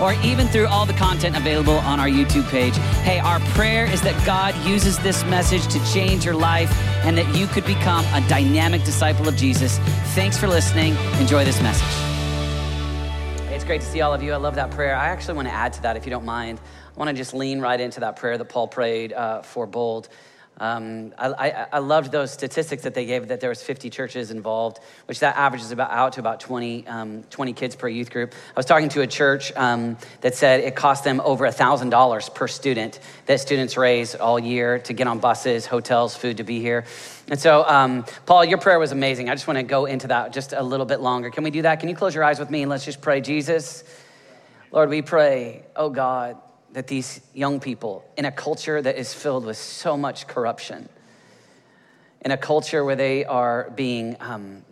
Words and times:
or 0.00 0.14
even 0.24 0.46
through 0.48 0.66
all 0.66 0.86
the 0.86 0.94
content 0.94 1.36
available 1.36 1.78
on 1.78 2.00
our 2.00 2.08
YouTube 2.08 2.48
page. 2.50 2.76
Hey, 3.02 3.18
our 3.18 3.40
prayer 3.54 3.84
is 3.84 4.00
that 4.02 4.24
God 4.24 4.54
uses 4.66 4.98
this 4.98 5.24
message 5.24 5.66
to 5.68 5.92
change 5.92 6.24
your 6.24 6.34
life 6.34 6.70
and 7.04 7.16
that 7.18 7.34
you 7.36 7.46
could 7.46 7.64
become 7.64 8.04
a 8.14 8.26
dynamic 8.28 8.84
disciple 8.84 9.28
of 9.28 9.36
Jesus. 9.36 9.78
Thanks 10.14 10.36
for 10.36 10.48
listening. 10.48 10.96
Enjoy 11.18 11.44
this 11.44 11.60
message. 11.62 11.86
It's 13.52 13.64
great 13.64 13.82
to 13.82 13.86
see 13.86 14.00
all 14.00 14.14
of 14.14 14.22
you. 14.22 14.32
I 14.32 14.36
love 14.36 14.54
that 14.54 14.70
prayer. 14.70 14.96
I 14.96 15.08
actually 15.08 15.34
want 15.34 15.48
to 15.48 15.54
add 15.54 15.72
to 15.74 15.82
that, 15.82 15.96
if 15.96 16.06
you 16.06 16.10
don't 16.10 16.24
mind. 16.24 16.60
I 16.96 16.98
want 16.98 17.10
to 17.10 17.14
just 17.14 17.34
lean 17.34 17.60
right 17.60 17.80
into 17.80 18.00
that 18.00 18.16
prayer 18.16 18.38
that 18.38 18.46
Paul 18.46 18.68
prayed 18.68 19.12
uh, 19.12 19.42
for 19.42 19.66
Bold. 19.66 20.08
Um, 20.60 21.14
I, 21.16 21.28
I, 21.28 21.66
I, 21.72 21.78
loved 21.78 22.12
those 22.12 22.30
statistics 22.30 22.82
that 22.82 22.92
they 22.92 23.06
gave 23.06 23.28
that 23.28 23.40
there 23.40 23.48
was 23.48 23.62
50 23.62 23.88
churches 23.88 24.30
involved, 24.30 24.78
which 25.06 25.20
that 25.20 25.34
averages 25.36 25.72
about 25.72 25.90
out 25.90 26.12
to 26.12 26.20
about 26.20 26.38
20, 26.38 26.86
um, 26.86 27.22
20 27.30 27.54
kids 27.54 27.74
per 27.74 27.88
youth 27.88 28.10
group. 28.10 28.34
I 28.34 28.58
was 28.58 28.66
talking 28.66 28.90
to 28.90 29.00
a 29.00 29.06
church 29.06 29.52
um, 29.56 29.96
that 30.20 30.34
said 30.34 30.60
it 30.60 30.76
cost 30.76 31.02
them 31.02 31.22
over 31.24 31.46
$1,000 31.46 32.34
per 32.34 32.46
student 32.46 33.00
that 33.24 33.40
students 33.40 33.78
raise 33.78 34.14
all 34.14 34.38
year 34.38 34.78
to 34.80 34.92
get 34.92 35.06
on 35.06 35.18
buses, 35.18 35.64
hotels, 35.64 36.14
food 36.14 36.36
to 36.36 36.44
be 36.44 36.60
here. 36.60 36.84
And 37.28 37.40
so, 37.40 37.64
um, 37.66 38.04
Paul, 38.26 38.44
your 38.44 38.58
prayer 38.58 38.78
was 38.78 38.92
amazing. 38.92 39.30
I 39.30 39.34
just 39.34 39.46
want 39.46 39.56
to 39.56 39.62
go 39.62 39.86
into 39.86 40.08
that 40.08 40.34
just 40.34 40.52
a 40.52 40.62
little 40.62 40.84
bit 40.84 41.00
longer. 41.00 41.30
Can 41.30 41.42
we 41.42 41.50
do 41.50 41.62
that? 41.62 41.80
Can 41.80 41.88
you 41.88 41.94
close 41.94 42.14
your 42.14 42.24
eyes 42.24 42.38
with 42.38 42.50
me 42.50 42.60
and 42.60 42.68
let's 42.68 42.84
just 42.84 43.00
pray, 43.00 43.22
Jesus? 43.22 43.82
Lord, 44.72 44.90
we 44.90 45.00
pray, 45.00 45.64
oh 45.74 45.88
God, 45.88 46.36
that 46.72 46.86
these 46.86 47.20
young 47.34 47.60
people, 47.60 48.04
in 48.16 48.24
a 48.24 48.32
culture 48.32 48.80
that 48.80 48.96
is 48.96 49.12
filled 49.12 49.44
with 49.44 49.56
so 49.56 49.96
much 49.96 50.26
corruption, 50.26 50.88
in 52.22 52.30
a 52.30 52.36
culture 52.36 52.84
where 52.84 52.96
they 52.96 53.24
are 53.24 53.70
being 53.74 54.16
um, 54.20 54.62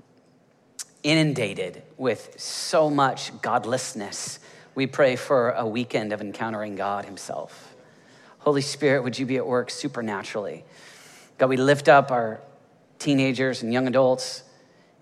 inundated 1.03 1.83
with 1.97 2.35
so 2.39 2.91
much 2.91 3.39
godlessness, 3.41 4.39
we 4.75 4.87
pray 4.87 5.17
for 5.17 5.51
a 5.51 5.67
weekend 5.67 6.13
of 6.13 6.21
encountering 6.21 6.77
God 6.77 7.05
Himself. 7.05 7.75
Holy 8.39 8.61
Spirit, 8.61 9.03
would 9.03 9.19
you 9.19 9.27
be 9.27 9.37
at 9.37 9.47
work 9.47 9.71
supernaturally? 9.71 10.65
God, 11.37 11.49
we 11.49 11.57
lift 11.57 11.89
up 11.89 12.11
our 12.11 12.41
teenagers 12.99 13.63
and 13.63 13.73
young 13.73 13.87
adults 13.87 14.43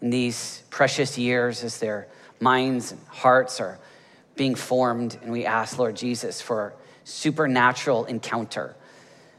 in 0.00 0.10
these 0.10 0.62
precious 0.70 1.18
years 1.18 1.62
as 1.64 1.78
their 1.78 2.08
minds 2.40 2.92
and 2.92 3.00
hearts 3.08 3.60
are 3.60 3.78
being 4.36 4.54
formed, 4.54 5.18
and 5.22 5.32
we 5.32 5.46
ask, 5.46 5.78
Lord 5.78 5.96
Jesus, 5.96 6.40
for 6.40 6.74
supernatural 7.06 8.04
encounter. 8.06 8.74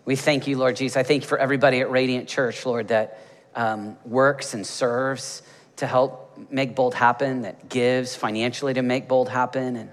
We 0.06 0.16
thank 0.16 0.48
you, 0.48 0.58
Lord 0.58 0.78
Jesus. 0.78 0.96
I 0.96 1.04
thank 1.04 1.24
you 1.24 1.28
for 1.28 1.38
everybody 1.38 1.82
at 1.82 1.92
Radiant 1.92 2.30
Church, 2.30 2.66
Lord, 2.66 2.88
that 2.88 3.20
um, 3.56 3.98
works 4.06 4.54
and 4.54 4.66
serves 4.66 5.42
to 5.76 5.86
help 5.86 6.40
make 6.50 6.76
bold 6.76 6.96
happen, 6.96 7.42
that 7.42 7.68
gives 7.68 8.16
financially 8.16 8.74
to 8.74 8.82
make 8.82 9.10
bold 9.10 9.28
happen. 9.28 9.76
And 9.76 9.92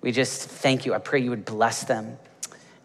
we 0.00 0.12
just 0.12 0.48
thank 0.48 0.86
you. 0.86 0.94
I 0.94 0.98
pray 0.98 1.20
you 1.20 1.28
would 1.28 1.44
bless 1.44 1.84
them. 1.84 2.16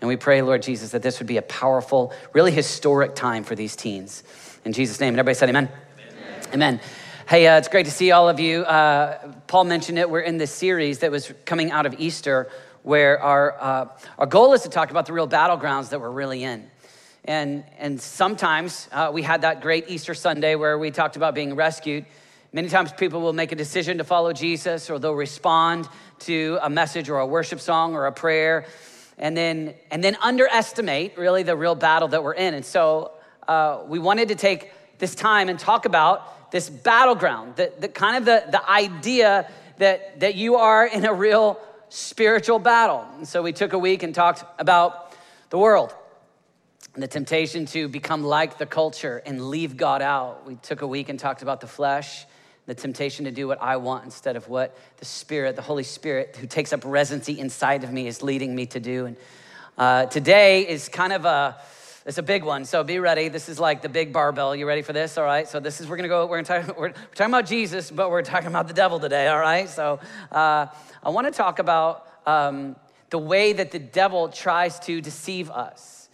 And 0.02 0.10
we 0.10 0.18
pray, 0.18 0.42
Lord 0.42 0.62
Jesus, 0.62 0.92
that 0.92 1.02
this 1.02 1.20
would 1.20 1.28
be 1.28 1.38
a 1.38 1.42
powerful, 1.42 2.12
really 2.34 2.52
historic 2.52 3.16
time 3.16 3.46
for 3.46 3.56
these 3.56 3.78
teens. 3.78 4.22
In 4.66 4.74
Jesus' 4.74 5.00
name. 5.00 5.14
And 5.14 5.20
everybody 5.20 5.36
said, 5.36 5.48
Amen. 5.48 5.70
Amen. 5.98 6.54
amen. 6.54 6.82
Hey, 7.30 7.48
uh, 7.48 7.58
it's 7.58 7.70
great 7.70 7.86
to 7.86 7.92
see 7.92 8.12
all 8.12 8.28
of 8.28 8.42
you. 8.42 8.64
Uh, 8.64 9.32
Paul 9.48 9.64
mentioned 9.64 9.98
it. 9.98 10.10
We're 10.10 10.20
in 10.20 10.38
this 10.38 10.52
series 10.52 11.00
that 11.00 11.10
was 11.10 11.32
coming 11.46 11.72
out 11.72 11.86
of 11.86 11.96
Easter 12.00 12.50
where 12.86 13.20
our, 13.20 13.58
uh, 13.60 13.88
our 14.20 14.28
goal 14.28 14.54
is 14.54 14.62
to 14.62 14.70
talk 14.70 14.92
about 14.92 15.08
the 15.08 15.14
real 15.14 15.28
battlegrounds 15.28 15.90
that 15.90 16.00
we're 16.00 16.12
really 16.12 16.44
in. 16.44 16.70
And, 17.24 17.64
and 17.80 18.00
sometimes 18.00 18.88
uh, 18.92 19.10
we 19.12 19.24
had 19.24 19.42
that 19.42 19.62
great 19.62 19.90
Easter 19.90 20.14
Sunday 20.14 20.54
where 20.54 20.78
we 20.78 20.92
talked 20.92 21.16
about 21.16 21.34
being 21.34 21.56
rescued. 21.56 22.06
Many 22.54 22.70
times 22.70 22.94
people 22.94 23.22
will 23.22 23.34
make 23.34 23.52
a 23.52 23.56
decision 23.56 23.98
to 23.98 24.04
follow 24.04 24.34
Jesus 24.34 24.92
or 24.92 25.00
they'll 25.00 25.16
respond 25.16 25.90
to 26.20 26.60
a 26.62 26.70
message 26.70 27.10
or 27.10 27.18
a 27.18 27.26
worship 27.26 27.60
song 27.60 27.96
or 27.96 28.06
a 28.06 28.12
prayer 28.12 28.68
and 29.18 29.36
then, 29.36 29.74
and 29.90 30.04
then 30.04 30.16
underestimate 30.22 31.18
really 31.18 31.42
the 31.42 31.58
real 31.58 31.74
battle 31.74 32.10
that 32.10 32.24
we're 32.24 32.36
in. 32.36 32.54
And 32.54 32.64
so 32.64 33.14
uh, 33.48 33.82
we 33.88 33.98
wanted 33.98 34.28
to 34.28 34.36
take 34.36 34.72
this 35.00 35.16
time 35.16 35.50
and 35.50 35.58
talk 35.58 35.86
about 35.86 36.52
this 36.52 36.70
battleground, 36.70 37.56
the, 37.56 37.74
the 37.80 37.88
kind 37.88 38.16
of 38.16 38.26
the, 38.26 38.46
the 38.52 38.70
idea 38.70 39.50
that, 39.80 40.20
that 40.20 40.36
you 40.36 40.58
are 40.58 40.86
in 40.86 41.04
a 41.04 41.14
real 41.14 41.60
spiritual 41.96 42.60
battle. 42.60 43.08
And 43.18 43.28
so 43.28 43.42
we 43.42 43.54
took 43.54 43.72
a 43.72 43.80
week 43.80 44.04
and 44.04 44.14
talked 44.14 44.44
about 44.60 45.16
the 45.50 45.58
world 45.58 45.96
and 46.94 47.02
the 47.02 47.08
temptation 47.08 47.66
to 47.68 47.88
become 47.88 48.24
like 48.24 48.58
the 48.58 48.66
culture 48.66 49.22
and 49.26 49.50
leave 49.50 49.78
God 49.78 50.02
out. 50.02 50.46
We 50.46 50.56
took 50.56 50.82
a 50.82 50.88
week 50.88 51.08
and 51.08 51.18
talked 51.18 51.42
about 51.42 51.62
the 51.62 51.68
flesh, 51.68 52.26
the 52.66 52.76
temptation 52.76 53.26
to 53.26 53.32
do 53.32 53.48
what 53.48 53.62
I 53.62 53.78
want 53.78 54.04
instead 54.04 54.36
of 54.36 54.50
what 54.50 54.78
the 54.98 55.06
Spirit, 55.06 55.56
the 55.56 55.62
Holy 55.62 55.84
Spirit, 55.84 56.36
who 56.36 56.48
takes 56.48 56.74
up 56.74 56.82
residency 56.84 57.40
inside 57.40 57.86
of 57.86 57.94
me, 57.94 58.08
is 58.08 58.22
leading 58.22 58.54
me 58.54 58.66
to 58.68 58.80
do. 58.82 59.06
And 59.06 59.18
uh, 59.78 60.06
today 60.08 60.68
is 60.68 60.90
kind 60.90 61.14
of 61.14 61.24
a 61.24 61.58
it's 62.06 62.20
a 62.20 62.24
big 62.24 62.44
one, 62.44 62.66
so 62.66 62.84
be 62.84 63.00
ready. 63.00 63.30
This 63.30 63.50
is 63.50 63.60
like 63.60 63.82
the 63.82 63.90
big 63.90 64.14
barbell. 64.14 64.56
You 64.56 64.68
ready 64.68 64.84
for 64.84 64.94
this? 64.94 65.18
All 65.18 65.26
right. 65.26 65.48
So 65.48 65.60
this 65.60 65.82
is 65.82 65.88
we're 65.88 65.96
gonna 65.96 66.08
go. 66.08 66.28
We're 66.28 66.40
gonna 66.44 66.64
talk. 66.64 66.78
We're, 66.78 66.90
we're 66.90 66.94
talking 67.16 67.34
about 67.34 67.48
Jesus, 67.48 67.90
but 67.90 68.12
we're 68.12 68.22
talking 68.22 68.48
about 68.48 68.68
the 68.68 68.76
devil 68.76 69.00
today. 69.00 69.28
All 69.28 69.40
right. 69.40 69.68
So 69.68 70.00
uh, 70.32 70.68
I 71.02 71.10
want 71.10 71.26
to 71.26 71.32
talk 71.32 71.58
about 71.58 72.08
um, 72.28 72.76
the 73.10 73.18
way 73.18 73.54
that 73.54 73.72
the 73.72 73.80
devil 73.80 74.30
tries 74.30 74.78
to 74.82 75.02
deceive 75.02 75.50
us. 75.50 76.10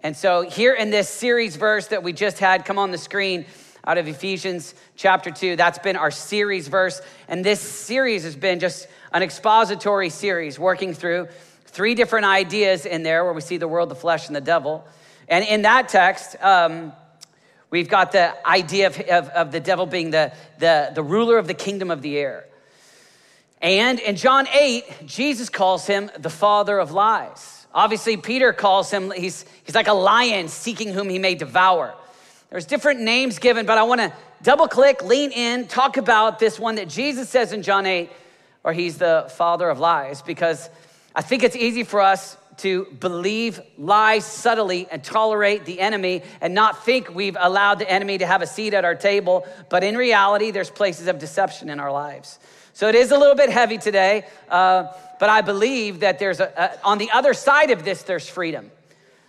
And 0.00 0.16
so 0.16 0.42
here 0.42 0.74
in 0.74 0.90
this 0.90 1.08
series 1.08 1.54
verse 1.54 1.86
that 1.88 2.02
we 2.02 2.12
just 2.12 2.40
had 2.40 2.64
come 2.64 2.78
on 2.78 2.90
the 2.90 2.98
screen 2.98 3.46
out 3.86 3.98
of 3.98 4.08
Ephesians 4.08 4.74
chapter 4.96 5.30
2, 5.30 5.54
that's 5.54 5.78
been 5.78 5.94
our 5.94 6.10
series 6.10 6.66
verse. 6.66 7.00
And 7.28 7.44
this 7.44 7.60
series 7.60 8.24
has 8.24 8.34
been 8.34 8.58
just 8.58 8.88
an 9.12 9.22
expository 9.22 10.10
series 10.10 10.58
working 10.58 10.92
through 10.92 11.28
three 11.66 11.94
different 11.94 12.26
ideas 12.26 12.84
in 12.84 13.04
there 13.04 13.22
where 13.22 13.32
we 13.32 13.40
see 13.40 13.58
the 13.58 13.68
world, 13.68 13.90
the 13.90 13.94
flesh, 13.94 14.26
and 14.26 14.34
the 14.34 14.40
devil. 14.40 14.84
And 15.28 15.44
in 15.44 15.62
that 15.62 15.88
text, 15.88 16.36
um, 16.40 16.92
we've 17.70 17.88
got 17.88 18.12
the 18.12 18.34
idea 18.46 18.86
of, 18.86 19.00
of, 19.00 19.28
of, 19.30 19.52
the 19.52 19.60
devil 19.60 19.86
being 19.86 20.10
the, 20.10 20.32
the, 20.58 20.92
the 20.94 21.02
ruler 21.02 21.38
of 21.38 21.46
the 21.46 21.54
kingdom 21.54 21.90
of 21.90 22.02
the 22.02 22.16
air. 22.16 22.46
And 23.60 23.98
in 23.98 24.16
John 24.16 24.46
8, 24.48 25.06
Jesus 25.06 25.48
calls 25.48 25.86
him 25.86 26.10
the 26.18 26.30
father 26.30 26.78
of 26.78 26.92
lies. 26.92 27.66
Obviously, 27.74 28.16
Peter 28.16 28.52
calls 28.52 28.90
him, 28.90 29.10
he's, 29.10 29.44
he's 29.64 29.74
like 29.74 29.88
a 29.88 29.92
lion 29.92 30.48
seeking 30.48 30.92
whom 30.92 31.08
he 31.08 31.18
may 31.18 31.34
devour. 31.34 31.94
There's 32.50 32.66
different 32.66 33.00
names 33.00 33.38
given, 33.38 33.66
but 33.66 33.76
I 33.76 33.82
want 33.82 34.00
to 34.00 34.12
double 34.42 34.68
click, 34.68 35.02
lean 35.02 35.32
in, 35.32 35.66
talk 35.66 35.96
about 35.96 36.38
this 36.38 36.58
one 36.58 36.76
that 36.76 36.88
Jesus 36.88 37.28
says 37.28 37.52
in 37.52 37.62
John 37.62 37.84
8, 37.84 38.10
where 38.62 38.72
he's 38.72 38.98
the 38.98 39.26
father 39.36 39.68
of 39.68 39.78
lies, 39.78 40.22
because 40.22 40.70
I 41.14 41.22
think 41.22 41.42
it's 41.42 41.56
easy 41.56 41.82
for 41.82 42.00
us 42.00 42.36
to 42.58 42.86
believe 43.00 43.60
lies 43.76 44.24
subtly 44.24 44.88
and 44.90 45.02
tolerate 45.02 45.64
the 45.64 45.80
enemy 45.80 46.22
and 46.40 46.54
not 46.54 46.84
think 46.84 47.14
we've 47.14 47.36
allowed 47.38 47.78
the 47.78 47.90
enemy 47.90 48.18
to 48.18 48.26
have 48.26 48.42
a 48.42 48.46
seat 48.46 48.74
at 48.74 48.84
our 48.84 48.94
table. 48.94 49.46
But 49.68 49.84
in 49.84 49.96
reality, 49.96 50.50
there's 50.50 50.70
places 50.70 51.06
of 51.06 51.18
deception 51.18 51.68
in 51.68 51.80
our 51.80 51.92
lives. 51.92 52.38
So 52.72 52.88
it 52.88 52.94
is 52.94 53.10
a 53.10 53.18
little 53.18 53.34
bit 53.34 53.50
heavy 53.50 53.78
today, 53.78 54.26
uh, 54.50 54.88
but 55.18 55.30
I 55.30 55.40
believe 55.40 56.00
that 56.00 56.18
there's 56.18 56.40
a, 56.40 56.52
a, 56.56 56.86
on 56.86 56.98
the 56.98 57.10
other 57.10 57.32
side 57.32 57.70
of 57.70 57.84
this, 57.84 58.02
there's 58.02 58.28
freedom. 58.28 58.70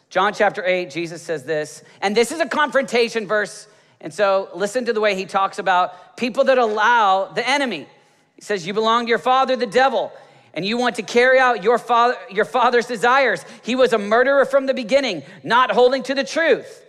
John 0.10 0.34
chapter 0.34 0.66
8, 0.66 0.90
Jesus 0.90 1.22
says 1.22 1.44
this, 1.44 1.84
and 2.02 2.16
this 2.16 2.32
is 2.32 2.40
a 2.40 2.48
confrontation 2.48 3.28
verse. 3.28 3.68
And 4.00 4.14
so 4.14 4.50
listen 4.54 4.86
to 4.86 4.94
the 4.94 5.02
way 5.02 5.16
he 5.16 5.26
talks 5.26 5.60
about 5.60 6.18
people 6.18 6.46
that 6.46 6.58
allow 6.58 7.26
the 7.26 7.48
enemy. 7.48 7.88
He 8.36 8.42
says, 8.42 8.68
You 8.68 8.74
belong 8.74 9.06
to 9.06 9.10
your 9.10 9.18
father, 9.18 9.56
the 9.56 9.66
devil 9.66 10.12
and 10.54 10.66
you 10.66 10.78
want 10.78 10.96
to 10.96 11.04
carry 11.04 11.40
out 11.40 11.64
your, 11.64 11.78
father, 11.78 12.16
your 12.30 12.46
father's 12.46 12.86
desires. 12.86 13.46
He 13.64 13.76
was 13.76 13.94
a 13.94 13.98
murderer 13.98 14.46
from 14.46 14.66
the 14.66 14.74
beginning, 14.74 15.24
not 15.44 15.72
holding 15.72 16.04
to 16.04 16.16
the 16.16 16.24
truth. 16.24 16.86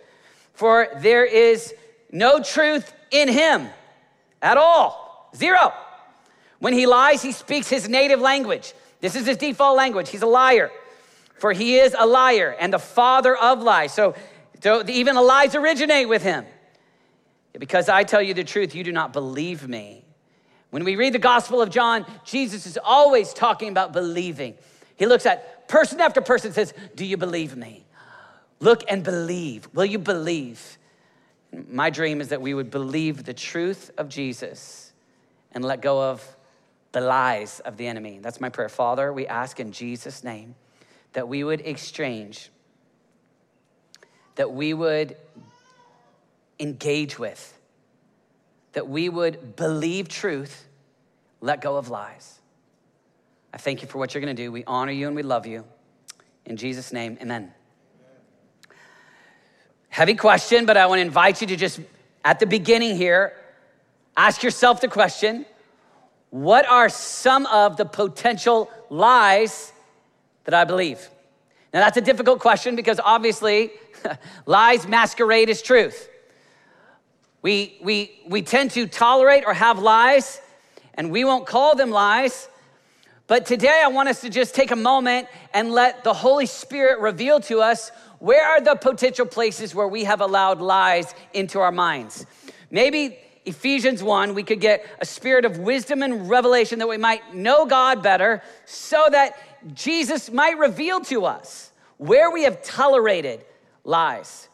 For 0.53 0.87
there 0.97 1.25
is 1.25 1.73
no 2.11 2.41
truth 2.41 2.91
in 3.11 3.29
him 3.29 3.69
at 4.41 4.57
all. 4.57 5.29
Zero. 5.35 5.73
When 6.59 6.73
he 6.73 6.85
lies, 6.85 7.21
he 7.21 7.31
speaks 7.31 7.69
his 7.69 7.87
native 7.87 8.19
language. 8.19 8.73
This 9.01 9.15
is 9.15 9.25
his 9.25 9.37
default 9.37 9.77
language. 9.77 10.09
He's 10.09 10.21
a 10.21 10.27
liar. 10.27 10.71
For 11.37 11.53
he 11.53 11.77
is 11.77 11.95
a 11.97 12.05
liar 12.05 12.55
and 12.59 12.73
the 12.73 12.79
father 12.79 13.35
of 13.35 13.61
lies. 13.61 13.93
So, 13.93 14.15
so 14.61 14.83
even 14.87 15.15
the 15.15 15.21
lies 15.21 15.55
originate 15.55 16.09
with 16.09 16.21
him. 16.21 16.45
Because 17.57 17.89
I 17.89 18.03
tell 18.03 18.21
you 18.21 18.33
the 18.33 18.43
truth, 18.43 18.75
you 18.75 18.83
do 18.83 18.91
not 18.91 19.13
believe 19.13 19.67
me. 19.67 20.03
When 20.69 20.83
we 20.83 20.95
read 20.95 21.13
the 21.13 21.19
Gospel 21.19 21.61
of 21.61 21.69
John, 21.69 22.05
Jesus 22.23 22.65
is 22.65 22.77
always 22.83 23.33
talking 23.33 23.69
about 23.69 23.91
believing. 23.91 24.55
He 24.95 25.05
looks 25.05 25.25
at 25.25 25.67
person 25.67 25.99
after 25.99 26.21
person 26.21 26.53
says, 26.53 26.73
Do 26.95 27.05
you 27.05 27.17
believe 27.17 27.55
me? 27.55 27.85
Look 28.59 28.83
and 28.89 29.03
believe. 29.03 29.67
Will 29.73 29.85
you 29.85 29.97
believe? 29.97 30.77
My 31.51 31.89
dream 31.89 32.21
is 32.21 32.27
that 32.27 32.41
we 32.41 32.53
would 32.53 32.69
believe 32.69 33.23
the 33.23 33.33
truth 33.33 33.89
of 33.97 34.09
Jesus 34.09 34.91
and 35.51 35.63
let 35.63 35.81
go 35.81 36.11
of 36.11 36.35
the 36.91 37.01
lies 37.01 37.59
of 37.61 37.77
the 37.77 37.87
enemy. 37.87 38.19
That's 38.21 38.41
my 38.41 38.49
prayer. 38.49 38.69
Father, 38.69 39.11
we 39.13 39.25
ask 39.27 39.59
in 39.59 39.71
Jesus' 39.71 40.23
name 40.23 40.55
that 41.13 41.27
we 41.27 41.43
would 41.43 41.61
exchange, 41.61 42.51
that 44.35 44.51
we 44.51 44.73
would 44.73 45.15
engage 46.59 47.17
with, 47.17 47.58
that 48.73 48.87
we 48.87 49.09
would 49.09 49.55
believe 49.55 50.07
truth, 50.07 50.67
let 51.41 51.61
go 51.61 51.77
of 51.77 51.89
lies. 51.89 52.39
I 53.53 53.57
thank 53.57 53.81
you 53.81 53.87
for 53.87 53.97
what 53.97 54.13
you're 54.13 54.21
going 54.21 54.35
to 54.35 54.43
do. 54.43 54.51
We 54.51 54.63
honor 54.65 54.91
you 54.91 55.07
and 55.07 55.15
we 55.15 55.23
love 55.23 55.45
you. 55.45 55.65
In 56.45 56.57
Jesus' 56.57 56.93
name, 56.93 57.17
amen. 57.21 57.53
Heavy 59.89 60.13
question, 60.13 60.65
but 60.65 60.77
I 60.77 60.85
want 60.85 60.99
to 60.99 61.03
invite 61.03 61.41
you 61.41 61.47
to 61.47 61.55
just, 61.55 61.79
at 62.23 62.39
the 62.39 62.45
beginning 62.45 62.95
here, 62.95 63.33
ask 64.15 64.43
yourself 64.43 64.81
the 64.81 64.87
question 64.87 65.45
what 66.29 66.67
are 66.67 66.89
some 66.89 67.47
of 67.47 67.75
the 67.77 67.85
potential 67.85 68.69
lies 68.91 69.73
that 70.43 70.53
I 70.53 70.63
believe? 70.63 71.09
Now, 71.73 71.79
that's 71.79 71.97
a 71.97 72.01
difficult 72.01 72.39
question 72.39 72.75
because 72.75 72.99
obviously 73.03 73.71
lies 74.45 74.87
masquerade 74.87 75.49
as 75.49 75.61
truth. 75.61 76.07
We, 77.41 77.77
we, 77.81 78.19
we 78.27 78.41
tend 78.41 78.71
to 78.71 78.87
tolerate 78.87 79.43
or 79.45 79.53
have 79.53 79.79
lies, 79.79 80.41
and 80.93 81.11
we 81.11 81.23
won't 81.23 81.45
call 81.45 81.75
them 81.75 81.89
lies. 81.89 82.49
But 83.27 83.45
today, 83.45 83.81
I 83.83 83.87
want 83.87 84.09
us 84.09 84.21
to 84.21 84.29
just 84.29 84.55
take 84.55 84.71
a 84.71 84.75
moment 84.75 85.27
and 85.53 85.71
let 85.71 86.03
the 86.03 86.13
Holy 86.13 86.45
Spirit 86.45 86.99
reveal 86.99 87.39
to 87.41 87.61
us 87.61 87.91
where 88.19 88.45
are 88.45 88.59
the 88.59 88.75
potential 88.75 89.25
places 89.25 89.73
where 89.73 89.87
we 89.87 90.03
have 90.03 90.19
allowed 90.19 90.59
lies 90.59 91.13
into 91.33 91.59
our 91.59 91.71
minds. 91.71 92.25
Maybe 92.69 93.17
Ephesians 93.45 94.03
1, 94.03 94.33
we 94.35 94.43
could 94.43 94.59
get 94.59 94.85
a 94.99 95.05
spirit 95.05 95.45
of 95.45 95.59
wisdom 95.59 96.03
and 96.03 96.29
revelation 96.29 96.79
that 96.79 96.87
we 96.87 96.97
might 96.97 97.33
know 97.33 97.65
God 97.65 98.03
better 98.03 98.43
so 98.65 99.07
that 99.11 99.37
Jesus 99.73 100.29
might 100.29 100.57
reveal 100.57 100.99
to 101.01 101.25
us 101.25 101.71
where 101.97 102.31
we 102.31 102.43
have 102.43 102.61
tolerated 102.63 103.45
lies, 103.83 104.49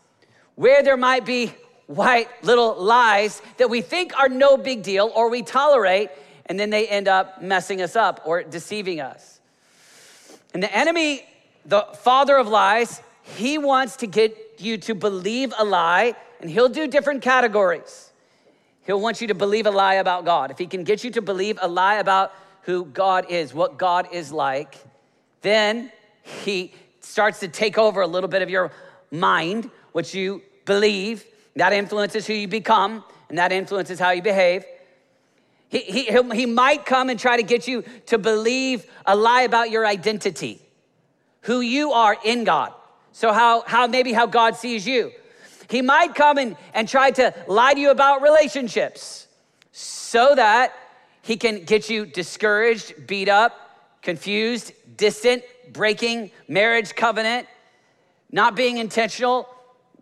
where 0.55 0.83
there 0.83 0.97
might 0.97 1.25
be 1.25 1.53
white 1.87 2.27
little 2.43 2.75
lies 2.81 3.41
that 3.57 3.69
we 3.69 3.81
think 3.81 4.17
are 4.17 4.29
no 4.29 4.57
big 4.57 4.83
deal 4.83 5.11
or 5.15 5.29
we 5.29 5.41
tolerate, 5.41 6.09
and 6.47 6.59
then 6.59 6.69
they 6.69 6.87
end 6.87 7.07
up 7.07 7.41
messing 7.41 7.81
us 7.81 7.95
up 7.95 8.21
or 8.25 8.43
deceiving 8.43 9.01
us. 9.01 9.39
And 10.53 10.63
the 10.63 10.75
enemy, 10.75 11.25
the 11.65 11.81
father 12.01 12.37
of 12.37 12.47
lies, 12.47 13.01
he 13.35 13.57
wants 13.57 13.97
to 13.97 14.07
get 14.07 14.55
you 14.59 14.77
to 14.77 14.95
believe 14.95 15.53
a 15.57 15.65
lie, 15.65 16.15
and 16.39 16.49
he'll 16.49 16.69
do 16.69 16.87
different 16.87 17.21
categories. 17.21 18.11
He'll 18.85 19.01
want 19.01 19.19
you 19.19 19.27
to 19.27 19.33
believe 19.33 19.65
a 19.65 19.71
lie 19.71 19.95
about 19.95 20.25
God. 20.25 20.51
If 20.51 20.57
he 20.57 20.67
can 20.67 20.83
get 20.83 21.03
you 21.03 21.11
to 21.11 21.21
believe 21.21 21.57
a 21.61 21.67
lie 21.67 21.95
about 21.95 22.31
who 22.61 22.85
God 22.85 23.29
is, 23.29 23.53
what 23.53 23.77
God 23.77 24.07
is 24.11 24.31
like, 24.31 24.75
then 25.41 25.91
he 26.21 26.73
starts 26.99 27.39
to 27.39 27.47
take 27.47 27.77
over 27.77 28.01
a 28.01 28.07
little 28.07 28.29
bit 28.29 28.41
of 28.41 28.49
your 28.49 28.71
mind, 29.11 29.69
what 29.91 30.13
you 30.13 30.41
believe. 30.65 31.25
That 31.55 31.73
influences 31.73 32.27
who 32.27 32.33
you 32.33 32.47
become, 32.47 33.03
and 33.29 33.37
that 33.37 33.51
influences 33.51 33.99
how 33.99 34.11
you 34.11 34.21
behave. 34.21 34.65
He, 35.69 35.79
he, 35.79 36.21
he 36.33 36.45
might 36.45 36.85
come 36.85 37.09
and 37.09 37.19
try 37.19 37.37
to 37.37 37.43
get 37.43 37.67
you 37.67 37.83
to 38.07 38.17
believe 38.17 38.85
a 39.05 39.15
lie 39.15 39.41
about 39.41 39.71
your 39.71 39.85
identity, 39.85 40.61
who 41.41 41.61
you 41.61 41.91
are 41.91 42.17
in 42.23 42.43
God. 42.43 42.73
So, 43.11 43.31
how, 43.31 43.63
how 43.65 43.87
maybe 43.87 44.11
how 44.13 44.25
God 44.25 44.55
sees 44.55 44.85
you. 44.85 45.11
He 45.69 45.81
might 45.81 46.13
come 46.13 46.37
and, 46.37 46.57
and 46.73 46.87
try 46.87 47.11
to 47.11 47.33
lie 47.47 47.73
to 47.73 47.79
you 47.79 47.89
about 47.89 48.21
relationships 48.21 49.27
so 49.71 50.35
that 50.35 50.73
he 51.21 51.37
can 51.37 51.63
get 51.63 51.89
you 51.89 52.05
discouraged, 52.05 53.07
beat 53.07 53.29
up, 53.29 53.97
confused, 54.01 54.73
distant, 54.95 55.43
breaking 55.73 56.29
marriage 56.47 56.95
covenant, 56.95 57.47
not 58.31 58.55
being 58.55 58.77
intentional 58.77 59.49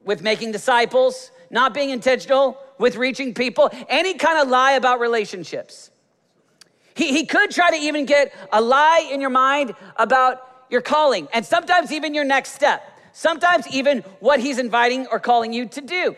with 0.03 0.21
making 0.21 0.51
disciples, 0.51 1.31
not 1.53 1.73
being 1.73 1.91
intentional 1.91 2.57
with 2.77 2.97
reaching 2.97 3.33
people, 3.33 3.69
any 3.87 4.15
kind 4.15 4.39
of 4.39 4.49
lie 4.49 4.73
about 4.73 4.99
relationships. 4.99 5.89
He, 6.95 7.13
he 7.13 7.25
could 7.25 7.51
try 7.51 7.69
to 7.71 7.77
even 7.77 8.05
get 8.05 8.33
a 8.51 8.59
lie 8.61 9.07
in 9.09 9.21
your 9.21 9.29
mind 9.29 9.73
about 9.95 10.65
your 10.69 10.81
calling 10.81 11.29
and 11.33 11.45
sometimes 11.45 11.91
even 11.91 12.13
your 12.13 12.25
next 12.25 12.51
step 12.51 12.89
sometimes 13.13 13.65
even 13.67 13.99
what 14.19 14.39
he's 14.41 14.59
inviting 14.59 15.07
or 15.07 15.19
calling 15.19 15.53
you 15.53 15.67
to 15.67 15.81
do. 15.81 16.15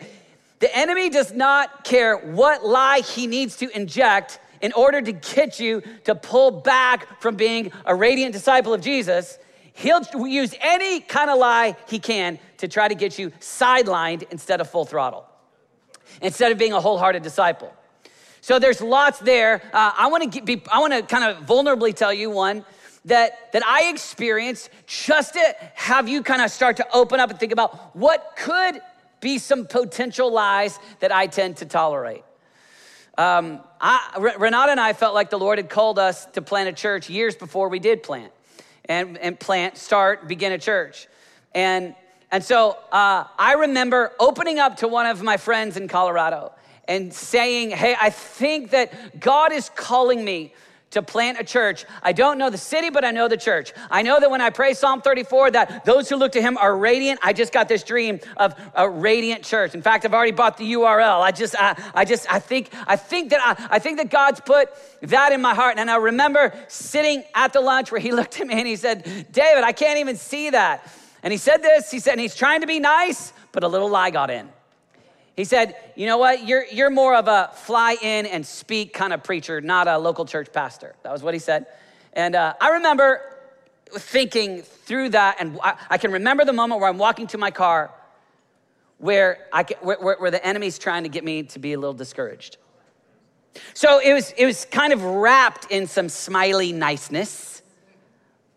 The 0.58 0.74
enemy 0.74 1.10
does 1.10 1.32
not 1.32 1.84
care 1.84 2.16
what 2.16 2.64
lie 2.64 3.00
he 3.00 3.26
needs 3.26 3.56
to 3.58 3.70
inject 3.76 4.40
in 4.62 4.72
order 4.72 5.02
to 5.02 5.12
get 5.12 5.60
you 5.60 5.82
to 6.04 6.14
pull 6.14 6.50
back 6.50 7.20
from 7.20 7.36
being 7.36 7.70
a 7.84 7.94
radiant 7.94 8.32
disciple 8.32 8.72
of 8.72 8.80
Jesus. 8.80 9.38
He'll 9.76 10.02
use 10.26 10.54
any 10.60 11.00
kind 11.00 11.28
of 11.28 11.38
lie 11.38 11.76
he 11.86 11.98
can 11.98 12.38
to 12.56 12.66
try 12.66 12.88
to 12.88 12.94
get 12.94 13.18
you 13.18 13.30
sidelined 13.40 14.24
instead 14.30 14.62
of 14.62 14.70
full 14.70 14.86
throttle, 14.86 15.26
instead 16.22 16.50
of 16.50 16.56
being 16.56 16.72
a 16.72 16.80
wholehearted 16.80 17.22
disciple. 17.22 17.72
So 18.40 18.58
there's 18.58 18.80
lots 18.80 19.18
there. 19.18 19.60
Uh, 19.74 19.92
I 19.96 20.06
want 20.06 20.32
to 20.32 20.40
be. 20.40 20.62
I 20.72 20.78
want 20.78 20.94
to 20.94 21.02
kind 21.02 21.24
of 21.24 21.44
vulnerably 21.44 21.94
tell 21.94 22.12
you 22.12 22.30
one 22.30 22.64
that, 23.04 23.52
that 23.52 23.66
I 23.66 23.90
experienced 23.90 24.70
just 24.86 25.34
to 25.34 25.56
have 25.74 26.08
you 26.08 26.22
kind 26.22 26.40
of 26.40 26.50
start 26.50 26.78
to 26.78 26.86
open 26.94 27.20
up 27.20 27.28
and 27.28 27.38
think 27.38 27.52
about 27.52 27.94
what 27.94 28.34
could 28.36 28.80
be 29.20 29.36
some 29.38 29.66
potential 29.66 30.32
lies 30.32 30.78
that 31.00 31.12
I 31.12 31.26
tend 31.26 31.58
to 31.58 31.66
tolerate. 31.66 32.24
Um, 33.18 33.60
I, 33.80 34.32
Renata 34.38 34.72
and 34.72 34.80
I 34.80 34.94
felt 34.94 35.14
like 35.14 35.28
the 35.28 35.38
Lord 35.38 35.58
had 35.58 35.68
called 35.68 35.98
us 35.98 36.24
to 36.26 36.40
plant 36.40 36.68
a 36.68 36.72
church 36.72 37.10
years 37.10 37.36
before 37.36 37.68
we 37.68 37.78
did 37.78 38.02
plant 38.02 38.32
and, 38.88 39.18
and 39.18 39.38
plant, 39.38 39.76
start, 39.76 40.28
begin 40.28 40.52
a 40.52 40.58
church. 40.58 41.08
And, 41.54 41.94
and 42.30 42.42
so 42.42 42.78
uh, 42.92 43.24
I 43.38 43.54
remember 43.54 44.12
opening 44.18 44.58
up 44.58 44.78
to 44.78 44.88
one 44.88 45.06
of 45.06 45.22
my 45.22 45.36
friends 45.36 45.76
in 45.76 45.88
Colorado 45.88 46.52
and 46.88 47.12
saying, 47.12 47.70
Hey, 47.70 47.96
I 48.00 48.10
think 48.10 48.70
that 48.70 49.18
God 49.20 49.52
is 49.52 49.70
calling 49.74 50.24
me 50.24 50.54
to 50.96 51.02
plant 51.02 51.38
a 51.38 51.44
church. 51.44 51.84
I 52.02 52.12
don't 52.12 52.38
know 52.38 52.50
the 52.50 52.58
city, 52.58 52.90
but 52.90 53.04
I 53.04 53.10
know 53.10 53.28
the 53.28 53.36
church. 53.36 53.72
I 53.90 54.02
know 54.02 54.18
that 54.18 54.30
when 54.30 54.40
I 54.40 54.50
pray 54.50 54.74
Psalm 54.74 55.02
34, 55.02 55.52
that 55.52 55.84
those 55.84 56.08
who 56.08 56.16
look 56.16 56.32
to 56.32 56.42
him 56.42 56.56
are 56.58 56.76
radiant. 56.76 57.20
I 57.22 57.32
just 57.32 57.52
got 57.52 57.68
this 57.68 57.82
dream 57.82 58.20
of 58.36 58.54
a 58.74 58.88
radiant 58.88 59.44
church. 59.44 59.74
In 59.74 59.82
fact, 59.82 60.04
I've 60.04 60.14
already 60.14 60.32
bought 60.32 60.56
the 60.56 60.72
URL. 60.72 61.20
I 61.20 61.30
just, 61.30 61.54
I, 61.58 61.80
I 61.94 62.04
just, 62.04 62.30
I 62.32 62.38
think, 62.38 62.70
I 62.86 62.96
think 62.96 63.30
that 63.30 63.40
I, 63.44 63.76
I 63.76 63.78
think 63.78 63.98
that 63.98 64.10
God's 64.10 64.40
put 64.40 64.70
that 65.02 65.32
in 65.32 65.40
my 65.40 65.54
heart. 65.54 65.76
And 65.78 65.90
I 65.90 65.96
remember 65.96 66.52
sitting 66.68 67.24
at 67.34 67.52
the 67.52 67.60
lunch 67.60 67.92
where 67.92 68.00
he 68.00 68.12
looked 68.18 68.40
at 68.40 68.46
me 68.46 68.54
and 68.54 68.66
he 68.66 68.76
said, 68.76 69.04
David, 69.30 69.64
I 69.64 69.72
can't 69.72 69.98
even 69.98 70.16
see 70.16 70.50
that. 70.50 70.90
And 71.22 71.32
he 71.32 71.38
said 71.38 71.62
this, 71.62 71.90
he 71.90 71.98
said, 71.98 72.12
and 72.12 72.20
he's 72.20 72.36
trying 72.36 72.62
to 72.62 72.66
be 72.66 72.80
nice, 72.80 73.32
but 73.52 73.64
a 73.64 73.68
little 73.68 73.88
lie 73.88 74.10
got 74.10 74.30
in. 74.30 74.48
He 75.36 75.44
said, 75.44 75.76
You 75.94 76.06
know 76.06 76.18
what? 76.18 76.46
You're, 76.46 76.64
you're 76.66 76.90
more 76.90 77.14
of 77.14 77.28
a 77.28 77.50
fly 77.54 77.96
in 78.02 78.26
and 78.26 78.44
speak 78.44 78.94
kind 78.94 79.12
of 79.12 79.22
preacher, 79.22 79.60
not 79.60 79.86
a 79.86 79.98
local 79.98 80.24
church 80.24 80.52
pastor. 80.52 80.96
That 81.02 81.12
was 81.12 81.22
what 81.22 81.34
he 81.34 81.40
said. 81.40 81.66
And 82.14 82.34
uh, 82.34 82.54
I 82.60 82.70
remember 82.70 83.20
thinking 83.92 84.62
through 84.62 85.10
that, 85.10 85.36
and 85.38 85.58
I, 85.62 85.76
I, 85.90 85.98
can 85.98 86.10
remember 86.10 86.44
the 86.44 86.52
moment 86.52 86.80
where 86.80 86.88
I'm 86.88 86.98
walking 86.98 87.26
to 87.28 87.38
my 87.38 87.50
car 87.50 87.92
where, 88.98 89.46
I 89.52 89.64
where, 89.80 90.16
where 90.16 90.30
the 90.30 90.44
enemy's 90.44 90.78
trying 90.78 91.02
to 91.02 91.08
get 91.08 91.22
me 91.22 91.42
to 91.44 91.58
be 91.58 91.74
a 91.74 91.78
little 91.78 91.94
discouraged. 91.94 92.56
So 93.74 94.00
it 94.00 94.12
was, 94.12 94.32
it 94.36 94.46
was 94.46 94.64
kind 94.64 94.92
of 94.92 95.02
wrapped 95.02 95.70
in 95.70 95.86
some 95.86 96.08
smiley 96.08 96.72
niceness, 96.72 97.62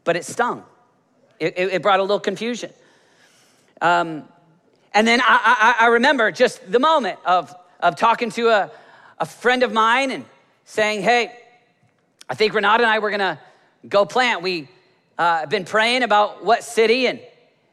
but 0.04 0.16
it 0.16 0.26
stung. 0.26 0.64
It, 1.40 1.58
it, 1.58 1.74
it 1.74 1.82
brought 1.82 2.00
a 2.00 2.04
little 2.04 2.20
confusion. 2.20 2.72
Um, 3.82 4.28
and 4.94 5.08
then 5.08 5.22
I, 5.22 5.76
I, 5.80 5.86
I 5.86 5.88
remember 5.88 6.32
just 6.32 6.72
the 6.72 6.80
moment 6.80 7.20
of, 7.26 7.56
of 7.80 7.96
talking 7.96 8.32
to 8.32 8.50
a, 8.50 8.72
a 9.20 9.26
friend 9.26 9.64
of 9.64 9.72
mine 9.72 10.12
and 10.12 10.26
saying, 10.66 11.02
Hey, 11.02 11.38
I 12.28 12.36
think 12.36 12.54
Renata 12.54 12.84
and 12.84 12.92
I 12.92 13.00
were 13.00 13.12
gonna 13.12 13.40
go 13.88 14.06
plant. 14.06 14.42
We 14.42 14.68
uh, 15.18 15.46
been 15.46 15.66
praying 15.66 16.04
about 16.04 16.44
what 16.44 16.64
city 16.64 17.08
and 17.08 17.20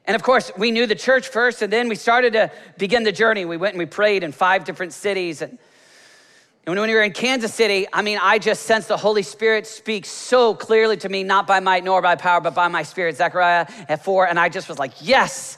and 0.06 0.14
of 0.14 0.22
course, 0.22 0.52
we 0.56 0.70
knew 0.70 0.86
the 0.86 0.94
church 0.94 1.28
first, 1.28 1.62
and 1.62 1.72
then 1.72 1.88
we 1.88 1.96
started 1.96 2.34
to 2.34 2.52
begin 2.78 3.02
the 3.02 3.12
journey. 3.12 3.44
We 3.44 3.56
went 3.56 3.74
and 3.74 3.78
we 3.80 3.86
prayed 3.86 4.22
in 4.22 4.30
five 4.30 4.64
different 4.64 4.92
cities. 4.92 5.42
And, 5.42 5.58
and 6.64 6.78
when 6.78 6.88
we 6.88 6.94
were 6.94 7.02
in 7.02 7.12
Kansas 7.12 7.52
City, 7.52 7.86
I 7.92 8.02
mean, 8.02 8.18
I 8.22 8.38
just 8.38 8.62
sensed 8.62 8.86
the 8.86 8.96
Holy 8.96 9.24
Spirit 9.24 9.66
speak 9.66 10.06
so 10.06 10.54
clearly 10.54 10.96
to 10.98 11.08
me, 11.08 11.24
not 11.24 11.48
by 11.48 11.58
might 11.58 11.82
nor 11.82 12.00
by 12.02 12.14
power, 12.14 12.40
but 12.40 12.54
by 12.54 12.68
my 12.68 12.84
spirit, 12.84 13.16
Zechariah 13.16 13.66
at 13.88 14.04
four. 14.04 14.28
And 14.28 14.38
I 14.38 14.48
just 14.48 14.68
was 14.68 14.78
like, 14.78 14.92
yes, 15.00 15.56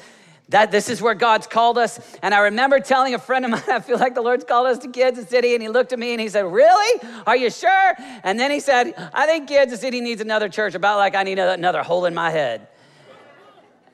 that 0.50 0.70
this 0.70 0.88
is 0.88 1.02
where 1.02 1.14
God's 1.14 1.46
called 1.46 1.76
us. 1.76 2.00
And 2.22 2.34
I 2.34 2.40
remember 2.40 2.80
telling 2.80 3.14
a 3.14 3.18
friend 3.18 3.44
of 3.44 3.50
mine, 3.50 3.62
I 3.68 3.80
feel 3.80 3.98
like 3.98 4.14
the 4.14 4.22
Lord's 4.22 4.44
called 4.44 4.66
us 4.66 4.78
to 4.78 4.88
Kansas 4.88 5.28
City. 5.28 5.54
And 5.54 5.62
he 5.62 5.68
looked 5.68 5.92
at 5.92 5.98
me 5.98 6.12
and 6.12 6.20
he 6.20 6.28
said, 6.28 6.50
Really? 6.50 7.08
Are 7.26 7.36
you 7.36 7.50
sure? 7.50 7.94
And 8.24 8.38
then 8.38 8.50
he 8.50 8.60
said, 8.60 8.94
I 9.12 9.26
think 9.26 9.48
Kansas 9.48 9.80
City 9.80 10.00
needs 10.00 10.20
another 10.20 10.48
church, 10.48 10.74
about 10.74 10.98
like 10.98 11.14
I 11.14 11.22
need 11.22 11.38
another 11.38 11.82
hole 11.82 12.06
in 12.06 12.14
my 12.14 12.30
head. 12.30 12.68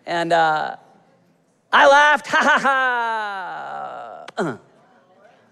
And 0.06 0.32
uh, 0.32 0.76
I 1.72 1.88
laughed, 1.88 2.26
ha 2.28 2.58
ha 2.58 4.26
ha. 4.38 4.58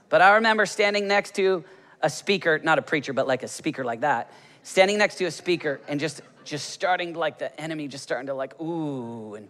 But 0.09 0.21
I 0.21 0.35
remember 0.35 0.67
standing 0.67 1.09
next 1.09 1.35
to 1.37 1.65
a 2.03 2.11
speaker, 2.11 2.61
not 2.63 2.79
a 2.79 2.83
preacher, 2.83 3.15
but 3.15 3.27
like 3.27 3.43
a 3.43 3.49
speaker 3.49 3.83
like 3.83 4.03
that, 4.03 4.31
standing 4.63 4.99
next 4.99 5.15
to 5.17 5.25
a 5.25 5.31
speaker 5.31 5.81
and 5.89 5.99
just 5.99 6.21
just 6.45 6.69
starting 6.69 7.15
like 7.15 7.39
the 7.39 7.59
enemy 7.59 7.89
just 7.89 8.05
starting 8.05 8.27
to 8.27 8.35
like 8.35 8.61
ooh 8.61 9.37
and 9.37 9.49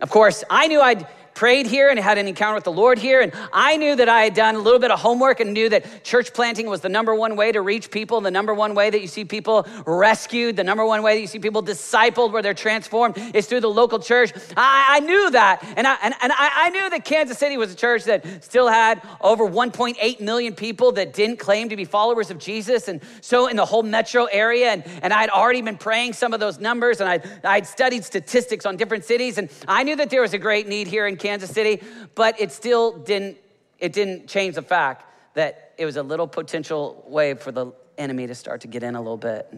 of 0.00 0.10
course, 0.10 0.44
I 0.50 0.66
knew 0.66 0.80
I'd 0.80 1.06
prayed 1.36 1.66
here 1.66 1.90
and 1.90 2.00
had 2.00 2.16
an 2.16 2.26
encounter 2.26 2.54
with 2.54 2.64
the 2.64 2.72
Lord 2.72 2.98
here. 2.98 3.20
And 3.20 3.30
I 3.52 3.76
knew 3.76 3.94
that 3.94 4.08
I 4.08 4.22
had 4.22 4.34
done 4.34 4.54
a 4.54 4.58
little 4.58 4.80
bit 4.80 4.90
of 4.90 4.98
homework 4.98 5.38
and 5.38 5.52
knew 5.52 5.68
that 5.68 6.02
church 6.02 6.32
planting 6.32 6.66
was 6.66 6.80
the 6.80 6.88
number 6.88 7.14
one 7.14 7.36
way 7.36 7.52
to 7.52 7.60
reach 7.60 7.90
people, 7.90 8.22
the 8.22 8.30
number 8.30 8.54
one 8.54 8.74
way 8.74 8.88
that 8.88 9.02
you 9.02 9.06
see 9.06 9.24
people 9.26 9.66
rescued, 9.86 10.56
the 10.56 10.64
number 10.64 10.84
one 10.84 11.02
way 11.02 11.14
that 11.14 11.20
you 11.20 11.26
see 11.26 11.38
people 11.38 11.62
discipled 11.62 12.32
where 12.32 12.40
they're 12.40 12.54
transformed 12.54 13.18
is 13.34 13.46
through 13.46 13.60
the 13.60 13.68
local 13.68 13.98
church. 13.98 14.32
I, 14.56 14.96
I 14.96 15.00
knew 15.00 15.30
that. 15.30 15.62
And, 15.76 15.86
I, 15.86 15.98
and, 16.02 16.14
and 16.22 16.32
I, 16.32 16.50
I 16.54 16.70
knew 16.70 16.88
that 16.88 17.04
Kansas 17.04 17.36
City 17.36 17.58
was 17.58 17.70
a 17.70 17.76
church 17.76 18.04
that 18.04 18.42
still 18.42 18.68
had 18.68 19.02
over 19.20 19.46
1.8 19.46 20.20
million 20.20 20.54
people 20.54 20.92
that 20.92 21.12
didn't 21.12 21.38
claim 21.38 21.68
to 21.68 21.76
be 21.76 21.84
followers 21.84 22.30
of 22.30 22.38
Jesus. 22.38 22.88
And 22.88 23.02
so 23.20 23.46
in 23.46 23.56
the 23.56 23.66
whole 23.66 23.82
metro 23.82 24.24
area, 24.24 24.70
and, 24.70 24.84
and 25.02 25.12
I'd 25.12 25.28
already 25.28 25.60
been 25.60 25.76
praying 25.76 26.14
some 26.14 26.32
of 26.32 26.40
those 26.40 26.58
numbers 26.58 27.02
and 27.02 27.10
I'd, 27.10 27.44
I'd 27.44 27.66
studied 27.66 28.04
statistics 28.04 28.64
on 28.64 28.78
different 28.78 29.04
cities. 29.04 29.36
And 29.36 29.50
I 29.68 29.82
knew 29.82 29.96
that 29.96 30.08
there 30.08 30.22
was 30.22 30.32
a 30.32 30.38
great 30.38 30.66
need 30.66 30.86
here 30.86 31.06
in 31.06 31.16
Kansas 31.16 31.25
City, 31.46 31.82
but 32.14 32.40
it 32.40 32.52
still 32.52 32.98
didn't, 32.98 33.38
it 33.78 33.92
didn't 33.92 34.28
change 34.28 34.54
the 34.54 34.62
fact 34.62 35.04
that 35.34 35.74
it 35.78 35.84
was 35.84 35.96
a 35.96 36.02
little 36.02 36.26
potential 36.26 37.04
way 37.06 37.34
for 37.34 37.52
the 37.52 37.72
enemy 37.98 38.26
to 38.26 38.34
start 38.34 38.62
to 38.62 38.68
get 38.68 38.82
in 38.82 38.94
a 38.94 39.00
little 39.00 39.16
bit. 39.16 39.52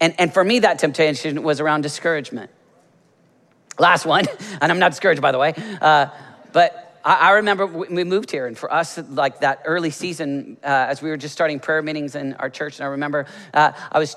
And, 0.00 0.14
and 0.18 0.34
for 0.34 0.42
me, 0.42 0.60
that 0.60 0.78
temptation 0.78 1.42
was 1.42 1.60
around 1.60 1.82
discouragement. 1.82 2.50
Last 3.78 4.04
one, 4.04 4.26
and 4.60 4.70
I'm 4.70 4.78
not 4.78 4.90
discouraged, 4.90 5.22
by 5.22 5.32
the 5.32 5.38
way, 5.38 5.54
uh, 5.80 6.06
but 6.52 7.00
I, 7.04 7.14
I, 7.14 7.30
remember 7.32 7.66
we 7.66 8.04
moved 8.04 8.30
here, 8.30 8.46
and 8.46 8.56
for 8.56 8.72
us, 8.72 8.98
like 8.98 9.40
that 9.40 9.62
early 9.64 9.90
season, 9.90 10.56
uh, 10.62 10.66
as 10.66 11.02
we 11.02 11.10
were 11.10 11.16
just 11.16 11.32
starting 11.32 11.58
prayer 11.58 11.82
meetings 11.82 12.14
in 12.14 12.34
our 12.34 12.50
church, 12.50 12.78
and 12.78 12.86
I 12.86 12.90
remember 12.90 13.26
uh, 13.54 13.72
I 13.90 13.98
was 13.98 14.16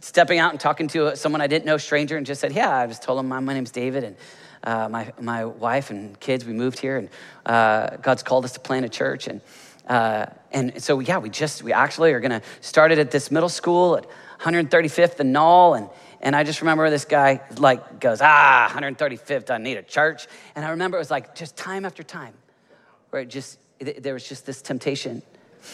stepping 0.00 0.38
out 0.38 0.50
and 0.50 0.60
talking 0.60 0.88
to 0.88 1.16
someone 1.16 1.40
I 1.40 1.46
didn't 1.46 1.66
know, 1.66 1.76
stranger, 1.76 2.16
and 2.16 2.26
just 2.26 2.40
said, 2.40 2.52
"Yeah," 2.52 2.76
I 2.76 2.86
just 2.86 3.02
told 3.02 3.20
him 3.20 3.28
my, 3.28 3.40
my 3.40 3.54
name's 3.54 3.70
David, 3.70 4.04
and 4.04 4.16
uh, 4.64 4.88
my, 4.88 5.12
my 5.20 5.44
wife 5.44 5.90
and 5.90 6.18
kids, 6.20 6.44
we 6.44 6.52
moved 6.52 6.78
here, 6.78 6.96
and 6.98 7.08
uh, 7.46 7.96
God's 7.96 8.22
called 8.22 8.44
us 8.44 8.52
to 8.52 8.60
plant 8.60 8.84
a 8.84 8.88
church. 8.88 9.26
And, 9.26 9.40
uh, 9.88 10.26
and 10.52 10.82
so, 10.82 11.00
yeah, 11.00 11.18
we 11.18 11.30
just, 11.30 11.62
we 11.62 11.72
actually 11.72 12.12
are 12.12 12.20
going 12.20 12.38
to 12.38 12.42
start 12.60 12.92
it 12.92 12.98
at 12.98 13.10
this 13.10 13.30
middle 13.30 13.48
school 13.48 13.96
at 13.96 14.06
135th 14.40 15.20
and 15.20 15.34
Nall. 15.34 15.76
And, 15.76 15.88
and 16.20 16.36
I 16.36 16.44
just 16.44 16.60
remember 16.60 16.88
this 16.90 17.04
guy 17.04 17.40
like 17.58 18.00
goes, 18.00 18.20
ah, 18.22 18.70
135th, 18.74 19.50
I 19.50 19.58
need 19.58 19.76
a 19.76 19.82
church. 19.82 20.26
And 20.54 20.64
I 20.64 20.70
remember 20.70 20.96
it 20.98 21.00
was 21.00 21.10
like 21.10 21.34
just 21.34 21.56
time 21.56 21.84
after 21.84 22.02
time 22.02 22.34
where 23.10 23.22
it 23.22 23.30
just, 23.30 23.58
there 23.78 24.12
was 24.12 24.28
just 24.28 24.46
this 24.46 24.62
temptation 24.62 25.22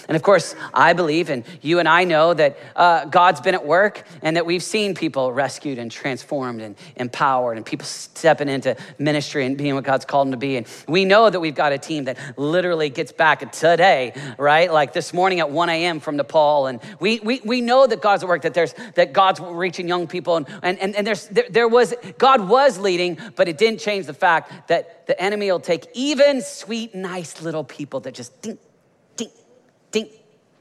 and 0.09 0.17
of 0.17 0.23
course, 0.23 0.55
I 0.73 0.93
believe, 0.93 1.31
and 1.31 1.45
you 1.63 1.79
and 1.79 1.89
I 1.89 2.05
know 2.05 2.35
that 2.35 2.59
uh, 2.75 3.05
God's 3.07 3.41
been 3.41 3.55
at 3.55 3.67
work 3.67 4.05
and 4.23 4.37
that 4.37 4.47
we've 4.47 4.63
seen 4.63 4.95
people 4.95 5.33
rescued 5.33 5.79
and 5.79 5.91
transformed 5.91 6.61
and 6.61 6.77
empowered 6.97 7.57
and 7.57 7.67
people 7.67 7.87
stepping 7.87 8.49
into 8.49 8.77
ministry 8.99 9.45
and 9.45 9.57
being 9.57 9.75
what 9.75 9.85
God's 9.85 10.05
called 10.05 10.29
them 10.29 10.33
to 10.33 10.37
be. 10.37 10.57
And 10.57 10.67
we 10.89 11.05
know 11.05 11.29
that 11.29 11.41
we've 11.41 11.55
got 11.55 11.73
a 11.73 11.79
team 11.79 12.05
that 12.05 12.19
literally 12.39 12.89
gets 12.89 13.13
back 13.13 13.51
today, 13.53 14.13
right? 14.39 14.73
Like 14.73 14.93
this 14.93 15.13
morning 15.13 15.41
at 15.41 15.51
1 15.51 15.69
a.m. 15.69 16.01
from 16.01 16.17
Nepal. 16.17 16.67
And 16.67 16.81
we, 17.01 17.21
we, 17.21 17.41
we 17.45 17.61
know 17.61 17.87
that 17.87 18.01
God's 18.01 18.23
at 18.23 18.29
work, 18.29 18.43
that, 18.43 18.55
there's, 18.55 18.75
that 18.95 19.13
God's 19.13 19.41
reaching 19.41 19.89
young 19.89 20.07
people. 20.07 20.37
And, 20.37 20.47
and, 20.63 20.79
and, 20.81 20.97
and 20.97 21.07
there's, 21.07 21.27
there, 21.29 21.47
there 21.51 21.69
was, 21.69 21.95
God 22.19 22.49
was 22.49 22.79
leading, 22.79 23.19
but 23.35 23.49
it 23.49 23.59
didn't 23.59 23.81
change 23.81 24.07
the 24.07 24.15
fact 24.15 24.69
that 24.69 25.07
the 25.07 25.21
enemy 25.21 25.51
will 25.51 25.61
take 25.61 25.87
even 25.95 26.43
sweet, 26.43 26.95
nice 26.95 27.43
little 27.43 27.65
people 27.65 28.01
that 28.01 28.15
just 28.15 28.43
Ding, 28.43 28.59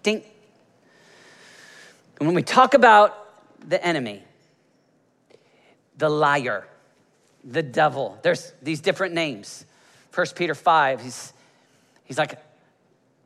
ding. 0.06 0.24
And 2.20 2.28
when 2.28 2.36
we 2.36 2.44
talk 2.44 2.74
about 2.74 3.68
the 3.68 3.84
enemy, 3.86 4.24
the 5.98 6.10
liar, 6.10 6.66
the 7.44 7.64
devil, 7.64 8.18
there's 8.22 8.54
these 8.62 8.80
different 8.80 9.14
names. 9.14 9.66
First 10.12 10.36
Peter 10.36 10.56
5, 10.56 11.02
he's, 11.02 11.34
he's 12.06 12.18
like, 12.18 12.40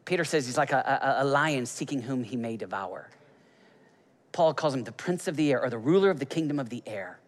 Peter 0.05 0.23
says 0.23 0.45
he's 0.45 0.57
like 0.57 0.71
a, 0.71 1.19
a, 1.19 1.23
a 1.23 1.25
lion 1.25 1.65
seeking 1.65 2.01
whom 2.01 2.23
he 2.23 2.35
may 2.35 2.57
devour. 2.57 3.09
Paul 4.31 4.53
calls 4.53 4.73
him 4.73 4.83
the 4.83 4.91
prince 4.91 5.27
of 5.27 5.35
the 5.35 5.51
air 5.51 5.61
or 5.61 5.69
the 5.69 5.77
ruler 5.77 6.09
of 6.09 6.19
the 6.19 6.25
kingdom 6.25 6.59
of 6.59 6.69
the 6.69 6.81
air. 6.87 7.19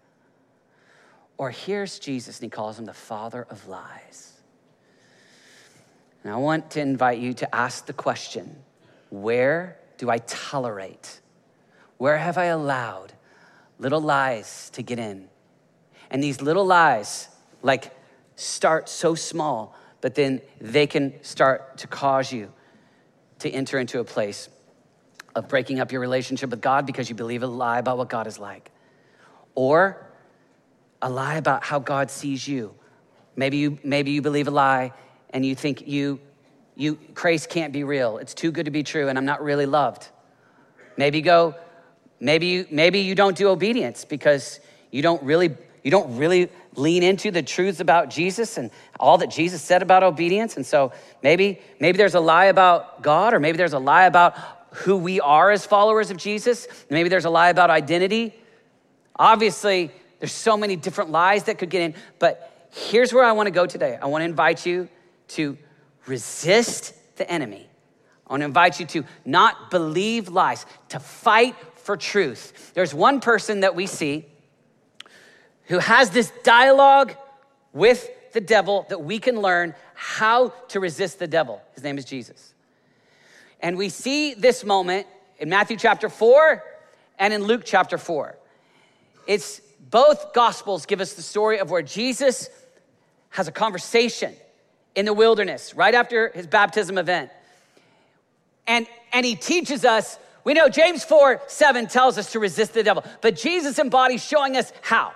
Or 1.38 1.52
here's 1.52 2.00
Jesus 2.00 2.40
and 2.40 2.46
he 2.46 2.50
calls 2.50 2.80
him 2.80 2.86
the 2.86 2.94
father 2.94 3.46
of 3.50 3.68
lies. 3.68 4.34
And 6.24 6.32
I 6.32 6.38
want 6.38 6.72
to 6.72 6.82
invite 6.82 7.20
you 7.20 7.34
to 7.34 7.56
ask 7.56 7.86
the 7.86 7.94
question 7.94 8.56
where 9.12 9.78
do 9.98 10.10
I 10.10 10.18
tolerate? 10.20 11.22
Where 11.98 12.18
have 12.18 12.40
I 12.40 12.46
allowed 12.46 13.14
little 13.78 14.02
lies 14.02 14.72
to 14.72 14.82
get 14.82 14.98
in? 14.98 15.30
And 16.10 16.24
these 16.24 16.42
little 16.42 16.66
lies, 16.66 17.30
like, 17.62 17.96
start 18.36 18.90
so 18.90 19.14
small, 19.14 19.76
but 20.02 20.16
then 20.16 20.42
they 20.60 20.88
can 20.88 21.24
start 21.24 21.78
to 21.78 21.88
cause 21.88 22.34
you 22.34 22.52
to 23.40 23.50
enter 23.50 23.78
into 23.78 24.00
a 24.00 24.04
place 24.04 24.50
of 25.36 25.48
breaking 25.48 25.80
up 25.80 25.92
your 25.92 26.02
relationship 26.02 26.50
with 26.50 26.62
God 26.62 26.86
because 26.86 27.10
you 27.10 27.16
believe 27.16 27.44
a 27.44 27.48
lie 27.48 27.80
about 27.80 27.98
what 27.98 28.10
God 28.10 28.28
is 28.28 28.40
like. 28.40 28.72
Or 29.56 30.08
a 31.02 31.10
lie 31.10 31.36
about 31.36 31.64
how 31.64 31.80
God 31.80 32.10
sees 32.10 32.48
you. 32.48 32.74
Maybe 33.36 33.58
you, 33.58 33.78
maybe 33.84 34.12
you 34.12 34.22
believe 34.22 34.48
a 34.48 34.52
lie 34.52 34.94
and 35.30 35.46
you 35.46 35.56
think 35.56 35.88
you, 35.88 36.20
you, 36.76 36.98
grace 37.14 37.46
can't 37.46 37.74
be 37.74 37.84
real. 37.84 38.18
It's 38.18 38.34
too 38.34 38.52
good 38.52 38.66
to 38.66 38.72
be 38.72 38.84
true 38.84 39.10
and 39.10 39.18
I'm 39.18 39.26
not 39.26 39.44
really 39.44 39.66
loved. 39.66 40.08
Maybe 40.98 41.22
go, 41.22 41.56
maybe 42.20 42.48
you, 42.48 42.68
maybe 42.72 43.00
you 43.00 43.16
don't 43.16 43.38
do 43.38 43.50
obedience 43.50 44.06
because 44.06 44.60
you 44.92 45.02
don't 45.02 45.22
really, 45.24 45.56
you 45.84 45.92
don't 45.92 46.18
really 46.18 46.50
lean 46.76 47.04
into 47.04 47.32
the 47.32 47.44
truths 47.44 47.80
about 47.80 48.10
Jesus 48.10 48.58
and 48.58 48.72
all 49.00 49.18
that 49.18 49.30
Jesus 49.30 49.62
said 49.62 49.82
about 49.82 50.04
obedience. 50.04 50.56
And 50.56 50.66
so 50.66 50.94
maybe, 51.22 51.60
maybe 51.80 51.98
there's 51.98 52.16
a 52.16 52.20
lie 52.20 52.46
about 52.46 53.02
God 53.02 53.34
or 53.34 53.40
maybe 53.40 53.58
there's 53.58 53.74
a 53.74 53.80
lie 53.80 54.06
about 54.06 54.36
who 54.72 54.96
we 54.96 55.20
are 55.20 55.52
as 55.52 55.66
followers 55.66 56.12
of 56.12 56.18
Jesus. 56.18 56.68
Maybe 56.90 57.10
there's 57.10 57.26
a 57.26 57.30
lie 57.30 57.50
about 57.50 57.70
identity. 57.70 58.34
Obviously, 59.18 59.92
there's 60.20 60.32
so 60.32 60.56
many 60.56 60.76
different 60.76 61.10
lies 61.10 61.44
that 61.44 61.58
could 61.58 61.70
get 61.70 61.82
in, 61.82 61.96
but 62.20 62.70
here's 62.72 63.12
where 63.12 63.24
I 63.24 63.34
want 63.34 63.48
to 63.48 63.52
go 63.52 63.66
today. 63.66 63.98
I 64.02 64.06
want 64.06 64.22
to 64.22 64.26
invite 64.26 64.66
you 64.66 64.88
to 65.30 65.58
resist 66.06 66.94
the 67.18 67.30
enemy. 67.30 67.68
I 68.28 68.34
want 68.34 68.42
to 68.42 68.46
invite 68.46 68.80
you 68.80 68.86
to 68.88 69.04
not 69.26 69.72
believe 69.72 70.30
lies, 70.30 70.66
to 70.90 71.00
fight 71.00 71.56
for 71.76 71.98
truth. 71.98 72.72
There's 72.74 72.94
one 72.94 73.20
person 73.20 73.62
that 73.62 73.76
we 73.76 73.88
see 73.88 74.26
who 75.66 75.80
has 75.80 76.10
this 76.12 76.32
dialogue 76.44 77.14
with 77.74 78.10
the 78.34 78.42
devil 78.42 78.86
that 78.90 79.02
we 79.02 79.20
can 79.20 79.42
learn 79.42 79.76
how 79.94 80.50
to 80.70 80.80
resist 80.80 81.20
the 81.20 81.28
devil. 81.28 81.62
His 81.74 81.84
name 81.84 81.98
is 81.98 82.06
Jesus. 82.06 82.54
And 83.60 83.78
we 83.78 83.90
see 83.90 84.34
this 84.34 84.64
moment 84.64 85.08
in 85.38 85.50
Matthew 85.50 85.78
chapter 85.78 86.10
4 86.10 86.64
and 87.20 87.34
in 87.34 87.44
Luke 87.44 87.64
chapter 87.66 87.98
4. 87.98 88.38
It's 89.28 89.62
both 89.90 90.34
gospels 90.34 90.86
give 90.86 91.02
us 91.02 91.14
the 91.14 91.22
story 91.22 91.60
of 91.60 91.70
where 91.70 91.82
Jesus 91.82 92.50
has 93.30 93.48
a 93.48 93.52
conversation 93.52 94.34
in 94.96 95.06
the 95.06 95.14
wilderness 95.14 95.74
right 95.74 95.94
after 95.94 96.30
his 96.30 96.48
baptism 96.48 96.98
event. 96.98 97.32
And, 98.68 98.88
and 99.14 99.26
he 99.26 99.36
teaches 99.36 99.86
us, 99.86 100.18
we 100.44 100.54
know 100.54 100.70
James 100.70 101.04
4 101.04 101.42
7 101.48 101.88
tells 101.88 102.18
us 102.18 102.32
to 102.34 102.40
resist 102.40 102.74
the 102.74 102.84
devil, 102.84 103.04
but 103.22 103.36
Jesus 103.36 103.80
embodies 103.80 104.24
showing 104.24 104.58
us 104.58 104.72
how. 104.82 105.14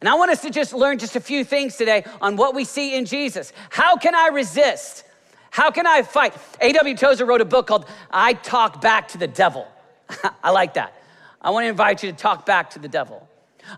And 0.00 0.08
I 0.08 0.14
want 0.14 0.30
us 0.30 0.42
to 0.42 0.50
just 0.50 0.72
learn 0.72 0.98
just 0.98 1.16
a 1.16 1.20
few 1.20 1.44
things 1.44 1.76
today 1.76 2.04
on 2.20 2.36
what 2.36 2.54
we 2.54 2.64
see 2.64 2.94
in 2.94 3.06
Jesus. 3.06 3.52
How 3.70 3.96
can 3.96 4.14
I 4.14 4.28
resist? 4.28 5.04
How 5.50 5.70
can 5.70 5.86
I 5.86 6.02
fight? 6.02 6.34
A.W. 6.60 6.96
Tozer 6.96 7.24
wrote 7.24 7.40
a 7.40 7.46
book 7.46 7.68
called 7.68 7.86
I 8.10 8.34
Talk 8.34 8.82
Back 8.82 9.08
to 9.08 9.18
the 9.18 9.26
Devil. 9.26 9.66
I 10.44 10.50
like 10.50 10.74
that. 10.74 10.92
I 11.40 11.50
want 11.50 11.64
to 11.64 11.68
invite 11.68 12.02
you 12.02 12.10
to 12.10 12.16
talk 12.16 12.44
back 12.44 12.70
to 12.70 12.78
the 12.78 12.88
devil. 12.88 13.26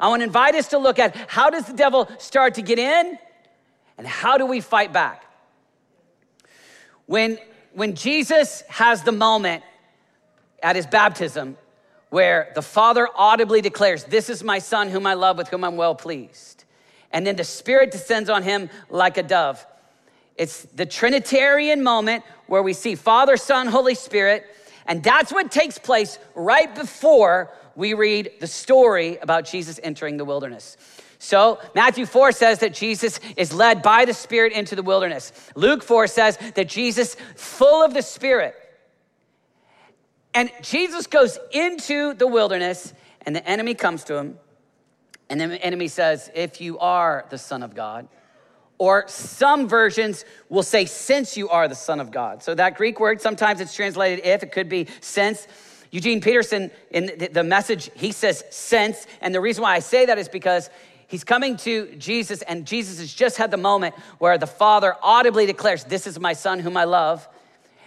I 0.01 0.09
want 0.09 0.21
to 0.21 0.25
invite 0.25 0.55
us 0.55 0.69
to 0.69 0.79
look 0.79 0.99
at 0.99 1.15
how 1.29 1.51
does 1.51 1.67
the 1.67 1.73
devil 1.73 2.09
start 2.19 2.55
to 2.55 2.63
get 2.63 2.79
in 2.79 3.19
and 3.97 4.07
how 4.07 4.39
do 4.39 4.47
we 4.47 4.61
fight 4.61 4.93
back? 4.93 5.25
When, 7.09 7.39
when 7.73 7.95
Jesus 7.95 8.63
has 8.69 9.03
the 9.03 9.13
moment 9.13 9.65
at 10.63 10.77
his 10.77 10.87
baptism 10.87 11.57
where 12.11 12.53
the 12.55 12.61
Father 12.61 13.09
audibly 13.15 13.63
declares, 13.63 14.05
This 14.05 14.29
is 14.29 14.45
my 14.45 14.59
Son 14.59 14.91
whom 14.91 15.07
I 15.07 15.15
love, 15.15 15.39
with 15.39 15.49
whom 15.49 15.65
I'm 15.65 15.79
well 15.79 15.95
pleased. 15.95 16.65
And 17.11 17.27
then 17.27 17.37
the 17.37 17.45
Spirit 17.45 17.93
descends 17.93 18.29
on 18.29 18.43
him 18.43 18.69
like 18.91 19.17
a 19.17 19.23
dove. 19.23 19.67
It's 20.37 20.65
the 20.65 20.85
Trinitarian 20.85 21.83
moment 21.83 22.25
where 22.47 22.63
we 22.63 22.75
see 22.75 22.95
Father, 22.95 23.39
Son, 23.39 23.69
Holy 23.69 23.95
Spirit. 23.95 24.45
And 24.85 25.03
that's 25.03 25.33
what 25.33 25.51
takes 25.51 25.79
place 25.79 26.19
right 26.35 26.75
before 26.75 27.51
we 27.75 27.95
read 27.95 28.33
the 28.39 28.47
story 28.47 29.17
about 29.17 29.47
Jesus 29.47 29.81
entering 29.83 30.19
the 30.19 30.27
wilderness. 30.27 30.77
So, 31.19 31.59
Matthew 31.75 32.07
4 32.07 32.31
says 32.31 32.61
that 32.61 32.73
Jesus 32.73 33.19
is 33.37 33.53
led 33.53 33.83
by 33.83 34.05
the 34.05 34.15
Spirit 34.15 34.53
into 34.53 34.77
the 34.77 34.85
wilderness. 34.85 35.33
Luke 35.57 35.83
4 35.83 36.07
says 36.07 36.39
that 36.55 36.69
Jesus, 36.69 37.17
full 37.35 37.85
of 37.85 37.93
the 37.93 38.03
Spirit, 38.03 38.55
And 40.33 40.51
Jesus 40.63 41.09
goes 41.09 41.39
into 41.51 42.15
the 42.15 42.29
wilderness, 42.29 42.95
and 43.23 43.35
the 43.35 43.47
enemy 43.49 43.75
comes 43.75 44.05
to 44.05 44.17
him. 44.17 44.39
And 45.29 45.41
the 45.41 45.63
enemy 45.65 45.89
says, 45.89 46.31
If 46.35 46.61
you 46.61 46.79
are 46.79 47.27
the 47.31 47.39
Son 47.39 47.65
of 47.65 47.75
God, 47.75 48.07
or 48.79 49.05
some 49.09 49.69
versions 49.69 50.25
will 50.49 50.63
say, 50.63 50.87
Since 50.87 51.37
you 51.37 51.49
are 51.49 51.67
the 51.67 51.75
Son 51.75 51.99
of 51.99 52.13
God. 52.13 52.45
So 52.45 52.55
that 52.55 52.77
Greek 52.77 53.01
word, 53.01 53.21
sometimes 53.21 53.61
it's 53.61 53.75
translated 53.75 54.25
if, 54.25 54.45
it 54.45 54.53
could 54.53 54.69
be 54.69 54.87
since. 55.01 55.49
Eugene 55.91 56.21
Peterson, 56.21 56.71
in 56.91 57.29
the 57.33 57.43
message, 57.43 57.91
he 57.95 58.13
says 58.13 58.45
since. 58.51 59.07
And 59.21 59.35
the 59.35 59.41
reason 59.41 59.63
why 59.63 59.75
I 59.75 59.79
say 59.81 60.07
that 60.07 60.19
is 60.19 60.29
because 60.29 60.69
he's 61.09 61.25
coming 61.25 61.57
to 61.59 61.95
Jesus, 61.97 62.43
and 62.43 62.65
Jesus 62.65 63.01
has 63.01 63.13
just 63.13 63.37
had 63.37 63.51
the 63.51 63.57
moment 63.57 63.97
where 64.19 64.39
the 64.39 64.47
Father 64.47 64.95
audibly 65.03 65.45
declares, 65.47 65.83
This 65.85 66.07
is 66.07 66.21
my 66.21 66.35
Son 66.35 66.61
whom 66.61 66.77
I 66.77 66.85
love. 66.85 67.29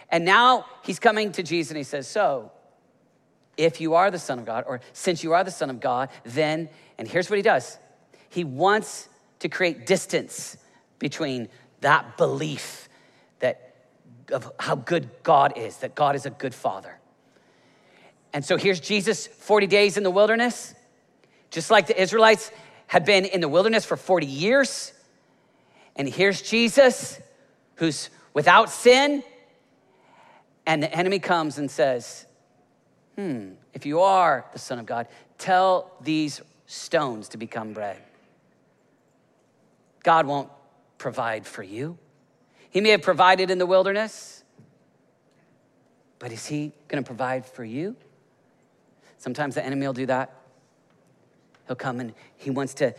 And 0.10 0.26
now 0.26 0.66
he's 0.84 1.00
coming 1.00 1.32
to 1.32 1.44
Jesus 1.44 1.72
and 1.72 1.78
he 1.78 1.84
says, 1.84 2.06
So, 2.08 2.52
if 3.56 3.80
you 3.80 3.94
are 3.94 4.12
the 4.12 4.20
Son 4.20 4.40
of 4.40 4.46
God, 4.46 4.66
or 4.68 4.82
since 4.92 5.24
you 5.24 5.34
are 5.34 5.44
the 5.44 5.52
Son 5.52 5.70
of 5.70 5.80
God, 5.80 6.10
then, 6.26 6.68
and 6.98 7.08
here's 7.08 7.30
what 7.30 7.38
he 7.38 7.44
does 7.44 7.78
he 8.30 8.44
wants 8.44 9.08
to 9.40 9.50
create 9.50 9.86
distance 9.86 10.58
between 11.00 11.50
that 11.82 12.18
belief 12.18 12.88
that 13.40 13.76
of 14.32 14.52
how 14.60 14.76
good 14.76 15.10
God 15.24 15.58
is, 15.58 15.78
that 15.78 15.96
God 15.96 16.16
is 16.16 16.26
a 16.26 16.30
good 16.30 16.54
father. 16.54 16.98
And 18.34 18.46
so 18.46 18.56
here's 18.56 18.80
Jesus 18.80 19.28
40 19.28 19.68
days 19.68 19.98
in 19.98 20.04
the 20.04 20.12
wilderness, 20.12 20.74
just 21.50 21.70
like 21.70 21.88
the 21.88 22.02
Israelites 22.02 22.52
had 22.92 23.06
been 23.06 23.24
in 23.24 23.40
the 23.40 23.48
wilderness 23.48 23.86
for 23.86 23.96
40 23.96 24.28
years. 24.28 24.92
And 25.96 26.10
here's 26.10 26.42
Jesus 26.42 27.22
who's 27.76 28.10
without 28.34 28.70
sin, 28.70 29.24
and 30.66 30.84
the 30.84 30.94
enemy 30.94 31.18
comes 31.20 31.58
and 31.58 31.72
says, 31.72 32.26
Hmm, 33.16 33.52
if 33.74 33.86
you 33.86 34.02
are 34.02 34.46
the 34.52 34.60
Son 34.60 34.78
of 34.78 34.86
God, 34.86 35.08
tell 35.38 35.90
these 36.02 36.42
stones 36.66 37.30
to 37.30 37.38
become 37.38 37.72
bread. 37.72 37.98
God 40.04 40.26
won't 40.26 40.50
provide 40.98 41.48
for 41.48 41.64
you. 41.64 41.98
He 42.72 42.82
may 42.82 42.90
have 42.90 43.04
provided 43.04 43.50
in 43.50 43.58
the 43.58 43.66
wilderness, 43.66 44.44
but 46.20 46.34
is 46.34 46.46
He 46.46 46.74
going 46.90 47.02
to 47.02 47.08
provide 47.08 47.46
for 47.46 47.64
you? 47.64 47.96
Sometimes 49.18 49.56
the 49.56 49.66
enemy 49.66 49.86
will 49.86 49.94
do 49.94 50.08
that. 50.08 50.41
He'll 51.72 51.76
come 51.78 52.00
and 52.00 52.14
he 52.38 52.50
wants 52.50 52.74
to 52.76 52.94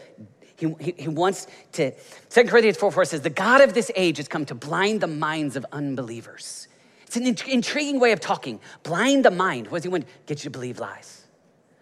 he, 0.57 0.95
he, 0.97 1.09
wants 1.09 1.49
to, 1.73 1.91
2 2.31 2.45
Corinthians 2.45 2.77
4 2.77 2.93
4 2.93 3.05
says, 3.05 3.21
The 3.23 3.31
God 3.31 3.63
of 3.63 3.75
this 3.75 3.91
age 3.97 4.19
has 4.19 4.29
come 4.29 4.47
to 4.47 4.55
blind 4.55 5.01
the 5.01 5.09
minds 5.09 5.57
of 5.57 5.67
unbelievers 5.73 6.69
it's 7.15 7.17
an 7.43 7.51
intriguing 7.51 8.01
way 8.01 8.13
of 8.13 8.21
talking. 8.21 8.59
Blind 8.85 9.27
the 9.27 9.31
mind. 9.31 9.67
What 9.67 9.79
does 9.79 9.85
he 9.85 9.91
want? 9.91 10.07
Get 10.25 10.43
you 10.43 10.45
to 10.45 10.51
believe 10.51 10.79
lies. 10.79 11.27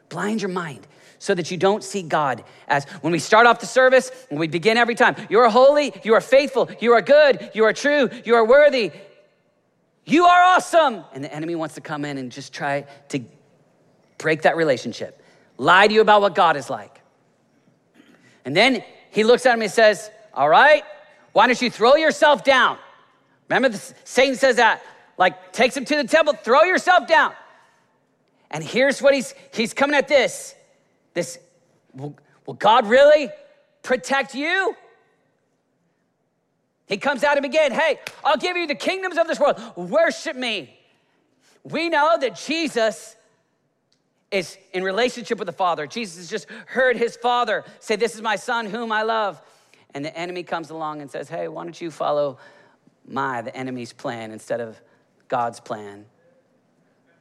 Blind 0.09 0.42
your 0.42 0.49
mind 0.49 0.88
so 1.20 1.35
that 1.35 1.52
you 1.52 1.56
don't 1.56 1.85
see 1.85 2.02
God 2.02 2.42
as 2.66 2.85
when 3.02 3.12
we 3.12 3.20
start 3.20 3.47
off 3.47 3.61
the 3.61 3.66
service 3.66 4.11
and 4.30 4.40
we 4.40 4.49
begin 4.49 4.76
every 4.76 4.97
time. 4.97 5.14
You 5.28 5.38
are 5.38 5.49
holy, 5.49 5.92
you 6.02 6.14
are 6.14 6.20
faithful, 6.20 6.68
you 6.80 6.94
are 6.94 7.02
good, 7.02 7.50
you 7.54 7.64
are 7.64 7.73
true, 7.73 8.11
you 8.25 8.35
are 8.35 8.44
worthy, 8.44 8.90
you 10.04 10.25
are 10.25 10.42
awesome. 10.42 11.04
And 11.12 11.23
the 11.23 11.32
enemy 11.32 11.54
wants 11.54 11.76
to 11.76 11.80
come 11.80 12.04
in 12.04 12.18
and 12.18 12.32
just 12.32 12.52
try 12.52 12.87
to 13.11 13.20
break 14.18 14.42
that 14.42 14.56
relationship, 14.56 15.20
lie 15.61 15.87
to 15.87 15.93
you 15.93 16.00
about 16.00 16.23
what 16.23 16.35
God 16.35 16.57
is 16.57 16.71
like. 16.71 17.00
And 18.45 18.57
then 18.57 18.83
he 19.11 19.23
looks 19.25 19.45
at 19.45 19.55
him 19.55 19.62
and 19.62 19.71
says, 19.71 20.11
All 20.33 20.49
right, 20.49 20.83
why 21.33 21.47
don't 21.47 21.61
you 21.61 21.71
throw 21.71 21.97
yourself 21.97 22.43
down? 22.43 22.79
Remember, 23.49 23.69
the, 23.69 23.95
Satan 24.05 24.37
says 24.37 24.57
that 24.57 24.83
like 25.19 25.52
takes 25.52 25.76
him 25.76 25.85
to 25.85 25.97
the 25.97 26.05
temple, 26.05 26.33
throw 26.33 26.62
yourself 26.62 27.07
down. 27.07 27.35
And 28.50 28.64
here's 28.64 29.00
what 29.02 29.14
he's 29.14 29.35
he's 29.52 29.75
coming 29.75 29.95
at 29.97 30.09
this. 30.09 30.54
This 31.13 31.39
will, 31.95 32.17
will 32.47 32.54
God 32.54 32.87
really 32.87 33.28
protect 33.82 34.34
you? 34.34 34.75
He 36.87 36.97
comes 36.97 37.23
at 37.23 37.37
him 37.37 37.45
again. 37.45 37.71
Hey, 37.71 38.00
I'll 38.25 38.39
give 38.39 38.56
you 38.56 38.67
the 38.67 38.75
kingdoms 38.75 39.19
of 39.19 39.28
this 39.28 39.39
world. 39.39 39.61
Worship 39.76 40.34
me. 40.37 40.76
We 41.63 41.89
know 41.91 42.17
that 42.19 42.34
Jesus 42.34 43.15
is 44.30 44.58
in 44.73 44.84
relationship 44.84 45.38
with 45.38 45.47
the 45.47 45.52
Father. 45.52 45.86
Jesus 45.86 46.16
has 46.16 46.30
just 46.30 46.47
heard 46.66 46.97
his 46.97 47.16
Father 47.16 47.64
say, 47.80 47.97
This 47.97 48.14
is 48.14 48.23
my 48.23 48.36
Son 48.36 48.66
whom 48.66 48.93
I 48.93 49.02
love. 49.02 49.40
And 49.93 50.04
the 50.04 50.16
enemy 50.16 50.45
comes 50.45 50.71
along 50.71 51.00
and 51.00 51.10
says, 51.10 51.28
Hey, 51.28 51.49
why 51.49 51.64
don't 51.64 51.80
you 51.80 51.90
follow 51.90 52.38
my, 53.06 53.43
the 53.43 53.54
enemy's 53.56 53.93
plan, 53.93 54.30
instead 54.30 54.60
of 54.60 54.80
God's 55.28 55.60
plan. 55.60 56.06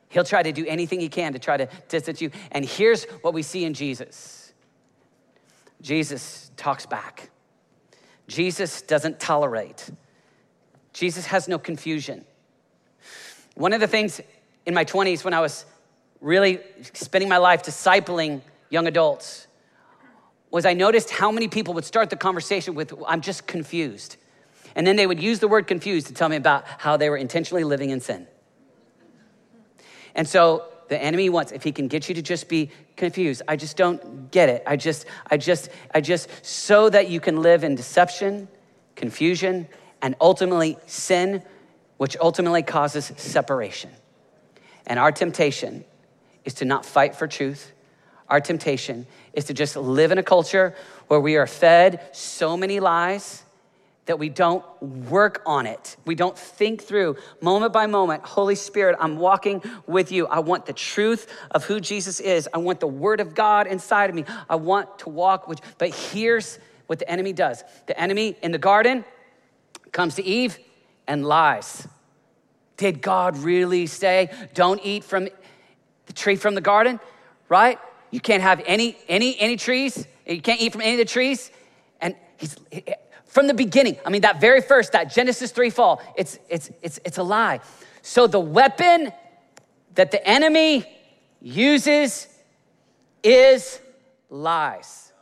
He'll 0.09 0.23
try 0.23 0.43
to 0.43 0.51
do 0.51 0.65
anything 0.65 0.99
he 0.99 1.09
can 1.09 1.33
to 1.33 1.39
try 1.39 1.57
to 1.57 1.69
distance 1.87 2.21
you. 2.21 2.31
And 2.51 2.65
here's 2.65 3.05
what 3.21 3.33
we 3.33 3.43
see 3.43 3.63
in 3.63 3.73
Jesus 3.73 4.53
Jesus 5.81 6.51
talks 6.57 6.85
back. 6.85 7.29
Jesus 8.27 8.81
doesn't 8.81 9.19
tolerate. 9.19 9.89
Jesus 10.93 11.25
has 11.27 11.47
no 11.47 11.57
confusion. 11.57 12.25
One 13.55 13.73
of 13.73 13.79
the 13.79 13.87
things 13.87 14.21
in 14.65 14.73
my 14.73 14.85
20s 14.85 15.23
when 15.23 15.33
I 15.33 15.39
was 15.39 15.65
really 16.21 16.59
spending 16.93 17.29
my 17.29 17.37
life 17.37 17.63
discipling 17.63 18.41
young 18.69 18.87
adults 18.87 19.47
was 20.51 20.65
I 20.65 20.73
noticed 20.73 21.11
how 21.11 21.31
many 21.31 21.47
people 21.47 21.73
would 21.75 21.85
start 21.85 22.09
the 22.09 22.15
conversation 22.15 22.75
with, 22.75 22.93
I'm 23.07 23.21
just 23.21 23.45
confused. 23.45 24.17
And 24.75 24.85
then 24.85 24.95
they 24.95 25.05
would 25.05 25.21
use 25.21 25.39
the 25.39 25.47
word 25.47 25.67
confused 25.67 26.07
to 26.07 26.13
tell 26.13 26.29
me 26.29 26.35
about 26.35 26.65
how 26.65 26.97
they 26.97 27.09
were 27.09 27.17
intentionally 27.17 27.63
living 27.63 27.89
in 27.91 27.99
sin. 27.99 28.27
And 30.15 30.27
so 30.27 30.65
the 30.89 31.01
enemy 31.01 31.29
wants, 31.29 31.51
if 31.51 31.63
he 31.63 31.71
can 31.71 31.87
get 31.87 32.09
you 32.09 32.15
to 32.15 32.21
just 32.21 32.49
be 32.49 32.71
confused, 32.95 33.43
I 33.47 33.55
just 33.55 33.77
don't 33.77 34.31
get 34.31 34.49
it. 34.49 34.63
I 34.65 34.75
just, 34.75 35.05
I 35.29 35.37
just, 35.37 35.69
I 35.93 36.01
just, 36.01 36.29
so 36.43 36.89
that 36.89 37.09
you 37.09 37.19
can 37.19 37.41
live 37.41 37.63
in 37.63 37.75
deception, 37.75 38.47
confusion, 38.95 39.67
and 40.01 40.15
ultimately 40.19 40.77
sin, 40.87 41.43
which 41.97 42.17
ultimately 42.17 42.63
causes 42.63 43.11
separation. 43.17 43.91
And 44.87 44.97
our 44.97 45.11
temptation 45.11 45.85
is 46.49 46.55
to 46.55 46.65
not 46.65 46.83
fight 46.83 47.15
for 47.15 47.27
truth. 47.27 47.71
Our 48.27 48.41
temptation 48.41 49.05
is 49.33 49.45
to 49.45 49.53
just 49.53 49.75
live 49.75 50.11
in 50.11 50.17
a 50.17 50.23
culture 50.23 50.73
where 51.07 51.19
we 51.19 51.37
are 51.37 51.45
fed 51.45 52.01
so 52.11 52.57
many 52.57 52.79
lies 52.79 53.43
that 54.07 54.17
we 54.17 54.29
don't 54.29 54.65
work 54.81 55.43
on 55.45 55.67
it. 55.67 55.95
We 56.05 56.15
don't 56.15 56.35
think 56.35 56.81
through 56.81 57.17
moment 57.39 57.71
by 57.71 57.85
moment. 57.85 58.25
Holy 58.25 58.55
Spirit, 58.55 58.97
I'm 58.99 59.17
walking 59.19 59.61
with 59.85 60.11
you. 60.11 60.25
I 60.25 60.39
want 60.39 60.65
the 60.65 60.73
truth 60.73 61.31
of 61.51 61.65
who 61.65 61.79
Jesus 61.79 62.19
is. 62.19 62.49
I 62.51 62.57
want 62.57 62.79
the 62.79 62.87
word 62.87 63.19
of 63.19 63.35
God 63.35 63.67
inside 63.67 64.09
of 64.09 64.15
me. 64.15 64.25
I 64.49 64.55
want 64.55 64.99
to 64.99 65.09
walk 65.09 65.47
with 65.47 65.61
but 65.77 65.93
here's 65.93 66.57
what 66.87 66.97
the 66.97 67.07
enemy 67.07 67.31
does. 67.31 67.63
The 67.85 67.99
enemy 67.99 68.35
in 68.41 68.51
the 68.51 68.57
garden 68.57 69.05
comes 69.91 70.15
to 70.15 70.23
Eve 70.23 70.57
and 71.07 71.23
lies. 71.23 71.87
Did 72.79 73.01
God 73.01 73.37
really 73.37 73.87
say, 73.87 74.31
don't 74.53 74.79
eat 74.83 75.03
from 75.03 75.27
the 76.09 76.13
tree 76.13 76.35
from 76.35 76.55
the 76.55 76.61
garden? 76.61 76.99
Right? 77.47 77.79
You 78.11 78.19
can't 78.19 78.43
have 78.43 78.61
any 78.65 78.97
any 79.07 79.39
any 79.39 79.55
trees. 79.55 80.05
You 80.25 80.41
can't 80.41 80.59
eat 80.59 80.73
from 80.73 80.81
any 80.81 80.93
of 80.93 80.97
the 80.97 81.05
trees. 81.05 81.51
And 82.01 82.15
he's 82.35 82.57
from 83.29 83.47
the 83.47 83.53
beginning. 83.53 83.97
I 84.05 84.09
mean, 84.09 84.21
that 84.21 84.41
very 84.41 84.61
first, 84.61 84.91
that 84.91 85.13
Genesis 85.13 85.51
3 85.51 85.69
fall, 85.69 86.01
it's, 86.17 86.39
it's, 86.49 86.71
it's, 86.81 86.99
it's 87.05 87.17
a 87.19 87.23
lie. 87.23 87.61
So 88.01 88.27
the 88.27 88.39
weapon 88.39 89.13
that 89.95 90.11
the 90.11 90.27
enemy 90.27 90.83
uses 91.41 92.27
is 93.23 93.79
lies. 94.29 95.13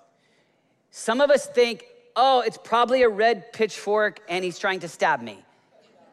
Some 0.90 1.22
of 1.22 1.30
us 1.30 1.46
think, 1.46 1.84
oh, 2.16 2.42
it's 2.42 2.58
probably 2.58 3.04
a 3.04 3.10
red 3.10 3.52
pitchfork 3.52 4.22
and 4.30 4.44
he's 4.44 4.58
trying 4.58 4.80
to 4.80 4.88
stab 4.88 5.22
me. 5.22 5.44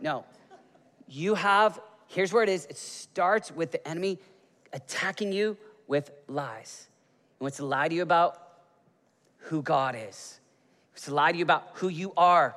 No. 0.01 0.25
You 1.09 1.35
have, 1.37 1.81
here's 2.09 2.33
where 2.33 2.43
it 2.43 2.49
is 2.49 2.67
it 2.67 2.77
starts 2.77 3.53
with 3.53 3.71
the 3.71 3.87
enemy 3.87 4.19
attacking 4.75 5.33
you 5.33 5.57
with 5.87 6.11
lies. 6.29 6.89
He 7.39 7.45
wants 7.45 7.57
to 7.59 7.65
lie 7.65 7.89
to 7.89 7.95
you 7.95 8.03
about 8.03 8.41
who 9.39 9.63
God 9.63 9.95
is. 9.97 10.41
He 10.93 10.97
wants 10.97 11.05
to 11.07 11.15
lie 11.15 11.33
to 11.33 11.39
you 11.39 11.45
about 11.45 11.71
who 11.75 11.89
you 11.89 12.13
are 12.17 12.55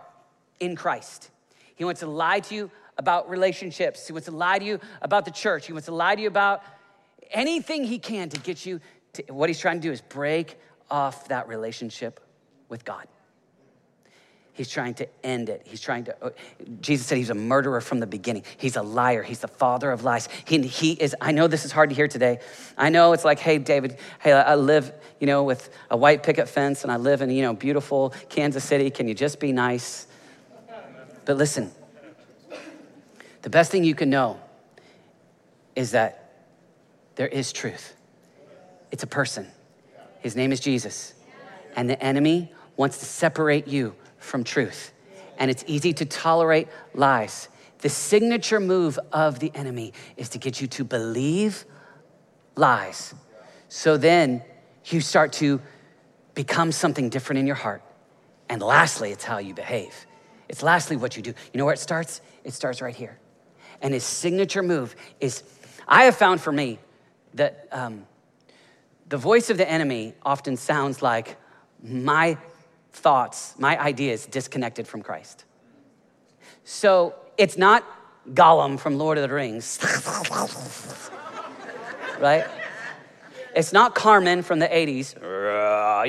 in 0.60 0.75
Christ. 0.75 1.30
He 1.75 1.86
wants 1.86 2.01
to 2.01 2.08
lie 2.08 2.41
to 2.41 2.56
you 2.56 2.71
about 2.97 3.30
relationships. 3.30 4.08
He 4.08 4.13
wants 4.13 4.25
to 4.25 4.32
lie 4.32 4.60
to 4.60 4.65
you 4.65 4.80
about 5.01 5.25
the 5.25 5.32
church. 5.32 5.67
He 5.67 5.73
wants 5.73 5.86
to 5.86 5.93
lie 5.93 6.15
to 6.15 6.21
you 6.21 6.27
about 6.27 6.63
anything 7.32 7.84
he 7.84 7.99
can 7.99 8.30
to 8.30 8.39
get 8.39 8.65
you 8.65 8.82
to 9.13 9.23
what 9.30 9.49
he's 9.49 9.60
trying 9.60 9.80
to 9.80 9.88
do 9.88 9.91
is 9.91 10.01
break 10.01 10.58
off 10.89 11.27
that 11.27 11.47
relationship 11.47 12.19
with 12.69 12.84
God. 12.84 13.08
He's 14.58 14.70
trying 14.70 14.96
to 14.96 15.08
end 15.24 15.50
it. 15.50 15.62
He's 15.65 15.80
trying 15.80 16.06
to, 16.06 16.15
uh, 16.20 16.30
Jesus 16.82 17.06
said 17.06 17.20
he's 17.20 17.30
a 17.30 17.36
murderer 17.36 17.80
from 17.80 18.00
the 18.00 18.08
beginning. 18.08 18.41
He's 18.58 18.76
a 18.76 18.82
liar. 18.82 19.22
He's 19.22 19.38
the 19.38 19.48
father 19.48 19.91
of 19.91 20.04
lies. 20.04 20.28
He, 20.46 20.60
he 20.63 20.93
is, 20.93 21.15
I 21.22 21.32
know 21.32 21.46
this 21.46 21.63
is 21.63 21.72
hard 21.72 21.91
to 21.91 21.96
hear 21.96 22.08
today. 22.08 22.39
I 22.76 22.89
know 22.89 23.13
it's 23.13 23.24
like, 23.24 23.38
hey, 23.38 23.60
David, 23.60 24.00
hey, 24.17 24.34
I 24.34 24.56
live, 24.56 24.91
you 25.20 25.28
know, 25.28 25.43
with 25.43 25.70
a 25.91 25.96
white 25.96 26.24
picket 26.24 26.50
fence 26.50 26.82
and 26.82 26.91
I 26.91 26.98
live 26.98 27.22
in, 27.22 27.30
you 27.30 27.43
know, 27.43 27.54
beautiful 27.54 28.15
Kansas 28.30 28.63
City. 28.63 28.89
Can 28.89 29.08
you 29.08 29.13
just 29.13 29.39
be 29.39 29.52
nice? 29.52 30.08
But 31.26 31.38
listen, 31.38 31.72
the 33.43 33.52
best 33.52 33.70
thing 33.70 33.84
you 33.84 33.93
can 33.93 34.10
know 34.10 34.39
is 35.76 35.91
that 35.91 36.34
there 37.13 37.28
is 37.28 37.54
truth. 37.54 37.96
It's 38.91 39.04
a 39.04 39.08
person. 39.08 39.46
His 40.22 40.36
name 40.36 40.52
is 40.52 40.60
Jesus. 40.60 41.13
And 41.76 41.88
the 41.88 42.02
enemy 42.04 42.52
wants 42.76 42.98
to 42.98 43.06
separate 43.06 43.67
you 43.67 43.93
from 44.28 44.44
truth. 44.44 44.92
And 45.38 45.50
it's 45.50 45.63
easy 45.68 45.94
to 45.94 46.06
tolerate 46.06 46.68
lies. 46.94 47.50
The 47.80 47.90
signature 47.90 48.60
move 48.60 49.00
of 49.12 49.40
the 49.40 49.52
enemy 49.54 49.94
is 50.16 50.30
to 50.30 50.38
get 50.38 50.60
you 50.62 50.68
to 50.68 50.84
believe 50.84 51.66
lies. 52.56 53.13
So 53.70 53.98
then 53.98 54.44
you 54.86 55.02
start 55.02 55.34
to 55.34 55.62
become 56.34 56.72
something 56.72 57.10
different 57.10 57.40
in 57.40 57.48
your 57.48 57.56
heart. 57.56 57.82
And 58.50 58.62
lastly, 58.62 59.12
it's 59.12 59.24
how 59.24 59.38
you 59.40 59.54
behave. 59.54 60.06
It's 60.50 60.63
lastly 60.63 60.96
what 60.96 61.18
you 61.18 61.22
do. 61.22 61.34
You 61.54 61.58
know 61.58 61.66
where 61.66 61.74
it 61.74 61.80
starts? 61.80 62.22
It 62.44 62.54
starts 62.54 62.82
right 62.82 62.96
here. 62.96 63.20
And 63.82 63.94
his 63.94 64.04
signature 64.04 64.63
move 64.63 64.96
is 65.20 65.44
I 65.88 66.06
have 66.06 66.16
found 66.16 66.42
for 66.42 66.52
me 66.52 66.80
that 67.34 67.68
um, 67.72 68.08
the 69.10 69.18
voice 69.18 69.50
of 69.50 69.58
the 69.58 69.70
enemy 69.70 70.13
often 70.24 70.58
sounds 70.58 71.02
like 71.02 71.38
my 71.84 72.38
thoughts, 72.97 73.55
my 73.57 73.79
ideas 73.79 74.25
disconnected 74.25 74.88
from 74.88 75.01
Christ. 75.01 75.45
So 76.63 77.15
it's 77.38 77.57
not 77.57 77.83
Gollum 78.33 78.79
from 78.79 78.97
Lord 78.97 79.17
of 79.17 79.27
the 79.27 79.33
Rings, 79.33 79.79
right? 82.19 82.45
It's 83.55 83.73
not 83.73 83.95
Carman 83.95 84.43
from 84.43 84.60
the 84.60 84.67
80s. 84.67 85.15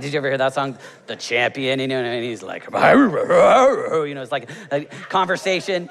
Did 0.03 0.13
you 0.13 0.19
ever 0.19 0.29
hear 0.29 0.37
that 0.37 0.53
song? 0.53 0.77
The 1.07 1.17
champion, 1.17 1.81
you 1.81 1.89
know, 1.89 2.03
and 2.03 2.23
he's 2.23 2.43
like, 2.43 2.65
you 2.67 2.71
know, 2.71 4.23
it's 4.23 4.33
like 4.33 4.51
a 4.71 4.85
conversation 5.09 5.89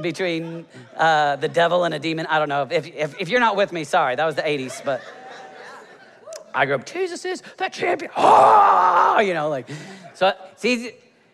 between 0.00 0.66
uh, 0.96 1.34
the 1.36 1.48
devil 1.48 1.84
and 1.84 1.94
a 1.94 1.98
demon. 1.98 2.26
I 2.26 2.38
don't 2.38 2.48
know. 2.48 2.68
If, 2.70 2.86
if, 2.86 3.20
if 3.20 3.28
you're 3.28 3.40
not 3.40 3.56
with 3.56 3.72
me, 3.72 3.82
sorry, 3.82 4.14
that 4.14 4.24
was 4.24 4.36
the 4.36 4.42
80s, 4.42 4.84
but 4.84 5.00
I 6.54 6.66
grew 6.66 6.74
up, 6.74 6.86
Jesus 6.86 7.24
is 7.24 7.42
the 7.56 7.68
champion. 7.68 8.10
Oh, 8.16 9.20
you 9.20 9.34
know, 9.34 9.48
like, 9.48 9.68
so, 10.14 10.32
see, 10.56 10.92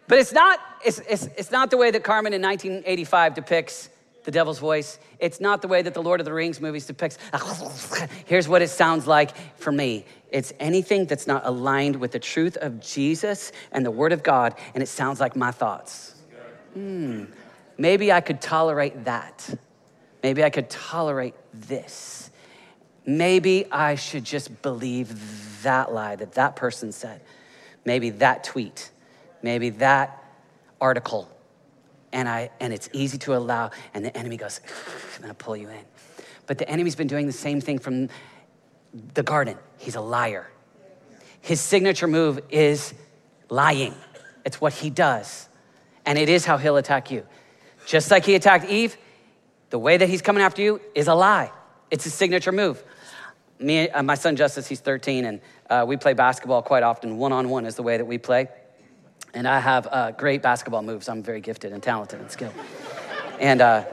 but 0.09 0.19
it's 0.19 0.33
not, 0.33 0.61
it's, 0.85 1.01
it's, 1.09 1.27
it's 1.37 1.51
not 1.51 1.71
the 1.71 1.77
way 1.77 1.91
that 1.91 2.05
Carman 2.05 2.33
in 2.33 2.43
1985 2.43 3.35
depicts 3.35 3.91
the 4.25 4.31
devil's 4.31 4.59
voice. 4.59 4.99
It's 5.21 5.41
not 5.41 5.63
the 5.63 5.69
way 5.69 5.83
that 5.83 5.95
the 5.95 6.03
Lord 6.03 6.21
of 6.21 6.27
the 6.27 6.33
Rings 6.33 6.61
movies 6.61 6.85
depicts. 6.85 7.17
Here's 8.27 8.49
what 8.49 8.61
it 8.61 8.69
sounds 8.69 9.07
like 9.07 9.33
for 9.57 9.73
me. 9.73 10.05
It's 10.31 10.53
anything 10.59 11.07
that's 11.07 11.27
not 11.27 11.47
aligned 11.47 11.97
with 11.97 12.11
the 12.11 12.19
truth 12.19 12.57
of 12.57 12.81
Jesus 12.81 13.53
and 13.73 13.87
the 13.87 13.91
Word 13.91 14.13
of 14.13 14.23
God, 14.23 14.55
and 14.75 14.83
it 14.83 14.89
sounds 14.89 15.21
like 15.21 15.37
my 15.37 15.53
thoughts. 15.53 16.15
Hmm, 16.75 17.25
maybe 17.79 18.13
I 18.13 18.21
could 18.21 18.41
tolerate 18.41 19.05
that. 19.05 19.49
Maybe 20.23 20.43
I 20.43 20.51
could 20.51 20.69
tolerate 20.69 21.35
this. 21.55 22.26
Maybe 23.07 23.71
I 23.71 23.95
should 23.95 24.25
just 24.25 24.61
believe 24.63 25.63
that 25.63 25.93
lie 25.93 26.17
that 26.17 26.33
that 26.33 26.57
person 26.57 26.93
said. 26.93 27.21
Maybe 27.85 28.11
that 28.11 28.45
tweet. 28.45 28.91
Maybe 29.43 29.71
that 29.71 30.23
article 30.81 31.31
and, 32.13 32.29
I, 32.29 32.51
and 32.61 32.73
it's 32.73 32.89
easy 32.93 33.19
to 33.19 33.37
allow, 33.37 33.71
and 33.93 34.05
the 34.05 34.17
enemy 34.17 34.37
goes, 34.37 34.61
I'm 35.17 35.23
gonna 35.23 35.35
pull 35.35 35.57
you 35.57 35.69
in. 35.69 35.85
But 36.47 36.59
the 36.59 36.69
enemy's 36.69 36.97
been 36.97 37.09
doing 37.09 37.27
the 37.27 37.33
same 37.33 37.61
thing 37.61 37.79
from 37.79 38.09
the 39.15 39.23
garden. 39.23 39.59
He's 39.79 39.97
a 39.97 40.01
liar. 40.01 40.51
His 41.41 41.61
signature 41.61 42.07
move 42.07 42.41
is 42.51 42.95
lying. 43.51 43.95
It's 44.45 44.61
what 44.61 44.73
he 44.73 44.91
does. 44.91 45.49
And 46.07 46.19
it 46.19 46.29
is 46.29 46.45
how 46.45 46.57
he'll 46.57 46.77
attack 46.77 47.11
you. 47.11 47.27
Just 47.87 48.11
like 48.11 48.25
he 48.25 48.35
attacked 48.35 48.65
Eve, 48.65 48.97
the 49.71 49.79
way 49.79 49.97
that 49.97 50.09
he's 50.09 50.23
coming 50.23 50.43
after 50.43 50.63
you 50.63 50.81
is 50.95 51.09
a 51.09 51.15
lie. 51.15 51.51
It's 51.91 52.05
his 52.05 52.15
signature 52.15 52.53
move. 52.53 52.83
Me, 53.59 53.89
uh, 53.89 54.03
my 54.03 54.15
son 54.15 54.37
Justice, 54.37 54.67
he's 54.67 54.81
13, 54.81 55.25
and 55.25 55.41
uh, 55.71 55.85
we 55.87 55.97
play 55.97 56.13
basketball 56.13 56.63
quite 56.63 56.83
often. 56.83 57.17
One 57.17 57.33
on 57.33 57.49
one 57.49 57.65
is 57.65 57.75
the 57.75 57.83
way 57.83 57.97
that 57.97 58.05
we 58.05 58.19
play. 58.19 58.49
And 59.35 59.47
I 59.47 59.61
have 59.61 59.89
uh, 59.91 60.11
great 60.13 60.43
basketball 60.43 60.83
moves. 60.83 61.09
I'm 61.09 61.23
very 61.23 61.41
gifted 61.41 61.73
and 61.73 61.83
talented 61.83 62.21
and 62.21 62.31
skilled. 62.31 62.55
And, 63.41 63.61
uh, 63.61 63.85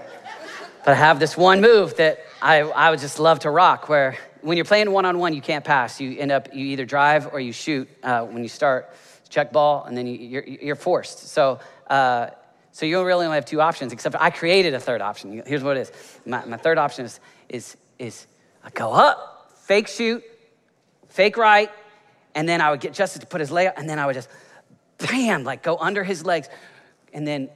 but 0.85 0.91
I 0.91 0.95
have 0.95 1.19
this 1.19 1.37
one 1.37 1.61
move 1.61 1.95
that 1.97 2.19
I, 2.41 2.61
I 2.61 2.89
would 2.89 2.99
just 2.99 3.19
love 3.19 3.39
to 3.39 3.49
rock 3.49 3.89
where 3.89 4.17
when 4.41 4.57
you're 4.57 4.65
playing 4.65 4.91
one 4.91 5.05
on 5.05 5.17
one, 5.17 5.33
you 5.33 5.41
can't 5.41 5.63
pass. 5.63 5.99
You 6.01 6.17
end 6.19 6.31
up, 6.31 6.53
you 6.53 6.65
either 6.67 6.85
drive 6.85 7.33
or 7.33 7.39
you 7.39 7.53
shoot 7.53 7.89
uh, 8.03 8.25
when 8.25 8.43
you 8.43 8.49
start. 8.49 8.93
Check 9.29 9.51
ball, 9.51 9.85
and 9.85 9.97
then 9.97 10.05
you, 10.05 10.37
are 10.37 10.43
you're, 10.43 10.59
you're 10.61 10.75
forced. 10.75 11.29
So, 11.29 11.59
uh, 11.87 12.27
so 12.71 12.85
you 12.85 13.03
really 13.03 13.25
only 13.25 13.35
have 13.35 13.45
two 13.45 13.61
options, 13.61 13.91
except 13.91 14.15
I 14.19 14.29
created 14.29 14.75
a 14.75 14.79
third 14.79 15.01
option. 15.01 15.41
Here's 15.45 15.63
what 15.63 15.77
it 15.77 15.81
is 15.81 15.91
my, 16.25 16.45
my 16.45 16.57
third 16.57 16.77
option 16.77 17.05
is, 17.05 17.19
is, 17.49 17.77
is 17.97 18.27
I 18.63 18.69
go 18.69 18.91
up, 18.91 19.32
fake 19.63 19.87
shoot, 19.87 20.23
fake 21.09 21.37
right, 21.37 21.71
and 22.35 22.47
then 22.47 22.61
I 22.61 22.71
would 22.71 22.79
get 22.79 22.93
Justice 22.93 23.19
to 23.21 23.27
put 23.27 23.39
his 23.39 23.49
layup, 23.49 23.73
and 23.77 23.89
then 23.89 23.99
I 23.99 24.05
would 24.05 24.15
just 24.15 24.29
bam, 24.97 25.43
like 25.43 25.63
go 25.63 25.77
under 25.77 26.03
his 26.03 26.25
legs 26.25 26.49
and 27.13 27.27
then 27.27 27.49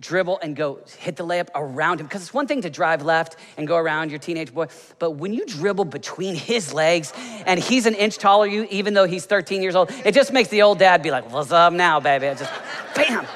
dribble 0.00 0.38
and 0.42 0.54
go 0.54 0.80
hit 0.98 1.16
the 1.16 1.24
layup 1.24 1.48
around 1.54 2.00
him. 2.00 2.06
Because 2.06 2.22
it's 2.22 2.34
one 2.34 2.46
thing 2.46 2.60
to 2.62 2.70
drive 2.70 3.02
left 3.02 3.36
and 3.56 3.66
go 3.66 3.76
around 3.76 4.10
your 4.10 4.18
teenage 4.18 4.52
boy, 4.52 4.66
but 4.98 5.12
when 5.12 5.32
you 5.32 5.46
dribble 5.46 5.86
between 5.86 6.34
his 6.34 6.74
legs 6.74 7.12
and 7.46 7.58
he's 7.58 7.86
an 7.86 7.94
inch 7.94 8.18
taller 8.18 8.46
you, 8.46 8.66
even 8.70 8.92
though 8.92 9.06
he's 9.06 9.24
13 9.24 9.62
years 9.62 9.74
old, 9.74 9.90
it 10.04 10.12
just 10.12 10.32
makes 10.32 10.50
the 10.50 10.62
old 10.62 10.78
dad 10.78 11.02
be 11.02 11.10
like, 11.10 11.30
what's 11.32 11.52
up 11.52 11.72
now, 11.72 12.00
baby? 12.00 12.26
Just 12.38 12.52
bam, 12.94 13.26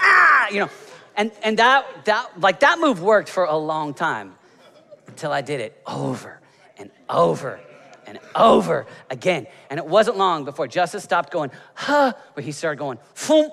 ah, 0.00 0.48
you 0.48 0.60
know. 0.60 0.70
And, 1.16 1.32
and 1.42 1.58
that, 1.58 1.86
that, 2.06 2.40
like 2.40 2.60
that 2.60 2.78
move 2.78 3.02
worked 3.02 3.28
for 3.28 3.44
a 3.44 3.56
long 3.56 3.92
time 3.92 4.34
until 5.20 5.32
I 5.32 5.42
did 5.42 5.60
it 5.60 5.78
over 5.86 6.40
and 6.78 6.90
over 7.10 7.60
and 8.06 8.18
over 8.34 8.86
again. 9.10 9.46
And 9.68 9.76
it 9.76 9.84
wasn't 9.84 10.16
long 10.16 10.46
before 10.46 10.66
Justice 10.66 11.04
stopped 11.04 11.30
going, 11.30 11.50
huh, 11.74 12.14
but 12.34 12.42
he 12.42 12.52
started 12.52 12.78
going, 12.78 12.96
foom. 13.14 13.50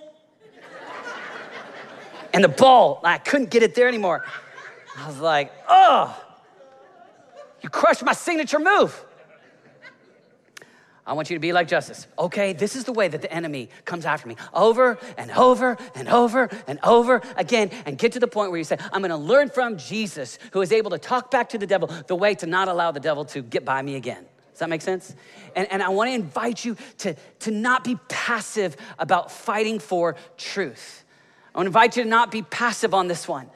and 2.33 2.41
the 2.41 2.47
ball, 2.47 3.01
I 3.03 3.17
couldn't 3.17 3.49
get 3.49 3.63
it 3.63 3.75
there 3.75 3.89
anymore. 3.89 4.23
I 4.97 5.07
was 5.07 5.19
like, 5.19 5.51
oh, 5.67 6.17
you 7.59 7.67
crushed 7.67 8.01
my 8.01 8.13
signature 8.13 8.59
move. 8.59 9.03
I 11.07 11.13
want 11.13 11.29
you 11.29 11.37
to 11.37 11.39
be 11.39 11.53
like 11.53 11.69
Justice. 11.69 12.05
Okay, 12.19 12.51
this 12.51 12.75
is 12.75 12.83
the 12.83 12.91
way 12.91 13.07
that 13.07 13.21
the 13.21 13.31
enemy 13.31 13.69
comes 13.85 14.05
after 14.05 14.27
me 14.27 14.35
over 14.53 14.99
and 15.17 15.31
over 15.31 15.77
and 15.95 16.09
over 16.09 16.49
and 16.67 16.79
over 16.83 17.21
again, 17.37 17.71
and 17.85 17.97
get 17.97 18.11
to 18.11 18.19
the 18.19 18.27
point 18.27 18.51
where 18.51 18.57
you 18.57 18.65
say, 18.65 18.77
I'm 18.91 19.01
gonna 19.01 19.17
learn 19.17 19.49
from 19.49 19.77
Jesus, 19.77 20.37
who 20.51 20.61
is 20.61 20.73
able 20.73 20.91
to 20.91 20.99
talk 20.99 21.31
back 21.31 21.47
to 21.49 21.57
the 21.57 21.65
devil 21.65 21.87
the 22.07 22.15
way 22.15 22.35
to 22.35 22.45
not 22.45 22.67
allow 22.67 22.91
the 22.91 22.99
devil 22.99 23.23
to 23.25 23.41
get 23.41 23.63
by 23.63 23.81
me 23.81 23.95
again. 23.95 24.25
Does 24.51 24.59
that 24.59 24.69
make 24.69 24.81
sense? 24.81 25.15
And, 25.55 25.71
and 25.71 25.81
I 25.81 25.89
want 25.89 26.09
to 26.09 26.13
invite 26.13 26.65
you 26.65 26.75
to, 26.97 27.15
to 27.39 27.51
not 27.51 27.83
be 27.83 27.95
passive 28.09 28.75
about 28.99 29.31
fighting 29.31 29.79
for 29.79 30.15
truth. 30.35 31.05
I 31.55 31.59
want 31.59 31.65
to 31.65 31.69
invite 31.69 31.95
you 31.95 32.03
to 32.03 32.09
not 32.09 32.31
be 32.31 32.41
passive 32.41 32.93
on 32.93 33.07
this 33.07 33.27
one, 33.27 33.49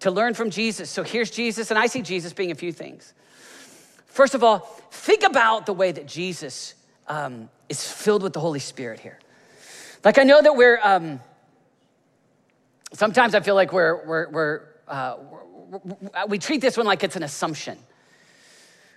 to 0.00 0.10
learn 0.10 0.34
from 0.34 0.50
Jesus. 0.50 0.90
So 0.90 1.04
here's 1.04 1.30
Jesus, 1.30 1.70
and 1.70 1.78
I 1.78 1.86
see 1.86 2.02
Jesus 2.02 2.32
being 2.32 2.50
a 2.50 2.54
few 2.56 2.72
things. 2.72 3.14
First 4.16 4.34
of 4.34 4.42
all, 4.42 4.60
think 4.90 5.24
about 5.24 5.66
the 5.66 5.74
way 5.74 5.92
that 5.92 6.06
Jesus 6.06 6.74
um, 7.06 7.50
is 7.68 7.86
filled 7.86 8.22
with 8.22 8.32
the 8.32 8.40
Holy 8.40 8.60
Spirit 8.60 8.98
here. 8.98 9.18
Like, 10.04 10.16
I 10.16 10.22
know 10.22 10.40
that 10.40 10.56
we're, 10.56 10.80
um, 10.82 11.20
sometimes 12.94 13.34
I 13.34 13.40
feel 13.40 13.54
like 13.54 13.74
we're, 13.74 14.06
we're, 14.06 14.30
we're, 14.30 14.62
uh, 14.88 15.16
we're, 15.70 16.26
we 16.28 16.38
treat 16.38 16.62
this 16.62 16.78
one 16.78 16.86
like 16.86 17.04
it's 17.04 17.16
an 17.16 17.24
assumption. 17.24 17.76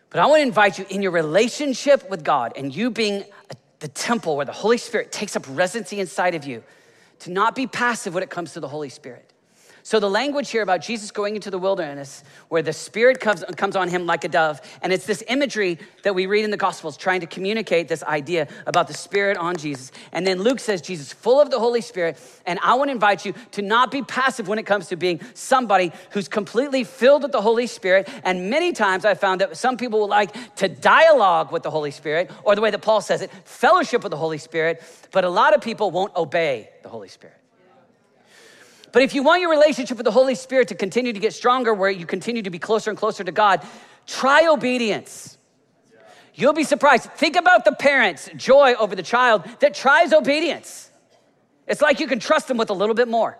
But 0.09 0.21
I 0.21 0.25
want 0.25 0.39
to 0.39 0.43
invite 0.43 0.79
you 0.79 0.85
in 0.89 1.01
your 1.01 1.11
relationship 1.11 2.09
with 2.09 2.23
God 2.23 2.53
and 2.55 2.73
you 2.73 2.89
being 2.89 3.25
a, 3.51 3.55
the 3.79 3.89
temple 3.89 4.37
where 4.37 4.45
the 4.45 4.53
Holy 4.53 4.77
Spirit 4.77 5.11
takes 5.11 5.35
up 5.35 5.43
residency 5.49 5.99
inside 5.99 6.33
of 6.33 6.45
you 6.45 6.63
to 7.19 7.29
not 7.29 7.55
be 7.55 7.67
passive 7.67 8.13
when 8.13 8.23
it 8.23 8.29
comes 8.29 8.53
to 8.53 8.61
the 8.61 8.69
Holy 8.69 8.87
Spirit. 8.87 9.28
So, 9.89 9.99
the 9.99 10.07
language 10.07 10.51
here 10.51 10.61
about 10.61 10.81
Jesus 10.81 11.09
going 11.09 11.35
into 11.35 11.49
the 11.49 11.57
wilderness, 11.57 12.23
where 12.49 12.61
the 12.61 12.73
Spirit 12.73 13.19
comes, 13.19 13.43
comes 13.57 13.75
on 13.75 13.89
him 13.89 14.05
like 14.05 14.23
a 14.23 14.27
dove, 14.27 14.61
and 14.83 14.93
it's 14.93 15.07
this 15.07 15.23
imagery 15.27 15.79
that 16.03 16.13
we 16.13 16.27
read 16.27 16.45
in 16.45 16.51
the 16.51 16.57
Gospels 16.57 16.95
trying 16.95 17.21
to 17.21 17.25
communicate 17.25 17.87
this 17.87 18.03
idea 18.03 18.47
about 18.67 18.87
the 18.87 18.93
Spirit 18.93 19.35
on 19.35 19.55
Jesus. 19.55 19.91
And 20.11 20.27
then 20.27 20.43
Luke 20.43 20.59
says, 20.59 20.83
Jesus, 20.83 21.11
full 21.11 21.41
of 21.41 21.49
the 21.49 21.57
Holy 21.57 21.81
Spirit. 21.81 22.21
And 22.45 22.59
I 22.61 22.75
want 22.75 22.89
to 22.89 22.91
invite 22.91 23.25
you 23.25 23.33
to 23.53 23.63
not 23.63 23.89
be 23.89 24.03
passive 24.03 24.47
when 24.47 24.59
it 24.59 24.67
comes 24.67 24.89
to 24.89 24.95
being 24.95 25.21
somebody 25.33 25.91
who's 26.11 26.27
completely 26.27 26.83
filled 26.83 27.23
with 27.23 27.31
the 27.31 27.41
Holy 27.41 27.65
Spirit. 27.65 28.07
And 28.23 28.51
many 28.51 28.73
times 28.73 29.05
I 29.05 29.15
found 29.15 29.41
that 29.41 29.57
some 29.57 29.75
people 29.75 30.01
would 30.01 30.11
like 30.11 30.55
to 30.57 30.67
dialogue 30.67 31.51
with 31.51 31.63
the 31.63 31.71
Holy 31.71 31.89
Spirit, 31.89 32.29
or 32.43 32.53
the 32.53 32.61
way 32.61 32.69
that 32.69 32.83
Paul 32.83 33.01
says 33.01 33.23
it, 33.23 33.31
fellowship 33.43 34.03
with 34.03 34.11
the 34.11 34.17
Holy 34.17 34.37
Spirit, 34.37 34.83
but 35.11 35.23
a 35.23 35.29
lot 35.29 35.55
of 35.55 35.61
people 35.61 35.89
won't 35.89 36.15
obey 36.15 36.69
the 36.83 36.89
Holy 36.89 37.07
Spirit. 37.07 37.38
But 38.91 39.03
if 39.03 39.13
you 39.13 39.23
want 39.23 39.41
your 39.41 39.51
relationship 39.51 39.97
with 39.97 40.05
the 40.05 40.11
Holy 40.11 40.35
Spirit 40.35 40.67
to 40.69 40.75
continue 40.75 41.13
to 41.13 41.19
get 41.19 41.33
stronger, 41.33 41.73
where 41.73 41.91
you 41.91 42.05
continue 42.05 42.41
to 42.41 42.49
be 42.49 42.59
closer 42.59 42.89
and 42.89 42.97
closer 42.97 43.23
to 43.23 43.31
God, 43.31 43.65
try 44.07 44.47
obedience. 44.47 45.37
You'll 46.33 46.53
be 46.53 46.63
surprised. 46.63 47.11
Think 47.13 47.35
about 47.35 47.65
the 47.65 47.73
parents' 47.73 48.29
joy 48.35 48.73
over 48.75 48.95
the 48.95 49.03
child 49.03 49.43
that 49.59 49.73
tries 49.73 50.13
obedience. 50.13 50.89
It's 51.67 51.81
like 51.81 51.99
you 51.99 52.07
can 52.07 52.19
trust 52.19 52.47
them 52.47 52.57
with 52.57 52.69
a 52.69 52.73
little 52.73 52.95
bit 52.95 53.07
more. 53.07 53.37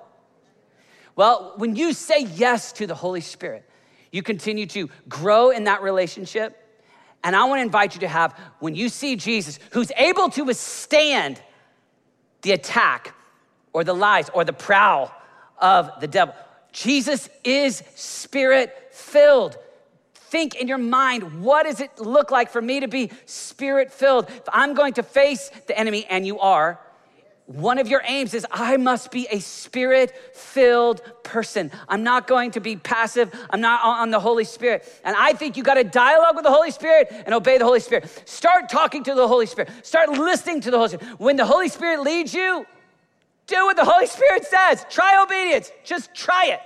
Well, 1.16 1.54
when 1.58 1.76
you 1.76 1.94
say 1.94 2.24
yes 2.24 2.72
to 2.74 2.86
the 2.86 2.96
Holy 2.96 3.22
Spirit, 3.22 3.66
You 4.12 4.24
continue 4.24 4.66
to 4.68 4.90
grow 5.08 5.52
in 5.52 5.66
that 5.66 5.82
relationship. 5.82 6.56
And 7.24 7.36
I 7.36 7.44
want 7.46 7.60
to 7.60 7.64
invite 7.64 7.96
you 7.96 8.02
to 8.02 8.08
have, 8.08 8.38
when 8.60 8.76
you 8.76 8.90
see 8.90 9.16
Jesus, 9.16 9.60
who's 9.72 9.92
able 9.98 10.30
to 10.30 10.44
withstand 10.44 11.42
the 12.42 12.54
attack 12.54 13.14
or 13.74 13.84
the 13.84 13.94
lies 13.94 14.30
or 14.34 14.46
the 14.46 14.54
prowl 14.54 15.14
of 15.62 16.00
the 16.00 16.08
devil, 16.08 16.36
Jesus 16.72 17.30
is 17.44 17.84
spirit 17.96 18.90
filled. 18.92 19.58
Think 20.14 20.56
in 20.56 20.68
your 20.68 20.78
mind, 20.78 21.42
what 21.42 21.64
does 21.64 21.82
it 21.82 22.00
look 22.00 22.30
like 22.30 22.52
for 22.52 22.62
me 22.62 22.82
to 22.82 22.88
be 22.88 23.10
spirit 23.26 23.92
filled? 23.92 24.30
If 24.30 24.44
I'm 24.54 24.76
going 24.76 24.94
to 24.94 25.04
face 25.04 25.50
the 25.68 25.78
enemy, 25.78 26.06
and 26.06 26.26
you 26.26 26.40
are, 26.40 26.80
one 27.48 27.80
of 27.80 27.88
your 27.88 28.04
aims 28.06 28.36
is 28.36 28.46
I 28.52 28.78
must 28.78 29.10
be 29.10 29.28
a 29.32 29.40
spirit 29.40 30.36
filled 30.36 31.02
person. 31.24 31.72
I'm 31.88 32.04
not 32.04 32.28
going 32.28 32.52
to 32.52 32.60
be 32.60 32.76
passive. 32.76 33.34
I'm 33.50 33.60
not 33.60 33.84
on 33.84 34.12
the 34.12 34.20
Holy 34.20 34.44
Spirit. 34.44 34.88
And 35.04 35.16
I 35.18 35.34
think 35.34 35.58
you 35.58 35.64
got 35.64 35.74
to 35.74 35.84
dialogue 35.84 36.36
with 36.36 36.44
the 36.44 36.52
Holy 36.52 36.70
Spirit 36.70 37.08
and 37.26 37.34
obey 37.34 37.58
the 37.58 37.66
Holy 37.66 37.80
Spirit. 37.80 38.22
Start 38.26 38.70
talking 38.70 39.04
to 39.06 39.16
the 39.16 39.28
Holy 39.28 39.48
Spirit. 39.48 39.72
Start 39.82 40.10
listening 40.10 40.62
to 40.62 40.70
the 40.70 40.78
Holy 40.78 40.90
Spirit. 40.90 41.20
When 41.20 41.38
the 41.38 41.46
Holy 41.46 41.70
Spirit 41.70 42.04
leads 42.04 42.36
you, 42.36 42.68
do 43.50 43.66
what 43.66 43.76
the 43.76 43.86
Holy 43.86 44.08
Spirit 44.08 44.46
says. 44.46 44.86
Try 44.90 45.22
obedience. 45.22 45.72
Just 45.84 46.14
try 46.14 46.46
it. 46.48 46.62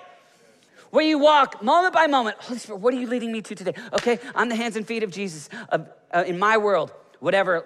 Where 0.91 1.05
you 1.05 1.17
walk 1.17 1.63
moment 1.63 1.93
by 1.93 2.07
moment. 2.07 2.37
Holy 2.39 2.59
Spirit, 2.59 2.81
what 2.81 2.93
are 2.93 2.99
you 2.99 3.07
leading 3.07 3.31
me 3.31 3.41
to 3.41 3.55
today? 3.55 3.73
Okay, 3.93 4.19
I'm 4.35 4.49
the 4.49 4.55
hands 4.55 4.75
and 4.75 4.85
feet 4.85 5.03
of 5.03 5.11
Jesus 5.11 5.49
uh, 5.69 5.79
uh, 6.11 6.23
in 6.27 6.37
my 6.37 6.57
world, 6.57 6.91
whatever 7.19 7.65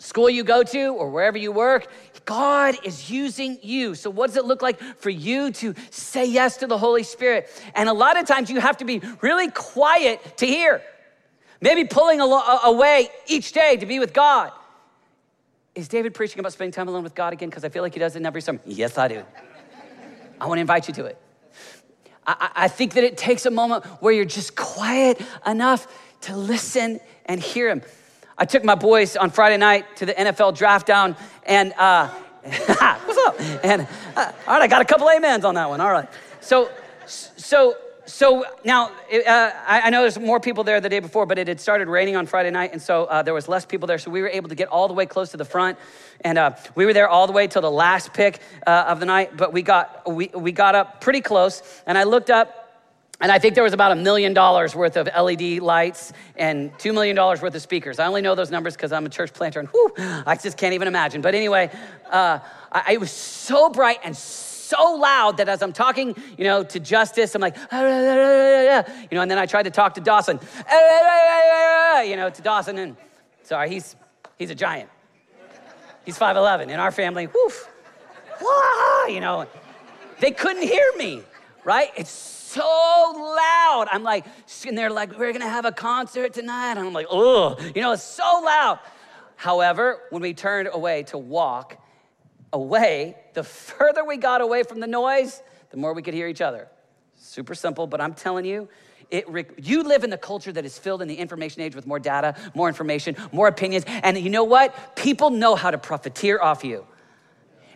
school 0.00 0.30
you 0.30 0.42
go 0.42 0.62
to 0.62 0.94
or 0.94 1.10
wherever 1.10 1.38
you 1.38 1.52
work, 1.52 1.86
God 2.24 2.76
is 2.84 3.10
using 3.10 3.58
you. 3.62 3.94
So, 3.94 4.10
what 4.10 4.28
does 4.28 4.36
it 4.36 4.44
look 4.44 4.62
like 4.62 4.80
for 4.80 5.10
you 5.10 5.52
to 5.52 5.74
say 5.90 6.24
yes 6.24 6.56
to 6.58 6.66
the 6.66 6.78
Holy 6.78 7.02
Spirit? 7.02 7.48
And 7.74 7.88
a 7.88 7.92
lot 7.92 8.18
of 8.18 8.26
times 8.26 8.50
you 8.50 8.60
have 8.60 8.78
to 8.78 8.84
be 8.84 9.00
really 9.20 9.50
quiet 9.50 10.38
to 10.38 10.46
hear. 10.46 10.82
Maybe 11.60 11.84
pulling 11.84 12.20
away 12.20 13.10
each 13.26 13.52
day 13.52 13.76
to 13.76 13.86
be 13.86 13.98
with 13.98 14.14
God. 14.14 14.52
Is 15.74 15.88
David 15.88 16.14
preaching 16.14 16.40
about 16.40 16.52
spending 16.52 16.72
time 16.72 16.88
alone 16.88 17.04
with 17.04 17.14
God 17.14 17.32
again? 17.32 17.48
Because 17.48 17.64
I 17.64 17.68
feel 17.68 17.82
like 17.82 17.94
he 17.94 18.00
does 18.00 18.16
it 18.16 18.18
in 18.18 18.26
every 18.26 18.42
sermon. 18.42 18.60
Yes, 18.66 18.98
I 18.98 19.08
do. 19.08 19.22
I 20.40 20.46
want 20.46 20.56
to 20.56 20.62
invite 20.62 20.88
you 20.88 20.94
to 20.94 21.04
it. 21.04 21.18
I, 22.26 22.50
I 22.54 22.68
think 22.68 22.94
that 22.94 23.04
it 23.04 23.16
takes 23.16 23.46
a 23.46 23.50
moment 23.50 23.84
where 24.00 24.12
you're 24.12 24.24
just 24.24 24.56
quiet 24.56 25.20
enough 25.46 25.86
to 26.22 26.36
listen 26.36 27.00
and 27.26 27.40
hear 27.40 27.68
him. 27.68 27.82
I 28.36 28.46
took 28.46 28.64
my 28.64 28.74
boys 28.74 29.16
on 29.16 29.30
Friday 29.30 29.58
night 29.58 29.96
to 29.96 30.06
the 30.06 30.14
NFL 30.14 30.56
draft 30.56 30.86
down, 30.86 31.14
and 31.44 31.72
uh, 31.74 32.08
what's 32.42 33.18
up? 33.26 33.40
And 33.64 33.86
uh, 34.16 34.32
all 34.46 34.54
right, 34.54 34.62
I 34.62 34.66
got 34.66 34.80
a 34.80 34.84
couple 34.84 35.08
amens 35.08 35.44
on 35.44 35.54
that 35.54 35.68
one. 35.68 35.80
All 35.80 35.92
right. 35.92 36.08
So, 36.40 36.70
so, 37.06 37.76
so 38.06 38.44
now 38.64 38.90
uh, 39.26 39.50
I, 39.66 39.90
know 39.90 40.02
there's 40.02 40.18
more 40.18 40.40
people 40.40 40.64
there 40.64 40.80
the 40.80 40.88
day 40.88 41.00
before, 41.00 41.26
but 41.26 41.38
it 41.38 41.48
had 41.48 41.60
started 41.60 41.88
raining 41.88 42.16
on 42.16 42.26
Friday 42.26 42.50
night, 42.50 42.72
and 42.72 42.80
so 42.80 43.04
uh, 43.04 43.22
there 43.22 43.34
was 43.34 43.48
less 43.48 43.64
people 43.64 43.86
there. 43.86 43.98
So 43.98 44.10
we 44.10 44.22
were 44.22 44.28
able 44.28 44.48
to 44.48 44.54
get 44.54 44.68
all 44.68 44.88
the 44.88 44.94
way 44.94 45.06
close 45.06 45.30
to 45.30 45.36
the 45.36 45.44
front, 45.44 45.78
and 46.22 46.38
uh, 46.38 46.56
we 46.74 46.86
were 46.86 46.92
there 46.92 47.08
all 47.08 47.26
the 47.26 47.32
way 47.32 47.46
till 47.46 47.62
the 47.62 47.70
last 47.70 48.12
pick 48.12 48.40
uh, 48.66 48.84
of 48.88 49.00
the 49.00 49.06
night. 49.06 49.36
But 49.36 49.52
we 49.52 49.62
got 49.62 50.10
we 50.10 50.30
we 50.34 50.52
got 50.52 50.74
up 50.74 51.00
pretty 51.00 51.20
close, 51.20 51.62
and 51.86 51.96
I 51.96 52.04
looked 52.04 52.30
up 52.30 52.56
and 53.22 53.30
I 53.30 53.38
think 53.38 53.54
there 53.54 53.64
was 53.64 53.74
about 53.74 53.92
a 53.92 53.96
million 53.96 54.32
dollars 54.32 54.74
worth 54.74 54.96
of 54.96 55.06
LED 55.06 55.60
lights 55.60 56.14
and 56.36 56.72
$2 56.78 56.94
million 56.94 57.14
worth 57.14 57.54
of 57.54 57.60
speakers. 57.60 57.98
I 57.98 58.06
only 58.06 58.22
know 58.22 58.34
those 58.34 58.50
numbers 58.50 58.74
because 58.74 58.92
I'm 58.92 59.04
a 59.04 59.10
church 59.10 59.34
planter 59.34 59.60
and 59.60 59.68
whew, 59.68 59.92
I 59.98 60.38
just 60.42 60.56
can't 60.56 60.72
even 60.72 60.88
imagine. 60.88 61.20
But 61.20 61.34
anyway, 61.34 61.70
uh, 62.10 62.38
I, 62.72 62.94
it 62.94 63.00
was 63.00 63.10
so 63.10 63.68
bright 63.68 63.98
and 64.04 64.16
so 64.16 64.49
loud 64.78 65.36
that 65.38 65.48
as 65.48 65.62
I'm 65.62 65.72
talking, 65.72 66.14
you 66.36 66.44
know, 66.44 66.62
to 66.64 66.80
Justice, 66.80 67.34
I'm 67.34 67.40
like, 67.40 67.56
you 67.72 69.16
know, 69.16 69.22
and 69.22 69.30
then 69.30 69.38
I 69.38 69.46
tried 69.46 69.64
to 69.64 69.70
talk 69.70 69.94
to 69.94 70.00
Dawson, 70.00 70.38
you 72.08 72.16
know, 72.16 72.30
to 72.32 72.42
Dawson, 72.42 72.78
and 72.78 72.96
sorry, 73.42 73.70
he's, 73.70 73.96
he's 74.38 74.50
a 74.50 74.54
giant. 74.54 74.88
He's 76.04 76.18
5'11. 76.18 76.68
In 76.68 76.80
our 76.80 76.90
family, 76.90 77.26
woof, 77.26 77.68
you 79.08 79.20
know, 79.20 79.46
they 80.18 80.30
couldn't 80.30 80.62
hear 80.62 80.92
me, 80.96 81.22
right? 81.64 81.90
It's 81.96 82.10
so 82.10 82.60
loud. 82.60 83.86
I'm 83.92 84.02
like, 84.02 84.26
and 84.66 84.76
they're 84.76 84.90
like, 84.90 85.18
we're 85.18 85.32
gonna 85.32 85.48
have 85.48 85.64
a 85.64 85.72
concert 85.72 86.32
tonight. 86.32 86.72
And 86.72 86.80
I'm 86.80 86.92
like, 86.92 87.06
oh, 87.10 87.56
you 87.74 87.82
know, 87.82 87.92
it's 87.92 88.02
so 88.02 88.42
loud. 88.44 88.80
However, 89.36 90.00
when 90.10 90.20
we 90.20 90.34
turned 90.34 90.68
away 90.72 91.04
to 91.04 91.18
walk 91.18 91.78
away, 92.52 93.16
the 93.34 93.44
further 93.44 94.04
we 94.04 94.16
got 94.16 94.40
away 94.40 94.62
from 94.62 94.80
the 94.80 94.86
noise, 94.86 95.42
the 95.70 95.76
more 95.76 95.94
we 95.94 96.02
could 96.02 96.14
hear 96.14 96.28
each 96.28 96.40
other. 96.40 96.68
Super 97.16 97.54
simple, 97.54 97.86
but 97.86 98.00
I'm 98.00 98.14
telling 98.14 98.44
you, 98.44 98.68
it, 99.10 99.26
you 99.58 99.82
live 99.82 100.04
in 100.04 100.10
the 100.10 100.18
culture 100.18 100.52
that 100.52 100.64
is 100.64 100.78
filled 100.78 101.02
in 101.02 101.08
the 101.08 101.16
information 101.16 101.62
age 101.62 101.74
with 101.74 101.86
more 101.86 101.98
data, 101.98 102.36
more 102.54 102.68
information, 102.68 103.16
more 103.32 103.48
opinions. 103.48 103.84
And 103.86 104.16
you 104.16 104.30
know 104.30 104.44
what? 104.44 104.94
People 104.94 105.30
know 105.30 105.56
how 105.56 105.70
to 105.70 105.78
profiteer 105.78 106.40
off 106.40 106.64
you. 106.64 106.86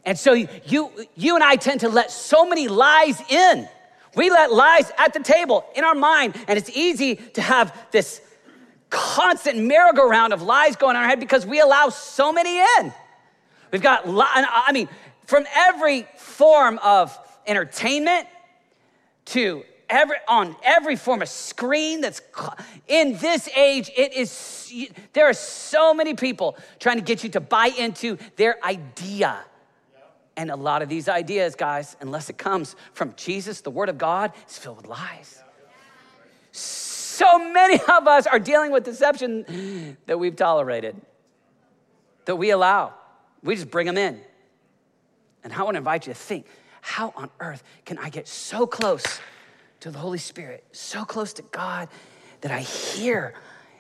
And 0.05 0.19
so 0.19 0.33
you, 0.33 0.91
you 1.17 1.35
and 1.35 1.43
I 1.43 1.57
tend 1.57 1.81
to 1.81 1.89
let 1.89 2.11
so 2.11 2.47
many 2.47 2.69
lies 2.69 3.21
in 3.31 3.69
we 4.15 4.31
let 4.31 4.53
lies 4.53 4.91
at 4.97 5.13
the 5.13 5.21
table 5.21 5.65
in 5.75 5.85
our 5.85 5.95
mind, 5.95 6.37
and 6.47 6.59
it's 6.59 6.71
easy 6.71 7.17
to 7.17 7.43
have 7.43 7.77
this 7.91 8.21
constant 8.91 9.59
merry-go-round 9.59 10.33
of 10.33 10.43
lies 10.43 10.77
going 10.77 10.97
on 10.97 11.03
in 11.03 11.03
our 11.03 11.09
head 11.09 11.21
because 11.21 11.45
we 11.45 11.61
allow 11.61 11.89
so 11.89 12.33
many 12.33 12.59
in. 12.59 12.93
We've 13.75 13.83
got, 13.83 14.05
I 14.07 14.71
mean, 14.71 14.89
from 15.27 15.47
every 15.53 16.07
form 16.17 16.79
of 16.79 17.19
entertainment 17.45 18.29
to 19.25 19.65
every 19.91 20.15
on 20.29 20.55
every 20.63 20.95
form 20.95 21.23
of 21.23 21.29
screen 21.29 22.01
that's 22.01 22.23
in 22.87 23.19
this 23.19 23.49
age 23.57 23.91
it 23.97 24.13
is 24.15 24.73
there 25.13 25.29
are 25.29 25.35
so 25.35 25.93
many 25.93 26.15
people 26.15 26.57
trying 26.79 26.99
to 26.99 27.03
get 27.03 27.25
you 27.25 27.31
to 27.31 27.41
buy 27.41 27.67
into 27.77 28.17
their 28.37 28.65
idea 28.65 29.41
and 30.37 30.53
a 30.53 30.57
lot 30.57 30.81
of 30.81 30.89
these 30.89 31.09
ideas, 31.09 31.57
guys, 31.57 31.97
unless 32.01 32.31
it 32.31 32.39
comes 32.39 32.77
from 32.93 33.13
Jesus, 33.17 33.61
the 33.61 33.71
Word 33.73 33.89
of 33.89 33.99
God, 33.99 34.31
is 34.49 34.57
filled 34.57 34.77
with 34.77 34.87
lies. 34.87 35.43
So 36.53 37.53
many 37.53 37.81
of 37.89 38.07
us 38.07 38.29
are 38.29 38.39
dealing 38.39 38.71
with 38.71 38.85
deception 38.85 39.97
that 40.07 40.17
we've 40.17 40.37
tolerated, 40.37 40.95
that 42.27 42.37
we 42.37 42.51
allow. 42.51 42.95
We 43.45 43.55
just 43.55 43.71
bring 43.71 43.87
them 43.87 43.97
in. 43.97 44.21
And 45.45 45.53
I 45.53 45.63
want 45.63 45.75
to 45.75 45.79
invite 45.79 46.07
you 46.07 46.13
to 46.13 46.19
think 46.19 46.47
how 46.81 47.13
on 47.15 47.31
earth 47.39 47.63
can 47.85 47.99
I 47.99 48.09
get 48.09 48.27
so 48.27 48.67
close 48.67 49.21
to 49.81 49.91
the 49.91 49.99
Holy 49.99 50.19
Spirit, 50.19 50.65
so 50.73 51.05
close 51.05 51.33
to 51.35 51.43
God 51.43 51.89
that 52.41 52.51
I 52.51 52.61
hear? 52.61 53.35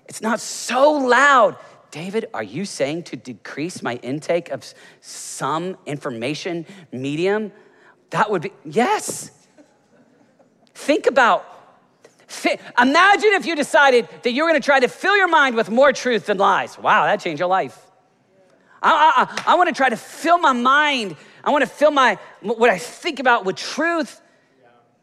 It's 0.06 0.20
not 0.20 0.38
so 0.38 0.92
loud 0.92 1.56
David, 1.94 2.26
are 2.34 2.42
you 2.42 2.64
saying 2.64 3.04
to 3.04 3.16
decrease 3.16 3.80
my 3.80 3.94
intake 4.02 4.50
of 4.50 4.64
some 5.00 5.76
information 5.86 6.66
medium? 6.90 7.52
That 8.10 8.32
would 8.32 8.42
be, 8.42 8.50
yes. 8.64 9.30
Think 10.74 11.06
about, 11.06 11.46
imagine 12.76 13.34
if 13.34 13.46
you 13.46 13.54
decided 13.54 14.08
that 14.24 14.32
you 14.32 14.42
were 14.42 14.48
gonna 14.48 14.58
try 14.58 14.80
to 14.80 14.88
fill 14.88 15.16
your 15.16 15.28
mind 15.28 15.54
with 15.54 15.70
more 15.70 15.92
truth 15.92 16.26
than 16.26 16.36
lies. 16.36 16.76
Wow, 16.76 17.04
that 17.04 17.20
changed 17.20 17.38
your 17.38 17.48
life. 17.48 17.78
I, 18.84 19.42
I, 19.46 19.52
I 19.52 19.54
wanna 19.56 19.72
try 19.72 19.88
to 19.88 19.96
fill 19.96 20.38
my 20.38 20.52
mind, 20.52 21.16
I 21.42 21.50
wanna 21.50 21.66
fill 21.66 21.90
my, 21.90 22.18
what 22.42 22.70
I 22.70 22.78
think 22.78 23.18
about 23.18 23.44
with 23.44 23.56
truth. 23.56 24.20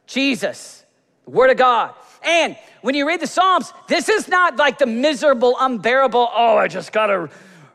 Jesus, 0.08 0.86
the 1.24 1.32
Word 1.32 1.50
of 1.52 1.58
God. 1.58 1.94
And 2.22 2.58
when 2.82 2.96
you 2.96 3.08
read 3.08 3.22
the 3.22 3.28
Psalms, 3.28 3.74
this 3.88 4.10
is 4.10 4.28
not 4.28 4.58
like 4.58 4.78
the 4.78 4.86
miserable, 4.86 5.56
unbearable, 5.60 6.30
oh, 6.34 6.58
I 6.58 6.68
just 6.68 6.92
gotta 6.92 7.30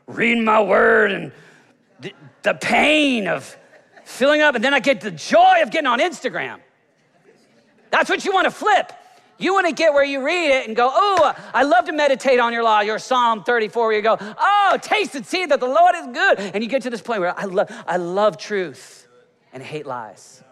read 0.05 0.37
my 0.37 0.61
word 0.61 1.11
and 1.11 1.31
the, 1.99 2.13
the 2.43 2.53
pain 2.53 3.27
of 3.27 3.57
filling 4.05 4.41
up, 4.41 4.55
and 4.55 4.63
then 4.63 4.73
I 4.73 4.79
get 4.79 5.01
the 5.01 5.11
joy 5.11 5.61
of 5.61 5.71
getting 5.71 5.87
on 5.87 5.99
Instagram. 5.99 6.59
That's 7.89 8.09
what 8.09 8.23
you 8.23 8.31
wanna 8.31 8.51
flip. 8.51 8.93
You 9.37 9.53
want 9.53 9.67
to 9.67 9.73
get 9.73 9.93
where 9.93 10.03
you 10.03 10.25
read 10.25 10.49
it 10.49 10.67
and 10.67 10.75
go, 10.75 10.89
oh, 10.91 11.33
I 11.53 11.63
love 11.63 11.85
to 11.85 11.91
meditate 11.91 12.39
on 12.39 12.53
your 12.53 12.63
law, 12.63 12.79
your 12.79 12.97
Psalm 12.97 13.43
34, 13.43 13.87
where 13.87 13.95
you 13.95 14.01
go, 14.01 14.17
oh, 14.19 14.79
taste 14.81 15.13
and 15.15 15.25
see 15.25 15.45
that 15.45 15.59
the 15.59 15.67
Lord 15.67 15.95
is 15.95 16.07
good. 16.07 16.39
And 16.39 16.63
you 16.63 16.69
get 16.69 16.81
to 16.83 16.89
this 16.89 17.01
point 17.01 17.19
where 17.19 17.37
I 17.37 17.45
love, 17.45 17.71
I 17.87 17.97
love 17.97 18.37
truth 18.37 19.07
and 19.53 19.61
hate 19.61 19.85
lies. 19.85 20.43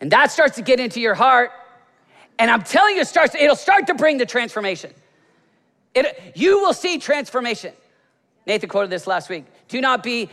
And 0.00 0.12
that 0.12 0.30
starts 0.30 0.56
to 0.56 0.62
get 0.62 0.78
into 0.78 1.00
your 1.00 1.14
heart. 1.14 1.50
And 2.38 2.50
I'm 2.50 2.62
telling 2.62 2.96
you, 2.96 3.00
it 3.00 3.08
starts, 3.08 3.34
it'll 3.34 3.56
start 3.56 3.86
to 3.88 3.94
bring 3.94 4.18
the 4.18 4.26
transformation. 4.26 4.92
It, 5.94 6.32
you 6.34 6.60
will 6.60 6.74
see 6.74 6.98
transformation. 6.98 7.72
Nathan 8.46 8.68
quoted 8.68 8.90
this 8.90 9.06
last 9.06 9.28
week. 9.28 9.44
Do 9.68 9.80
not 9.80 10.02
be 10.02 10.30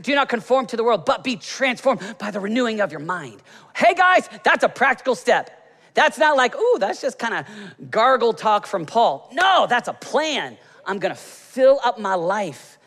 do 0.00 0.14
not 0.14 0.30
conform 0.30 0.66
to 0.66 0.76
the 0.76 0.82
world, 0.82 1.04
but 1.04 1.22
be 1.22 1.36
transformed 1.36 2.00
by 2.18 2.30
the 2.30 2.40
renewing 2.40 2.80
of 2.80 2.90
your 2.90 3.00
mind. 3.00 3.42
Hey 3.74 3.92
guys, 3.92 4.28
that's 4.42 4.64
a 4.64 4.70
practical 4.70 5.14
step. 5.14 5.50
That's 5.96 6.18
not 6.18 6.36
like, 6.36 6.54
ooh, 6.54 6.76
that's 6.78 7.00
just 7.00 7.18
kind 7.18 7.34
of 7.34 7.90
gargle 7.90 8.34
talk 8.34 8.66
from 8.66 8.84
Paul. 8.84 9.30
No, 9.32 9.66
that's 9.66 9.88
a 9.88 9.94
plan. 9.94 10.58
I'm 10.84 10.98
gonna 10.98 11.14
fill 11.14 11.80
up 11.82 11.98
my 11.98 12.14
life 12.14 12.78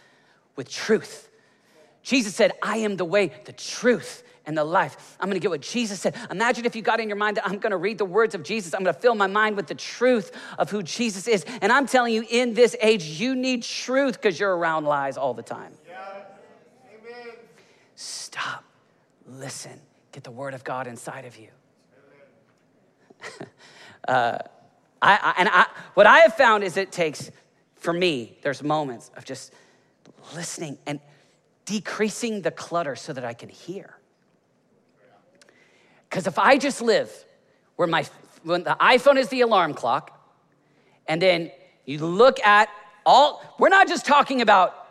with 0.56 0.70
truth. 0.70 1.28
Jesus 2.04 2.36
said, 2.36 2.54
I 2.62 2.78
am 2.78 2.98
the 2.98 3.06
way, 3.06 3.34
the 3.46 3.52
truth, 3.52 4.24
and 4.46 4.56
the 4.56 4.64
life. 4.64 5.18
I'm 5.20 5.28
gonna 5.28 5.40
get 5.40 5.50
what 5.50 5.62
Jesus 5.62 6.00
said. 6.00 6.16
Imagine 6.30 6.66
if 6.66 6.76
you 6.76 6.84
got 6.84 7.00
in 7.00 7.10
your 7.10 7.18
mind 7.18 7.38
that 7.38 7.48
I'm 7.48 7.58
gonna 7.58 7.78
read 7.78 7.98
the 7.98 8.06
words 8.06 8.36
of 8.36 8.44
Jesus. 8.44 8.76
I'm 8.76 8.84
gonna 8.84 8.94
fill 8.94 9.16
my 9.16 9.28
mind 9.28 9.58
with 9.58 9.66
the 9.66 9.76
truth 9.76 10.32
of 10.60 10.70
who 10.70 10.84
Jesus 10.84 11.28
is. 11.28 11.46
And 11.62 11.72
I'm 11.72 11.88
telling 11.88 12.14
you, 12.14 12.24
in 12.30 12.54
this 12.54 12.76
age, 12.80 13.04
you 13.04 13.36
need 13.36 13.64
truth 13.64 14.22
because 14.22 14.40
you're 14.40 14.56
around 14.56 14.86
lies 14.86 15.18
all 15.18 15.34
the 15.34 15.42
time. 15.42 15.74
Yeah. 15.88 16.24
Amen. 16.94 17.34
Stop, 17.96 18.64
listen, 19.28 19.80
get 20.12 20.24
the 20.24 20.32
word 20.32 20.54
of 20.54 20.64
God 20.64 20.86
inside 20.86 21.26
of 21.26 21.36
you. 21.36 21.50
uh, 24.08 24.38
I, 25.02 25.16
I, 25.16 25.34
and 25.38 25.50
I, 25.50 25.66
what 25.94 26.06
I 26.08 26.20
have 26.20 26.36
found 26.36 26.64
is 26.64 26.78
it 26.78 26.92
takes, 26.92 27.32
for 27.76 27.94
me, 27.94 28.38
there's 28.42 28.62
moments 28.64 29.12
of 29.16 29.26
just 29.26 29.54
listening 30.36 30.78
and 30.86 31.00
decreasing 31.66 32.42
the 32.42 32.52
clutter 32.52 32.96
so 32.96 33.14
that 33.14 33.24
I 33.24 33.34
can 33.34 33.50
hear. 33.50 33.96
Because 36.10 36.28
if 36.28 36.40
I 36.40 36.58
just 36.58 36.82
live 36.82 37.12
where 37.76 37.88
my 37.88 38.06
when 38.44 38.64
the 38.64 38.76
iPhone 38.80 39.18
is 39.18 39.28
the 39.30 39.42
alarm 39.42 39.74
clock, 39.74 40.18
and 41.08 41.22
then 41.22 41.52
you 41.86 42.00
look 42.00 42.40
at 42.40 42.70
all, 43.06 43.44
we're 43.60 43.70
not 43.70 43.88
just 43.88 44.06
talking 44.06 44.42
about 44.42 44.88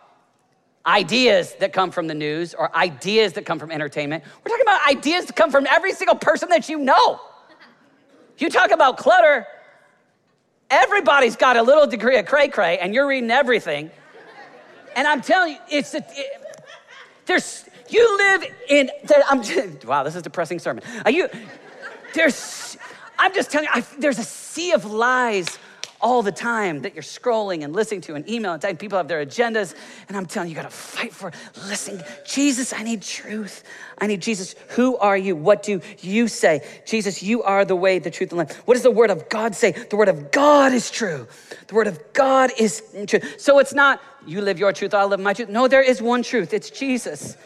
ideas 0.86 1.54
that 1.56 1.72
come 1.72 1.90
from 1.90 2.06
the 2.06 2.14
news 2.14 2.54
or 2.54 2.74
ideas 2.74 3.34
that 3.34 3.44
come 3.44 3.58
from 3.58 3.70
entertainment. 3.70 4.24
We're 4.44 4.50
talking 4.50 4.64
about 4.64 4.88
ideas 4.88 5.26
that 5.26 5.36
come 5.36 5.50
from 5.50 5.66
every 5.66 5.92
single 5.92 6.16
person 6.16 6.48
that 6.50 6.68
you 6.68 6.78
know. 6.78 7.20
You 8.38 8.50
talk 8.50 8.70
about 8.70 8.96
clutter, 8.96 9.46
everybody's 10.70 11.36
got 11.36 11.56
a 11.56 11.62
little 11.62 11.86
degree 11.86 12.18
of 12.18 12.26
cray 12.26 12.48
cray, 12.48 12.78
and 12.78 12.94
you're 12.94 13.06
reading 13.06 13.30
everything. 13.30 13.90
And 14.96 15.06
I'm 15.06 15.20
telling 15.20 15.54
you, 15.54 15.58
it's 15.70 15.94
a, 15.94 15.98
it, 15.98 16.56
there's 17.26 17.68
you 17.88 18.16
live 18.18 18.44
in. 18.68 18.90
I'm 19.28 19.42
just, 19.42 19.84
wow, 19.84 20.02
this 20.02 20.14
is 20.14 20.22
depressing 20.22 20.58
sermon. 20.58 20.84
Are 21.04 21.10
you? 21.10 21.28
There's. 22.14 22.76
I'm 23.18 23.34
just 23.34 23.50
telling 23.50 23.66
you, 23.66 23.80
I, 23.80 23.84
there's 23.98 24.18
a 24.18 24.24
sea 24.24 24.72
of 24.72 24.84
lies 24.84 25.58
all 26.00 26.22
the 26.22 26.32
time 26.32 26.82
that 26.82 26.94
you're 26.94 27.02
scrolling 27.02 27.64
and 27.64 27.72
listening 27.72 28.00
to 28.02 28.14
and 28.14 28.28
email 28.28 28.52
and 28.52 28.62
typing. 28.62 28.76
People 28.76 28.98
have 28.98 29.08
their 29.08 29.24
agendas, 29.24 29.74
and 30.08 30.16
I'm 30.16 30.26
telling 30.26 30.48
you, 30.48 30.54
you 30.54 30.62
got 30.62 30.70
to 30.70 30.76
fight 30.76 31.12
for. 31.12 31.32
Listen, 31.66 32.02
Jesus, 32.24 32.72
I 32.72 32.82
need 32.82 33.02
truth. 33.02 33.64
I 33.98 34.06
need 34.06 34.22
Jesus. 34.22 34.54
Who 34.70 34.96
are 34.98 35.16
you? 35.16 35.34
What 35.34 35.62
do 35.62 35.80
you 36.00 36.28
say? 36.28 36.66
Jesus, 36.86 37.22
you 37.22 37.42
are 37.42 37.64
the 37.64 37.76
way, 37.76 37.98
the 37.98 38.10
truth, 38.10 38.30
and 38.30 38.38
life. 38.38 38.56
What 38.66 38.74
does 38.74 38.82
the 38.82 38.90
Word 38.90 39.10
of 39.10 39.28
God 39.28 39.54
say? 39.54 39.72
The 39.72 39.96
Word 39.96 40.08
of 40.08 40.30
God 40.30 40.72
is 40.72 40.90
true. 40.90 41.26
The 41.66 41.74
Word 41.74 41.86
of 41.86 42.00
God 42.12 42.50
is 42.58 42.82
true. 43.06 43.20
So 43.38 43.58
it's 43.58 43.74
not 43.74 44.00
you 44.26 44.42
live 44.42 44.58
your 44.58 44.72
truth, 44.72 44.94
I'll 44.94 45.08
live 45.08 45.20
my 45.20 45.32
truth. 45.32 45.48
No, 45.48 45.68
there 45.68 45.82
is 45.82 46.02
one 46.02 46.22
truth. 46.22 46.52
It's 46.52 46.70
Jesus. 46.70 47.36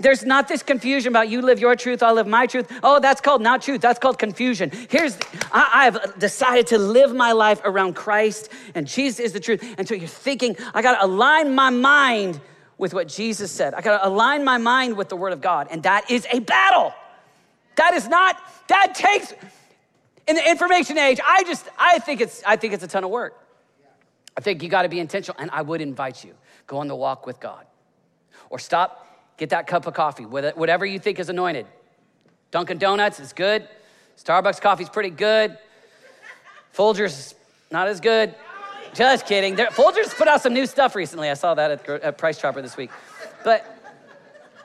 There's 0.00 0.24
not 0.24 0.48
this 0.48 0.62
confusion 0.62 1.12
about 1.12 1.28
you 1.28 1.42
live 1.42 1.58
your 1.58 1.74
truth, 1.76 2.02
I'll 2.02 2.14
live 2.14 2.26
my 2.26 2.46
truth. 2.46 2.70
Oh, 2.82 3.00
that's 3.00 3.20
called 3.20 3.42
not 3.42 3.62
truth. 3.62 3.80
That's 3.80 3.98
called 3.98 4.18
confusion. 4.18 4.70
Here's, 4.88 5.18
I, 5.52 5.84
have 5.84 6.18
decided 6.18 6.68
to 6.68 6.78
live 6.78 7.14
my 7.14 7.32
life 7.32 7.60
around 7.64 7.94
Christ 7.94 8.50
and 8.74 8.86
Jesus 8.86 9.20
is 9.20 9.32
the 9.32 9.40
truth. 9.40 9.62
And 9.78 9.86
so 9.88 9.94
you're 9.94 10.08
thinking, 10.08 10.56
I 10.74 10.82
got 10.82 10.98
to 10.98 11.04
align 11.04 11.54
my 11.54 11.70
mind 11.70 12.40
with 12.76 12.94
what 12.94 13.08
Jesus 13.08 13.50
said. 13.50 13.74
I 13.74 13.80
got 13.80 13.98
to 13.98 14.08
align 14.08 14.44
my 14.44 14.58
mind 14.58 14.96
with 14.96 15.08
the 15.08 15.16
word 15.16 15.32
of 15.32 15.40
God. 15.40 15.68
And 15.70 15.82
that 15.82 16.10
is 16.10 16.26
a 16.32 16.38
battle. 16.38 16.94
That 17.76 17.94
is 17.94 18.08
not, 18.08 18.36
that 18.68 18.94
takes, 18.94 19.32
in 20.26 20.36
the 20.36 20.48
information 20.48 20.98
age, 20.98 21.20
I 21.24 21.42
just, 21.44 21.68
I 21.78 21.98
think 21.98 22.20
it's, 22.20 22.42
I 22.46 22.56
think 22.56 22.74
it's 22.74 22.84
a 22.84 22.88
ton 22.88 23.04
of 23.04 23.10
work. 23.10 23.34
I 24.36 24.40
think 24.40 24.62
you 24.62 24.68
got 24.68 24.82
to 24.82 24.88
be 24.88 25.00
intentional. 25.00 25.36
And 25.40 25.50
I 25.50 25.62
would 25.62 25.80
invite 25.80 26.22
you, 26.22 26.34
go 26.66 26.78
on 26.78 26.86
the 26.86 26.94
walk 26.94 27.26
with 27.26 27.40
God 27.40 27.66
or 28.50 28.58
stop 28.58 29.07
Get 29.38 29.50
that 29.50 29.66
cup 29.66 29.86
of 29.86 29.94
coffee, 29.94 30.26
whatever 30.26 30.84
you 30.84 30.98
think 30.98 31.18
is 31.18 31.28
anointed. 31.28 31.66
Dunkin' 32.50 32.78
Donuts 32.78 33.20
is 33.20 33.32
good. 33.32 33.68
Starbucks 34.16 34.60
coffee's 34.60 34.88
pretty 34.88 35.10
good. 35.10 35.56
Folgers, 36.74 37.06
is 37.06 37.34
not 37.70 37.86
as 37.86 38.00
good. 38.00 38.34
Just 38.94 39.26
kidding. 39.26 39.54
Folgers 39.56 40.16
put 40.16 40.26
out 40.26 40.42
some 40.42 40.54
new 40.54 40.66
stuff 40.66 40.96
recently. 40.96 41.30
I 41.30 41.34
saw 41.34 41.54
that 41.54 41.70
at, 41.70 41.88
at 41.88 42.18
Price 42.18 42.40
Chopper 42.40 42.60
this 42.62 42.76
week. 42.76 42.90
But 43.44 43.64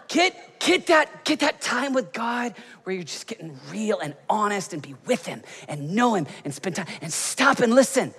get, 0.08 0.60
get, 0.60 0.88
that, 0.88 1.24
get 1.24 1.42
that 1.42 1.62
time 1.62 1.94
with 1.94 2.12
God 2.12 2.56
where 2.84 2.96
you're 2.96 3.04
just 3.04 3.28
getting 3.28 3.58
real 3.72 4.00
and 4.00 4.16
honest 4.28 4.74
and 4.74 4.82
be 4.82 4.96
with 5.06 5.26
Him 5.26 5.44
and 5.68 5.94
know 5.94 6.16
Him 6.16 6.26
and 6.46 6.54
spend 6.54 6.78
time 6.78 6.88
and 7.02 7.14
stop 7.14 7.60
and 7.60 7.76
listen. 7.76 8.12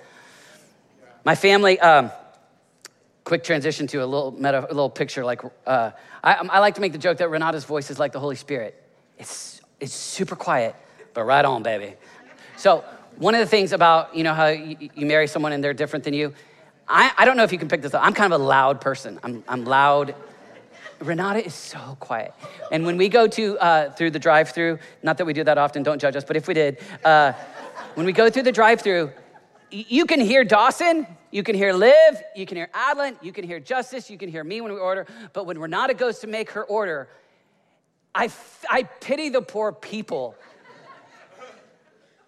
My 1.25 1.35
family, 1.35 1.79
um, 1.79 2.11
quick 3.25 3.43
transition 3.43 3.87
to 3.87 3.97
a 3.97 4.05
little 4.05 4.31
meta, 4.31 4.65
a 4.65 4.67
little 4.67 4.89
picture. 4.89 5.25
Like 5.25 5.41
uh, 5.65 5.91
I, 6.23 6.35
I, 6.35 6.59
like 6.59 6.75
to 6.75 6.81
make 6.81 6.93
the 6.93 6.97
joke 6.97 7.17
that 7.17 7.29
Renata's 7.29 7.65
voice 7.65 7.89
is 7.89 7.99
like 7.99 8.13
the 8.13 8.19
Holy 8.19 8.35
Spirit. 8.37 8.81
It's 9.17 9.59
it's 9.81 9.93
super 9.93 10.35
quiet, 10.35 10.75
but 11.13 11.23
right 11.23 11.43
on, 11.43 11.63
baby. 11.63 11.95
So 12.55 12.85
one 13.17 13.33
of 13.33 13.39
the 13.39 13.47
things 13.47 13.73
about 13.73 14.15
you 14.15 14.23
know 14.23 14.33
how 14.33 14.47
you, 14.47 14.89
you 14.93 15.05
marry 15.05 15.27
someone 15.27 15.51
and 15.51 15.61
they're 15.63 15.73
different 15.73 16.05
than 16.05 16.13
you. 16.13 16.33
I, 16.87 17.11
I 17.17 17.25
don't 17.25 17.35
know 17.35 17.43
if 17.43 17.51
you 17.51 17.57
can 17.57 17.67
pick 17.67 17.81
this 17.81 17.93
up. 17.95 18.05
I'm 18.05 18.13
kind 18.13 18.31
of 18.31 18.39
a 18.39 18.43
loud 18.43 18.79
person. 18.79 19.19
I'm, 19.23 19.43
I'm 19.47 19.65
loud. 19.65 20.13
Renata 20.99 21.43
is 21.43 21.55
so 21.55 21.97
quiet. 21.99 22.31
And 22.71 22.85
when 22.85 22.95
we 22.95 23.09
go 23.09 23.27
to 23.27 23.57
uh, 23.57 23.91
through 23.91 24.11
the 24.11 24.19
drive-through, 24.19 24.77
not 25.01 25.17
that 25.17 25.25
we 25.25 25.33
do 25.33 25.43
that 25.43 25.57
often, 25.57 25.81
don't 25.81 25.99
judge 25.99 26.15
us, 26.15 26.23
but 26.23 26.37
if 26.37 26.47
we 26.47 26.53
did, 26.53 26.77
uh, 27.03 27.33
when 27.95 28.05
we 28.05 28.13
go 28.13 28.29
through 28.29 28.43
the 28.43 28.51
drive-through, 28.51 29.11
you 29.71 30.05
can 30.05 30.19
hear 30.19 30.43
Dawson, 30.43 31.07
you 31.31 31.43
can 31.43 31.55
hear 31.55 31.73
Liv, 31.73 32.21
you 32.35 32.45
can 32.45 32.57
hear 32.57 32.69
Adlin, 32.73 33.17
you 33.21 33.31
can 33.31 33.43
hear 33.43 33.59
Justice, 33.59 34.09
you 34.09 34.17
can 34.17 34.29
hear 34.29 34.43
me 34.43 34.61
when 34.61 34.73
we 34.73 34.79
order. 34.79 35.05
But 35.33 35.45
when 35.45 35.57
Renata 35.57 35.93
goes 35.93 36.19
to 36.19 36.27
make 36.27 36.51
her 36.51 36.63
order, 36.63 37.09
I, 38.13 38.29
I 38.69 38.83
pity 38.83 39.29
the 39.29 39.41
poor 39.41 39.71
people 39.71 40.35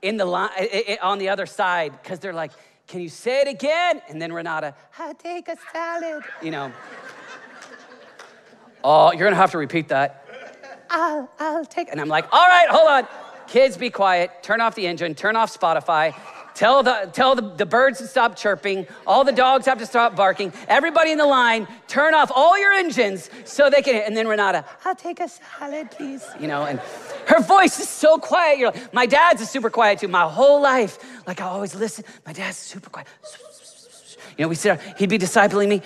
in 0.02 0.18
the 0.18 0.26
line, 0.26 0.50
on 1.02 1.18
the 1.18 1.30
other 1.30 1.46
side 1.46 1.94
because 2.02 2.20
they're 2.20 2.34
like, 2.34 2.52
can 2.88 3.02
you 3.02 3.10
say 3.10 3.42
it 3.42 3.48
again? 3.48 4.02
And 4.10 4.22
then 4.22 4.32
Renata, 4.32 4.76
I'll 4.98 5.14
take 5.14 5.48
a 5.48 5.58
salad. 5.74 6.24
You 6.42 6.52
know. 6.52 6.74
oh, 8.84 9.12
you're 9.12 9.26
gonna 9.26 9.36
have 9.36 9.52
to 9.52 9.58
repeat 9.58 9.90
that. 9.90 10.26
I'll, 10.90 11.30
I'll 11.40 11.66
take 11.66 11.88
it. 11.88 11.92
And 11.92 12.00
I'm 12.02 12.08
like, 12.08 12.32
all 12.32 12.48
right, 12.48 12.68
hold 12.70 12.90
on. 12.90 13.08
Kids, 13.48 13.78
be 13.78 13.90
quiet. 13.90 14.32
Turn 14.42 14.62
off 14.62 14.76
the 14.76 14.88
engine. 14.88 15.16
Turn 15.16 15.36
off 15.36 15.58
Spotify. 15.58 16.14
Tell, 16.58 16.82
the, 16.82 17.08
tell 17.14 17.36
the, 17.36 17.44
the 17.44 17.68
birds 17.68 18.00
to 18.00 18.08
stop 18.08 18.36
chirping. 18.36 18.88
All 19.06 19.24
the 19.24 19.32
dogs 19.32 19.68
have 19.68 19.78
to 19.78 19.86
stop 19.86 20.16
barking. 20.16 20.52
Everybody 20.68 21.12
in 21.12 21.20
the 21.20 21.26
line, 21.28 21.68
turn 21.88 22.16
off 22.16 22.32
all 22.34 22.58
your 22.58 22.72
engines 22.72 23.30
so 23.46 23.70
they 23.70 23.84
can. 23.84 24.02
And 24.02 24.18
then 24.18 24.28
Renata, 24.28 24.66
I'll 24.84 24.96
take 24.96 25.20
a 25.20 25.30
salad, 25.30 25.92
please. 25.92 26.26
You 26.40 26.48
know, 26.48 26.64
and 26.64 26.80
her 27.28 27.42
voice 27.42 27.80
is 27.80 27.88
so 27.88 28.18
quiet. 28.18 28.58
You're 28.58 28.72
like, 28.72 28.92
my 28.92 29.06
dad's 29.06 29.40
is 29.40 29.52
super 29.52 29.70
quiet 29.70 30.00
too. 30.00 30.08
My 30.08 30.24
whole 30.24 30.60
life, 30.60 30.98
like 31.28 31.42
I 31.42 31.46
always 31.46 31.76
listen. 31.76 32.04
My 32.26 32.34
dad's 32.34 32.58
super 32.58 32.90
quiet. 32.90 33.08
You 34.36 34.46
know, 34.46 34.50
we 34.50 34.56
sit. 34.56 34.82
He'd 34.98 35.12
be 35.12 35.20
discipling 35.20 35.68
me. 35.68 35.84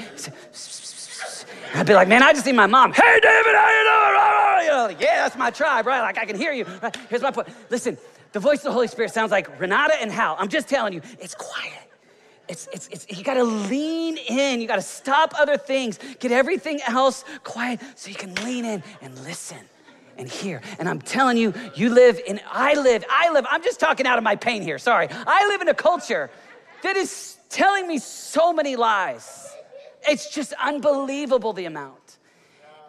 I'd 1.75 1.85
be 1.85 1.95
like, 1.95 2.07
man, 2.07 2.23
I 2.23 2.31
just 2.31 2.45
need 2.45 2.55
my 2.55 2.67
mom. 2.67 2.93
Hey, 2.93 3.19
David, 3.21 3.55
how 3.55 3.67
you 3.67 3.83
doing? 3.83 4.65
You 4.65 4.77
know, 4.77 4.85
like, 4.87 5.01
yeah, 5.01 5.23
that's 5.23 5.35
my 5.35 5.51
tribe, 5.51 5.85
right? 5.85 5.99
Like 5.99 6.17
I 6.17 6.25
can 6.25 6.37
hear 6.37 6.53
you. 6.53 6.65
Here's 7.09 7.21
my 7.21 7.31
point. 7.31 7.49
Listen, 7.69 7.97
the 8.31 8.39
voice 8.39 8.59
of 8.59 8.65
the 8.65 8.71
Holy 8.71 8.87
Spirit 8.87 9.11
sounds 9.11 9.31
like 9.31 9.59
Renata 9.59 9.95
and 10.01 10.11
Hal. 10.11 10.35
I'm 10.39 10.49
just 10.49 10.69
telling 10.69 10.93
you, 10.93 11.01
it's 11.19 11.35
quiet. 11.35 11.89
It's, 12.47 12.67
it's, 12.73 12.87
it's, 12.89 13.17
you 13.17 13.23
gotta 13.23 13.43
lean 13.43 14.17
in. 14.17 14.61
You 14.61 14.67
gotta 14.67 14.81
stop 14.81 15.33
other 15.39 15.57
things. 15.57 15.99
Get 16.19 16.31
everything 16.31 16.81
else 16.87 17.23
quiet 17.43 17.79
so 17.95 18.09
you 18.09 18.15
can 18.15 18.33
lean 18.43 18.65
in 18.65 18.83
and 19.01 19.17
listen 19.23 19.59
and 20.17 20.27
hear. 20.27 20.61
And 20.79 20.89
I'm 20.89 20.99
telling 20.99 21.37
you, 21.37 21.53
you 21.75 21.89
live 21.89 22.19
in, 22.25 22.39
I 22.49 22.73
live, 22.73 23.05
I 23.09 23.31
live, 23.31 23.45
I'm 23.49 23.63
just 23.63 23.79
talking 23.79 24.05
out 24.05 24.17
of 24.17 24.23
my 24.23 24.35
pain 24.35 24.61
here, 24.61 24.77
sorry. 24.77 25.07
I 25.09 25.47
live 25.47 25.61
in 25.61 25.69
a 25.69 25.73
culture 25.73 26.29
that 26.83 26.95
is 26.95 27.37
telling 27.49 27.87
me 27.87 27.99
so 27.99 28.53
many 28.53 28.75
lies. 28.75 29.47
It's 30.07 30.29
just 30.29 30.53
unbelievable 30.61 31.53
the 31.53 31.65
amount. 31.65 32.17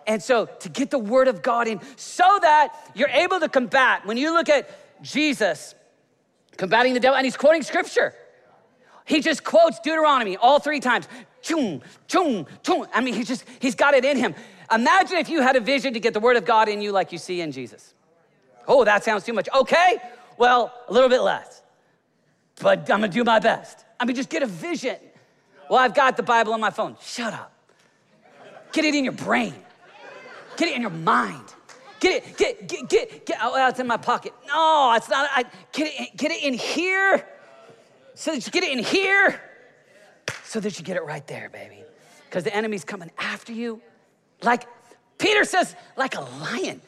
And 0.07 0.23
so 0.23 0.47
to 0.47 0.69
get 0.69 0.91
the 0.91 0.99
word 0.99 1.29
of 1.29 1.43
God 1.43 1.69
in 1.69 1.81
so 1.97 2.39
that 2.43 2.75
you're 2.95 3.09
able 3.11 3.39
to 3.41 3.49
combat, 3.49 4.05
when 4.07 4.17
you 4.17 4.33
look 4.33 4.49
at 4.49 4.69
Jesus 5.03 5.75
combating 6.57 6.95
the 6.95 7.01
devil, 7.01 7.17
and 7.17 7.25
he's 7.25 7.37
quoting 7.37 7.63
scripture. 7.63 8.15
He 9.05 9.21
just 9.21 9.43
quotes 9.43 9.81
Deuteronomy 9.81 10.37
all 10.37 10.61
three 10.61 10.81
times. 10.81 11.09
I 11.51 13.01
mean, 13.03 13.15
he's 13.15 13.27
just, 13.27 13.45
he's 13.59 13.75
got 13.75 13.95
it 13.95 14.05
in 14.05 14.17
him. 14.17 14.35
Imagine 14.73 15.19
if 15.19 15.29
you 15.29 15.43
had 15.43 15.57
a 15.57 15.61
vision 15.61 15.93
to 15.95 16.01
get 16.01 16.15
the 16.15 16.21
word 16.21 16.37
of 16.37 16.45
God 16.45 16.69
in 16.69 16.81
you 16.81 16.93
like 16.93 17.13
you 17.13 17.19
see 17.19 17.41
in 17.41 17.53
Jesus. 17.53 17.95
Oh, 18.69 18.85
that 18.85 19.03
sounds 19.03 19.25
too 19.25 19.33
much. 19.33 19.49
Okay, 19.55 19.99
well, 20.39 20.73
a 20.89 20.93
little 20.93 21.09
bit 21.09 21.21
less, 21.21 21.63
but 22.61 22.79
I'm 22.91 23.01
gonna 23.01 23.09
do 23.09 23.25
my 23.25 23.41
best. 23.41 23.85
I 23.99 24.05
mean, 24.05 24.15
just 24.15 24.31
get 24.31 24.43
a 24.43 24.47
vision. 24.47 24.97
Well, 25.69 25.81
I've 25.81 25.95
got 25.95 26.17
the 26.17 26.23
Bible 26.23 26.53
on 26.53 26.61
my 26.61 26.71
phone. 26.71 26.97
Shut 27.03 27.35
up. 27.35 27.53
Get 28.73 28.85
it 28.85 28.95
in 28.95 29.05
your 29.05 29.13
brain, 29.15 29.55
get 30.57 30.69
it 30.69 30.77
in 30.77 30.81
your 30.81 30.91
mind. 30.91 31.45
Get 32.03 32.25
it, 32.25 32.37
get, 32.37 32.67
get, 32.67 32.89
get, 32.89 33.27
get. 33.27 33.39
Oh, 33.41 33.69
it's 33.69 33.79
in 33.79 33.87
my 33.87 33.97
pocket. 33.97 34.33
No, 34.49 34.93
it's 34.97 35.09
not. 35.09 35.31
I, 35.33 35.45
get 35.71 35.87
it, 35.87 36.17
get 36.17 36.33
it 36.33 36.43
in 36.43 36.53
here. 36.53 37.25
So 38.15 38.33
that 38.33 38.45
you 38.45 38.51
get 38.51 38.65
it 38.65 38.73
in 38.73 38.83
here, 38.83 39.41
so 40.43 40.59
that 40.59 40.77
you 40.77 40.85
get 40.85 40.97
it 40.97 41.05
right 41.05 41.25
there, 41.29 41.49
baby. 41.49 41.85
Because 42.25 42.43
the 42.43 42.53
enemy's 42.53 42.83
coming 42.83 43.13
after 43.19 43.53
you, 43.53 43.81
like 44.43 44.67
Peter 45.17 45.45
says, 45.45 45.77
like 45.97 46.17
a 46.17 46.23
lion. 46.23 46.81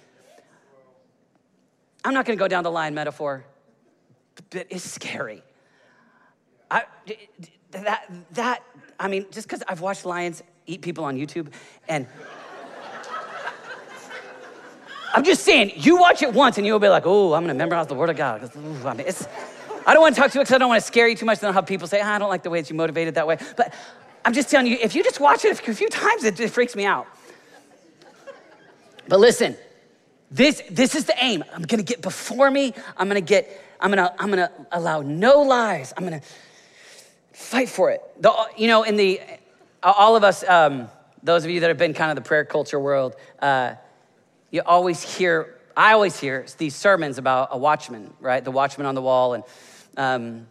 I'm 2.04 2.12
not 2.12 2.26
gonna 2.26 2.36
go 2.36 2.48
down 2.48 2.64
the 2.64 2.72
line 2.72 2.92
metaphor, 2.92 3.44
but 4.50 4.66
it's 4.68 4.82
scary. 4.82 5.44
I, 6.72 6.86
that, 7.70 8.10
that, 8.32 8.62
I 8.98 9.06
mean, 9.06 9.26
just 9.30 9.46
because 9.46 9.62
I've 9.68 9.80
watched 9.80 10.04
lions 10.04 10.42
eat 10.66 10.82
people 10.82 11.04
on 11.04 11.16
YouTube, 11.16 11.52
and 11.88 12.08
I'm 15.14 15.22
just 15.22 15.44
saying, 15.44 15.72
you 15.76 15.96
watch 15.96 16.22
it 16.22 16.32
once 16.32 16.58
and 16.58 16.66
you'll 16.66 16.80
be 16.80 16.88
like, 16.88 17.04
oh, 17.06 17.34
I'm 17.34 17.44
gonna 17.44 17.54
memorize 17.54 17.86
the 17.86 17.94
word 17.94 18.10
of 18.10 18.16
God. 18.16 18.50
Ooh, 18.56 18.88
I 18.88 18.94
mean, 18.94 19.06
I 19.86 19.94
don't 19.94 20.02
wanna 20.02 20.16
talk 20.16 20.32
to 20.32 20.38
you 20.38 20.42
because 20.42 20.52
I 20.52 20.58
don't 20.58 20.68
wanna 20.68 20.80
scare 20.80 21.06
you 21.06 21.14
too 21.14 21.24
much. 21.24 21.38
Then 21.38 21.48
I'll 21.48 21.54
have 21.54 21.66
people 21.66 21.86
say, 21.86 22.00
ah, 22.00 22.14
I 22.14 22.18
don't 22.18 22.28
like 22.28 22.42
the 22.42 22.50
way 22.50 22.60
that 22.60 22.68
you 22.68 22.74
motivated 22.74 23.14
that 23.14 23.24
way. 23.24 23.38
But 23.56 23.72
I'm 24.24 24.32
just 24.32 24.50
telling 24.50 24.66
you, 24.66 24.76
if 24.82 24.96
you 24.96 25.04
just 25.04 25.20
watch 25.20 25.44
it 25.44 25.52
a 25.52 25.74
few 25.74 25.88
times, 25.88 26.24
it, 26.24 26.40
it 26.40 26.50
freaks 26.50 26.74
me 26.74 26.84
out. 26.84 27.06
But 29.06 29.20
listen, 29.20 29.56
this, 30.32 30.62
this 30.68 30.96
is 30.96 31.04
the 31.04 31.14
aim. 31.22 31.44
I'm 31.54 31.62
gonna 31.62 31.84
get 31.84 32.02
before 32.02 32.50
me. 32.50 32.74
I'm 32.96 33.06
gonna 33.06 33.20
get, 33.20 33.48
I'm 33.78 33.90
gonna, 33.90 34.12
I'm 34.18 34.30
gonna 34.30 34.50
allow 34.72 35.00
no 35.02 35.42
lies. 35.42 35.94
I'm 35.96 36.02
gonna 36.02 36.22
fight 37.32 37.68
for 37.68 37.92
it. 37.92 38.02
The, 38.20 38.32
you 38.56 38.66
know, 38.66 38.82
in 38.82 38.96
the, 38.96 39.20
all 39.80 40.16
of 40.16 40.24
us, 40.24 40.42
um, 40.48 40.88
those 41.22 41.44
of 41.44 41.50
you 41.50 41.60
that 41.60 41.68
have 41.68 41.78
been 41.78 41.94
kind 41.94 42.10
of 42.10 42.16
the 42.16 42.26
prayer 42.26 42.44
culture 42.44 42.80
world, 42.80 43.14
uh, 43.38 43.74
you 44.54 44.62
always 44.64 45.02
hear, 45.02 45.58
I 45.76 45.94
always 45.94 46.20
hear 46.20 46.46
these 46.58 46.76
sermons 46.76 47.18
about 47.18 47.48
a 47.50 47.58
watchman, 47.58 48.14
right? 48.20 48.44
The 48.44 48.52
watchman 48.52 48.86
on 48.86 48.94
the 48.94 49.02
wall. 49.02 49.34
And, 49.34 49.42
um, 49.96 50.46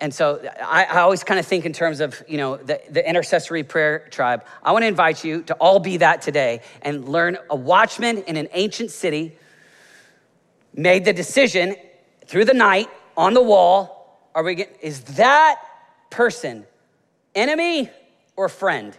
and 0.00 0.14
so 0.14 0.40
I, 0.62 0.84
I 0.84 1.00
always 1.00 1.22
kind 1.22 1.38
of 1.38 1.44
think 1.44 1.66
in 1.66 1.74
terms 1.74 2.00
of, 2.00 2.22
you 2.26 2.38
know, 2.38 2.56
the, 2.56 2.80
the 2.88 3.06
intercessory 3.06 3.62
prayer 3.62 4.08
tribe. 4.10 4.46
I 4.62 4.72
want 4.72 4.84
to 4.84 4.86
invite 4.86 5.22
you 5.22 5.42
to 5.42 5.54
all 5.56 5.80
be 5.80 5.98
that 5.98 6.22
today 6.22 6.62
and 6.80 7.06
learn 7.10 7.36
a 7.50 7.56
watchman 7.56 8.22
in 8.22 8.38
an 8.38 8.48
ancient 8.54 8.90
city 8.90 9.36
made 10.72 11.04
the 11.04 11.12
decision 11.12 11.76
through 12.24 12.46
the 12.46 12.54
night 12.54 12.88
on 13.18 13.34
the 13.34 13.42
wall. 13.42 14.30
Are 14.34 14.44
we 14.44 14.54
getting, 14.54 14.76
is 14.80 15.02
that 15.02 15.60
person 16.08 16.64
enemy 17.34 17.90
or 18.34 18.48
friend? 18.48 18.96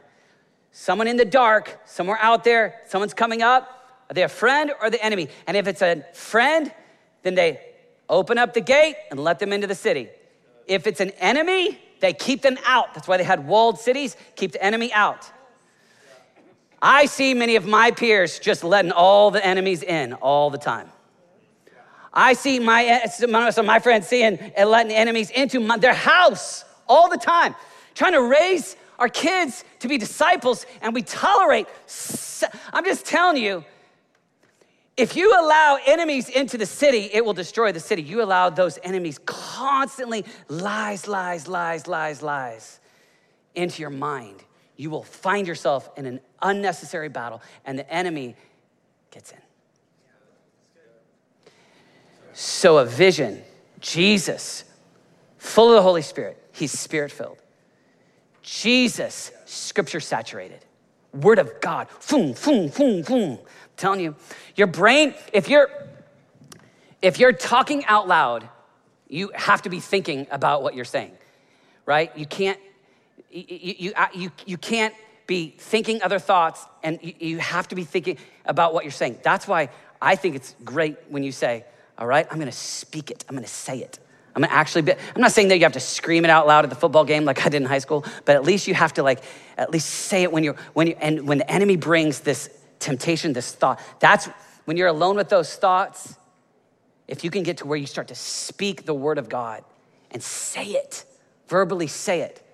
Someone 0.71 1.07
in 1.07 1.17
the 1.17 1.25
dark, 1.25 1.79
somewhere 1.85 2.19
out 2.21 2.43
there, 2.43 2.81
someone's 2.85 3.15
coming 3.15 3.41
up. 3.41 3.73
Are 4.10 4.14
they 4.14 4.24
a 4.24 4.30
friend 4.30 4.72
or 4.82 4.89
the 4.89 5.03
enemy? 5.03 5.28
And 5.47 5.58
if 5.58 5.68
it's 5.68 5.82
a 5.82 6.03
friend, 6.14 6.72
then 7.24 7.36
they 7.36 7.60
open 8.10 8.38
up 8.38 8.53
the 8.53 8.62
gate 8.62 8.95
and 9.12 9.20
let 9.20 9.39
them 9.39 9.51
into 9.51 9.68
the 9.68 9.76
city. 9.76 10.10
If 10.66 10.88
it's 10.88 10.99
an 10.99 11.12
enemy, 11.20 11.80
they 11.99 12.14
keep 12.14 12.41
them 12.41 12.58
out. 12.66 12.93
That's 12.93 13.08
why 13.08 13.18
they 13.18 13.24
had 13.24 13.47
walled 13.47 13.80
cities, 13.80 14.16
keep 14.36 14.51
the 14.51 14.64
enemy 14.64 14.93
out. 14.93 15.30
I 16.82 17.08
see 17.08 17.34
many 17.34 17.55
of 17.55 17.66
my 17.66 17.91
peers 17.91 18.39
just 18.39 18.64
letting 18.64 18.91
all 18.91 19.32
the 19.32 19.43
enemies 19.45 19.82
in 19.82 20.14
all 20.14 20.49
the 20.49 20.58
time. 20.58 20.89
I 22.14 22.34
see 22.34 22.60
my, 22.60 23.05
some 23.08 23.66
my 23.66 23.80
friends 23.80 24.08
seeing 24.08 24.38
and 24.38 24.70
letting 24.70 24.91
enemies 24.91 25.30
into 25.30 25.60
my, 25.60 25.78
their 25.78 25.93
house 25.93 26.66
all 26.88 27.10
the 27.10 27.18
time, 27.18 27.55
trying 27.93 28.14
to 28.14 28.24
raise 28.24 28.76
our 28.99 29.10
kids 29.10 29.64
to 29.80 29.88
be 29.88 29.97
disciples, 29.97 30.66
and 30.82 30.93
we 30.93 31.01
tolerate. 31.01 31.68
I'm 32.74 32.86
just 32.86 33.05
telling 33.05 33.41
you, 33.41 33.64
if 34.98 35.16
you 35.16 35.32
allow 35.39 35.78
enemies 35.86 36.28
into 36.28 36.58
the 36.58 36.66
city, 36.66 37.10
it 37.14 37.24
will 37.24 37.34
destroy 37.34 37.72
the 37.72 37.80
city. 37.80 38.02
You 38.02 38.24
allow 38.24 38.50
those 38.50 38.80
enemies 38.84 39.20
constantly 39.26 40.26
lies, 40.50 41.08
lies, 41.08 41.48
lies, 41.48 41.88
lies, 41.88 42.24
lies 42.24 42.80
into 43.54 43.82
your 43.82 43.91
mind. 43.91 44.43
You 44.76 44.89
will 44.89 45.04
find 45.04 45.48
yourself 45.48 45.89
in 45.98 46.08
an 46.08 46.20
unnecessary 46.41 47.10
battle, 47.10 47.43
and 47.64 47.78
the 47.78 47.91
enemy 47.91 48.36
gets 49.12 49.32
in. 49.32 49.38
So, 52.34 52.78
a 52.78 52.86
vision, 52.86 53.41
Jesus, 53.80 54.64
full 55.38 55.70
of 55.70 55.76
the 55.76 55.82
Holy 55.82 56.04
Spirit, 56.04 56.38
he's 56.54 56.72
spirit 56.72 57.12
filled. 57.12 57.41
Jesus, 58.41 59.32
scripture 59.45 60.00
saturated. 60.00 60.64
Word 61.22 61.39
of 61.39 61.61
God, 61.61 61.88
boom, 62.09 62.34
boom, 62.43 62.70
boom, 62.70 63.01
boom 63.01 63.39
telling 63.78 63.99
you, 63.99 64.15
your 64.55 64.68
brain, 64.68 65.13
if 65.32 65.47
you're 65.47 65.70
if 67.01 67.20
you're 67.20 67.32
talking 67.32 67.86
out 67.86 68.07
loud, 68.07 68.49
you 69.07 69.32
have 69.36 69.61
to 69.61 69.70
be 69.70 69.80
thinking 69.80 70.28
about 70.32 70.63
what 70.63 70.76
you're 70.76 70.84
saying, 70.84 71.15
right? 71.86 72.15
You 72.18 72.26
can't 72.26 72.59
you 73.30 73.76
you 73.78 73.93
uh, 73.95 74.07
you, 74.13 74.32
you 74.45 74.57
can't 74.57 74.93
be 75.28 75.53
thinking 75.57 76.01
other 76.01 76.20
thoughts 76.20 76.65
and 76.84 76.99
you, 77.01 77.13
you 77.20 77.38
have 77.38 77.68
to 77.68 77.76
be 77.76 77.84
thinking 77.84 78.18
about 78.45 78.74
what 78.74 78.84
you're 78.84 78.91
saying. 78.91 79.20
That's 79.24 79.47
why 79.47 79.70
I 80.01 80.15
think 80.15 80.36
it's 80.36 80.55
great 80.63 80.97
when 81.09 81.24
you 81.24 81.32
say, 81.32 81.65
"All 81.97 82.07
right, 82.07 82.28
I'm 82.30 82.39
to 82.39 82.51
speak 82.51 83.11
it. 83.11 83.24
I'm 83.30 83.36
to 83.38 83.45
say 83.47 83.80
it." 83.80 83.99
I'm 84.38 84.43
gonna 84.43 84.53
actually 84.53 84.83
be, 84.83 84.91
I'm 84.91 85.19
not 85.21 85.31
saying 85.31 85.47
that 85.47 85.57
you 85.57 85.63
have 85.63 85.73
to 85.73 85.79
scream 85.79 86.23
it 86.23 86.29
out 86.29 86.45
loud 86.45 86.63
at 86.63 86.69
the 86.69 86.75
football 86.75 87.03
game 87.03 87.25
like 87.25 87.43
I 87.43 87.49
did 87.49 87.59
in 87.59 87.67
high 87.67 87.79
school, 87.79 88.05
but 88.23 88.35
at 88.35 88.43
least 88.43 88.67
you 88.67 88.75
have 88.75 88.93
to 88.93 89.01
like, 89.01 89.23
at 89.57 89.71
least 89.71 89.89
say 89.89 90.21
it 90.21 90.31
when 90.31 90.43
you're, 90.43 90.55
when 90.73 90.85
you, 90.85 90.95
and 91.01 91.27
when 91.27 91.39
the 91.39 91.51
enemy 91.51 91.75
brings 91.75 92.19
this 92.19 92.47
temptation, 92.77 93.33
this 93.33 93.51
thought. 93.51 93.81
That's 93.99 94.27
when 94.65 94.77
you're 94.77 94.89
alone 94.89 95.15
with 95.15 95.29
those 95.29 95.55
thoughts, 95.55 96.15
if 97.07 97.23
you 97.23 97.31
can 97.31 97.41
get 97.41 97.57
to 97.57 97.65
where 97.65 97.79
you 97.79 97.88
start 97.88 98.09
to 98.09 98.15
speak 98.15 98.85
the 98.85 98.93
word 98.93 99.17
of 99.17 99.27
God 99.27 99.63
and 100.11 100.21
say 100.21 100.65
it, 100.65 101.03
verbally 101.47 101.88
say 101.88 102.21
it, 102.21 102.47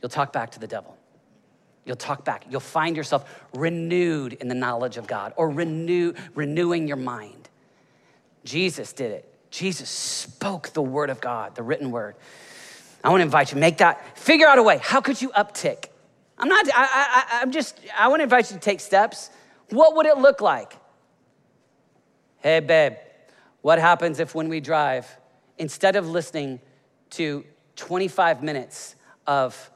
you'll 0.00 0.08
talk 0.08 0.32
back 0.32 0.52
to 0.52 0.58
the 0.58 0.66
devil. 0.66 0.96
You'll 1.84 1.96
talk 1.96 2.24
back. 2.24 2.46
You'll 2.48 2.60
find 2.60 2.96
yourself 2.96 3.44
renewed 3.52 4.32
in 4.32 4.48
the 4.48 4.54
knowledge 4.54 4.96
of 4.96 5.06
God 5.06 5.34
or 5.36 5.50
renew, 5.50 6.14
renewing 6.34 6.88
your 6.88 6.96
mind. 6.96 7.50
Jesus 8.42 8.94
did 8.94 9.12
it. 9.12 9.35
Jesus 9.50 9.88
spoke 9.88 10.70
the 10.70 10.82
word 10.82 11.10
of 11.10 11.20
God, 11.20 11.54
the 11.54 11.62
written 11.62 11.90
word. 11.90 12.16
I 13.02 13.10
want 13.10 13.20
to 13.20 13.24
invite 13.24 13.52
you, 13.52 13.58
make 13.58 13.78
that, 13.78 14.18
figure 14.18 14.46
out 14.46 14.58
a 14.58 14.62
way. 14.62 14.78
How 14.82 15.00
could 15.00 15.20
you 15.20 15.30
uptick? 15.30 15.86
I'm 16.38 16.48
not, 16.48 16.66
I, 16.68 16.72
I, 16.74 17.42
I'm 17.42 17.52
just, 17.52 17.78
I 17.96 18.08
want 18.08 18.20
to 18.20 18.24
invite 18.24 18.50
you 18.50 18.56
to 18.56 18.60
take 18.60 18.80
steps. 18.80 19.30
What 19.70 19.96
would 19.96 20.06
it 20.06 20.18
look 20.18 20.40
like? 20.40 20.76
Hey, 22.38 22.60
babe, 22.60 22.94
what 23.62 23.78
happens 23.78 24.20
if 24.20 24.34
when 24.34 24.48
we 24.48 24.60
drive, 24.60 25.08
instead 25.58 25.96
of 25.96 26.08
listening 26.08 26.60
to 27.10 27.44
25 27.76 28.42
minutes 28.42 28.96
of 29.26 29.70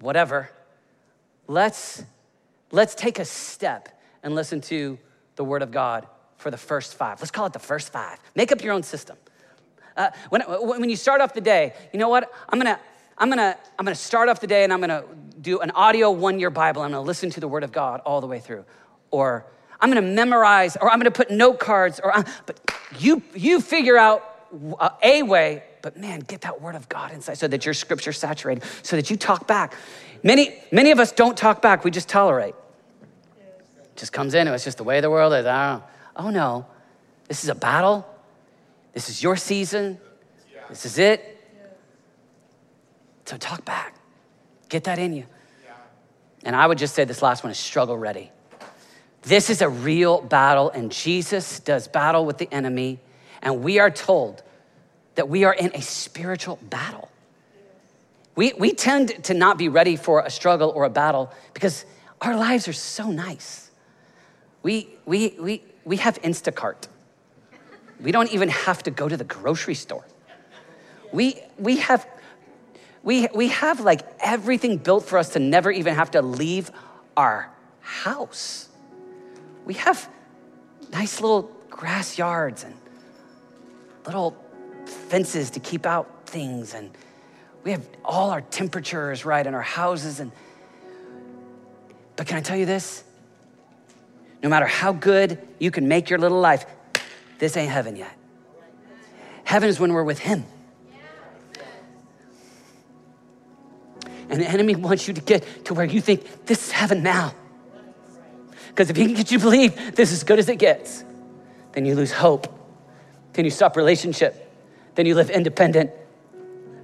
whatever, 0.00 0.50
let's, 1.46 2.02
let's 2.70 2.94
take 2.94 3.18
a 3.18 3.24
step 3.24 3.88
and 4.22 4.34
listen 4.34 4.60
to 4.62 4.98
the 5.36 5.44
Word 5.44 5.62
of 5.62 5.70
God 5.70 6.06
for 6.42 6.50
the 6.50 6.58
first 6.58 6.94
five. 6.94 7.20
Let's 7.20 7.30
call 7.30 7.46
it 7.46 7.52
the 7.52 7.58
first 7.58 7.92
five. 7.92 8.18
Make 8.34 8.52
up 8.52 8.62
your 8.62 8.74
own 8.74 8.82
system. 8.82 9.16
Uh, 9.96 10.10
when, 10.28 10.42
when 10.42 10.90
you 10.90 10.96
start 10.96 11.20
off 11.20 11.32
the 11.34 11.40
day, 11.40 11.72
you 11.92 11.98
know 11.98 12.08
what? 12.08 12.30
I'm 12.48 12.58
gonna, 12.58 12.78
I'm 13.16 13.28
gonna, 13.28 13.56
I'm 13.78 13.84
gonna 13.84 13.94
start 13.94 14.28
off 14.28 14.40
the 14.40 14.46
day 14.46 14.64
and 14.64 14.72
I'm 14.72 14.80
gonna 14.80 15.04
do 15.40 15.60
an 15.60 15.70
audio 15.70 16.10
one 16.10 16.38
year 16.38 16.50
Bible. 16.50 16.82
I'm 16.82 16.90
gonna 16.90 17.02
listen 17.02 17.30
to 17.30 17.40
the 17.40 17.48
Word 17.48 17.62
of 17.62 17.72
God 17.72 18.00
all 18.04 18.20
the 18.20 18.26
way 18.26 18.40
through 18.40 18.64
or 19.12 19.46
I'm 19.82 19.90
gonna 19.90 20.02
memorize, 20.02 20.76
or 20.80 20.90
I'm 20.90 20.98
gonna 20.98 21.10
put 21.10 21.30
note 21.30 21.58
cards, 21.58 22.00
or 22.02 22.16
I'm, 22.16 22.24
but 22.46 22.58
you 22.98 23.20
you 23.34 23.60
figure 23.60 23.98
out 23.98 24.24
a 25.02 25.22
way. 25.22 25.64
But 25.82 25.96
man, 25.96 26.20
get 26.20 26.42
that 26.42 26.60
word 26.60 26.76
of 26.76 26.88
God 26.88 27.10
inside 27.10 27.38
so 27.38 27.48
that 27.48 27.64
your 27.64 27.74
scripture 27.74 28.12
saturated, 28.12 28.62
so 28.82 28.94
that 28.94 29.10
you 29.10 29.16
talk 29.16 29.48
back. 29.48 29.74
Many 30.22 30.54
many 30.70 30.92
of 30.92 31.00
us 31.00 31.10
don't 31.10 31.36
talk 31.36 31.60
back; 31.60 31.82
we 31.82 31.90
just 31.90 32.08
tolerate. 32.08 32.54
Just 33.96 34.12
comes 34.12 34.34
in. 34.34 34.46
It's 34.48 34.64
just 34.64 34.78
the 34.78 34.84
way 34.84 35.00
the 35.00 35.10
world 35.10 35.32
is. 35.32 35.46
I 35.46 35.72
don't 35.72 35.80
know. 35.80 35.86
Oh 36.16 36.30
no, 36.30 36.66
this 37.28 37.42
is 37.42 37.50
a 37.50 37.54
battle. 37.54 38.06
This 38.92 39.08
is 39.08 39.22
your 39.22 39.36
season. 39.36 39.98
This 40.68 40.84
is 40.84 40.98
it. 40.98 41.38
So 43.24 43.36
talk 43.36 43.64
back. 43.64 43.94
Get 44.68 44.84
that 44.84 44.98
in 44.98 45.12
you. 45.12 45.26
And 46.44 46.56
I 46.56 46.66
would 46.66 46.78
just 46.78 46.94
say 46.94 47.04
this 47.04 47.22
last 47.22 47.44
one 47.44 47.50
is 47.50 47.58
struggle 47.58 47.96
ready. 47.96 48.30
This 49.22 49.50
is 49.50 49.62
a 49.62 49.68
real 49.68 50.20
battle, 50.20 50.70
and 50.70 50.90
Jesus 50.90 51.60
does 51.60 51.86
battle 51.86 52.26
with 52.26 52.38
the 52.38 52.52
enemy, 52.52 52.98
and 53.40 53.62
we 53.62 53.78
are 53.78 53.90
told 53.90 54.42
that 55.14 55.28
we 55.28 55.44
are 55.44 55.54
in 55.54 55.70
a 55.74 55.80
spiritual 55.80 56.58
battle. 56.62 57.08
We, 58.34 58.52
we 58.54 58.72
tend 58.72 59.24
to 59.24 59.34
not 59.34 59.58
be 59.58 59.68
ready 59.68 59.94
for 59.96 60.20
a 60.20 60.30
struggle 60.30 60.70
or 60.70 60.84
a 60.84 60.90
battle 60.90 61.30
because 61.54 61.84
our 62.20 62.36
lives 62.36 62.66
are 62.66 62.72
so 62.72 63.10
nice. 63.10 63.70
We, 64.62 64.88
we, 65.04 65.36
we, 65.38 65.62
we 65.84 65.96
have 65.98 66.20
Instacart. 66.22 66.88
We 68.00 68.12
don't 68.12 68.32
even 68.32 68.48
have 68.48 68.82
to 68.84 68.90
go 68.90 69.08
to 69.08 69.16
the 69.16 69.24
grocery 69.24 69.74
store. 69.74 70.04
We, 71.12 71.40
we, 71.58 71.76
have, 71.76 72.06
we, 73.02 73.28
we 73.34 73.48
have 73.48 73.80
like 73.80 74.02
everything 74.20 74.78
built 74.78 75.04
for 75.04 75.18
us 75.18 75.30
to 75.30 75.38
never 75.38 75.70
even 75.70 75.94
have 75.94 76.12
to 76.12 76.22
leave 76.22 76.70
our 77.16 77.50
house 77.80 78.68
we 79.64 79.74
have 79.74 80.08
nice 80.92 81.20
little 81.20 81.50
grass 81.70 82.18
yards 82.18 82.64
and 82.64 82.74
little 84.06 84.36
fences 84.86 85.50
to 85.50 85.60
keep 85.60 85.86
out 85.86 86.26
things 86.26 86.74
and 86.74 86.90
we 87.64 87.70
have 87.70 87.86
all 88.04 88.30
our 88.30 88.40
temperatures 88.40 89.24
right 89.24 89.46
in 89.46 89.54
our 89.54 89.62
houses 89.62 90.20
and 90.20 90.32
but 92.16 92.26
can 92.26 92.38
i 92.38 92.40
tell 92.40 92.56
you 92.56 92.66
this 92.66 93.04
no 94.42 94.48
matter 94.48 94.66
how 94.66 94.92
good 94.92 95.38
you 95.58 95.70
can 95.70 95.88
make 95.88 96.10
your 96.10 96.18
little 96.18 96.40
life 96.40 96.66
this 97.38 97.56
ain't 97.56 97.70
heaven 97.70 97.96
yet 97.96 98.16
Heaven 99.44 99.68
is 99.68 99.78
when 99.78 99.92
we're 99.92 100.02
with 100.02 100.18
Him. 100.18 100.44
And 104.30 104.40
the 104.40 104.48
enemy 104.48 104.74
wants 104.74 105.06
you 105.06 105.12
to 105.12 105.20
get 105.20 105.66
to 105.66 105.74
where 105.74 105.84
you 105.84 106.00
think 106.00 106.46
this 106.46 106.68
is 106.68 106.72
heaven 106.72 107.02
now. 107.02 107.34
Because 108.68 108.88
if 108.88 108.96
he 108.96 109.04
can 109.04 109.14
get 109.14 109.30
you 109.30 109.36
to 109.36 109.44
believe 109.44 109.94
this 109.94 110.10
is 110.10 110.24
good 110.24 110.38
as 110.38 110.48
it 110.48 110.58
gets, 110.58 111.04
then 111.72 111.84
you 111.84 111.94
lose 111.94 112.12
hope. 112.12 112.46
Then 113.34 113.44
you 113.44 113.50
stop 113.50 113.76
relationship. 113.76 114.50
Then 114.94 115.04
you 115.04 115.14
live 115.14 115.28
independent. 115.28 115.90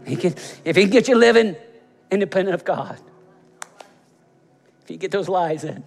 He 0.06 0.16
can, 0.16 0.34
if 0.66 0.76
he 0.76 0.82
can 0.82 0.90
get 0.90 1.09
you 1.09 1.16
living 1.16 1.56
independent 2.11 2.54
of 2.54 2.66
God, 2.66 3.00
if 4.82 4.90
you 4.90 4.98
get 4.98 5.11
those 5.11 5.30
lies 5.30 5.64
in, 5.64 5.84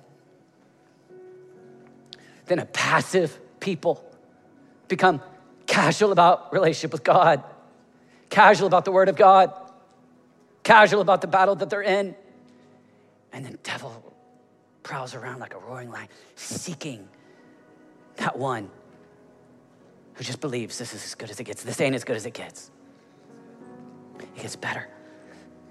then 2.51 2.59
a 2.59 2.65
passive 2.65 3.39
people 3.59 4.03
become 4.89 5.21
casual 5.67 6.11
about 6.11 6.51
relationship 6.51 6.91
with 6.91 7.03
God, 7.03 7.41
casual 8.29 8.67
about 8.67 8.83
the 8.83 8.91
word 8.91 9.07
of 9.07 9.15
God, 9.15 9.53
casual 10.63 10.99
about 10.99 11.21
the 11.21 11.27
battle 11.27 11.55
that 11.55 11.69
they're 11.69 11.81
in. 11.81 12.13
And 13.31 13.45
the 13.45 13.57
devil 13.63 14.13
prowls 14.83 15.15
around 15.15 15.39
like 15.39 15.53
a 15.53 15.59
roaring 15.59 15.89
lion, 15.89 16.09
seeking 16.35 17.07
that 18.17 18.37
one 18.37 18.69
who 20.15 20.23
just 20.25 20.41
believes 20.41 20.77
this 20.77 20.93
is 20.93 21.05
as 21.05 21.15
good 21.15 21.29
as 21.29 21.39
it 21.39 21.45
gets. 21.45 21.63
This 21.63 21.79
ain't 21.79 21.95
as 21.95 22.03
good 22.03 22.17
as 22.17 22.25
it 22.25 22.33
gets. 22.33 22.69
It 24.19 24.35
gets 24.35 24.57
better. 24.57 24.89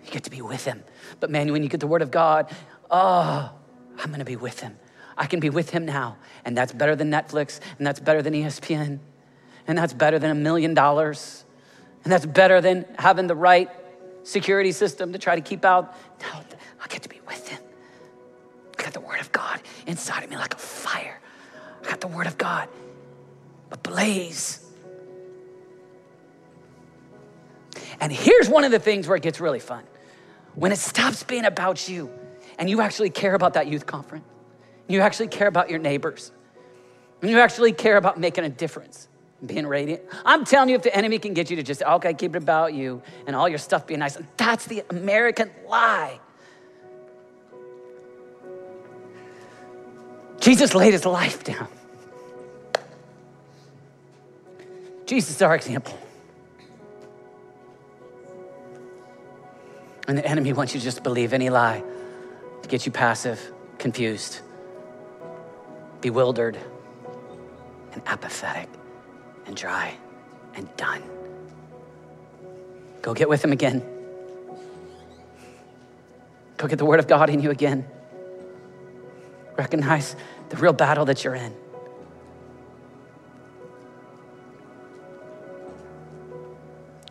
You 0.07 0.11
get 0.11 0.25
to 0.25 0.31
be 0.31 0.41
with 0.41 0.65
him. 0.65 0.83
But 1.21 1.31
man, 1.31 1.53
when 1.53 1.63
you 1.63 1.69
get 1.69 1.81
the 1.81 1.87
word 1.87 2.01
of 2.01 2.11
God, 2.11 2.51
oh, 2.91 3.53
I'm 3.99 4.11
gonna 4.11 4.25
be 4.25 4.37
with 4.37 4.61
him. 4.61 4.79
I 5.21 5.27
can 5.27 5.39
be 5.39 5.51
with 5.51 5.71
him 5.71 5.85
now. 5.85 6.17
And 6.47 6.57
that's 6.57 6.73
better 6.73 6.97
than 6.97 7.11
Netflix, 7.11 7.61
and 7.79 7.87
that's 7.87 8.01
better 8.01 8.23
than 8.23 8.33
ESPN, 8.33 8.99
and 9.69 9.79
that's 9.79 9.93
better 9.93 10.19
than 10.19 10.31
a 10.31 10.35
million 10.35 10.73
dollars, 10.73 11.45
and 12.03 12.13
that's 12.13 12.25
better 12.25 12.63
than 12.63 12.87
having 12.99 13.27
the 13.27 13.37
right 13.37 13.71
security 14.23 14.73
system 14.73 15.13
to 15.13 15.19
try 15.19 15.35
to 15.35 15.43
keep 15.43 15.65
out. 15.65 15.95
No, 16.23 16.41
I 16.83 16.87
get 16.89 17.03
to 17.03 17.09
be 17.11 17.21
with 17.29 17.47
him. 17.49 17.61
I 18.79 18.83
got 18.83 18.95
the 18.95 19.01
word 19.01 19.21
of 19.21 19.31
God 19.31 19.61
inside 19.87 20.25
of 20.25 20.31
me 20.31 20.37
like 20.37 20.55
a 20.55 20.59
fire. 20.59 21.21
I 21.85 21.89
got 21.91 22.01
the 22.01 22.09
word 22.09 22.27
of 22.27 22.39
God 22.39 22.69
ablaze. 23.71 24.67
And 28.01 28.11
here's 28.11 28.49
one 28.49 28.65
of 28.65 28.71
the 28.71 28.79
things 28.79 29.07
where 29.07 29.17
it 29.17 29.23
gets 29.23 29.39
really 29.39 29.61
fun 29.61 29.85
when 30.55 30.73
it 30.73 30.79
stops 30.79 31.23
being 31.23 31.45
about 31.45 31.89
you 31.89 32.11
and 32.59 32.69
you 32.69 32.81
actually 32.81 33.11
care 33.11 33.35
about 33.35 33.55
that 33.55 33.67
youth 33.69 33.87
conference, 33.87 34.25
you 34.91 35.01
actually 35.01 35.29
care 35.29 35.49
about 35.49 35.71
your 35.71 35.79
neighbors, 35.79 36.33
and 37.23 37.31
you 37.31 37.39
actually 37.39 37.73
care 37.73 37.97
about 37.97 38.19
making 38.19 38.45
a 38.45 38.49
difference 38.49 39.09
being 39.45 39.67
radiant. 39.67 40.03
I'm 40.25 40.45
telling 40.45 40.69
you, 40.69 40.75
if 40.75 40.83
the 40.83 40.95
enemy 40.95 41.19
can 41.19 41.33
get 41.33 41.49
you 41.51 41.57
to 41.57 41.63
just, 41.63 41.83
okay, 41.83 42.13
keep 42.13 42.35
it 42.35 42.43
about 42.43 42.75
you 42.75 43.03
and 43.27 43.35
all 43.35 43.49
your 43.49 43.59
stuff 43.59 43.87
being 43.87 44.01
nice, 44.01 44.19
that's 44.37 44.67
the 44.67 44.85
American 44.91 45.51
lie. 45.67 46.21
Jesus 50.41 50.75
laid 50.75 50.93
his 50.93 51.07
life 51.07 51.45
down. 51.45 51.69
Jesus 55.07 55.37
is 55.37 55.43
our 55.43 55.55
example. 55.55 55.99
And 60.09 60.17
the 60.17 60.27
enemy 60.27 60.53
wants 60.53 60.75
you 60.75 60.81
to 60.81 60.85
just 60.85 61.03
believe 61.03 61.33
any 61.33 61.51
lie 61.51 61.83
to 62.63 62.69
get 62.69 62.87
you 62.87 62.93
passive, 62.93 63.53
confused, 63.79 64.41
bewildered, 66.01 66.59
and 67.93 68.03
apathetic, 68.07 68.69
and 69.47 69.57
dry, 69.57 69.97
and 70.55 70.69
done. 70.77 71.03
Go 73.03 73.15
get 73.15 73.29
with 73.29 73.45
him 73.45 73.53
again. 73.53 73.83
Go 76.57 76.69
get 76.69 76.79
the 76.79 76.85
word 76.85 77.01
of 77.01 77.09
God 77.09 77.31
in 77.31 77.41
you 77.41 77.51
again. 77.51 77.87
Recognize 79.57 80.15
the 80.51 80.57
real 80.57 80.73
battle 80.73 81.05
that 81.07 81.25
you're 81.25 81.35
in. 81.35 81.55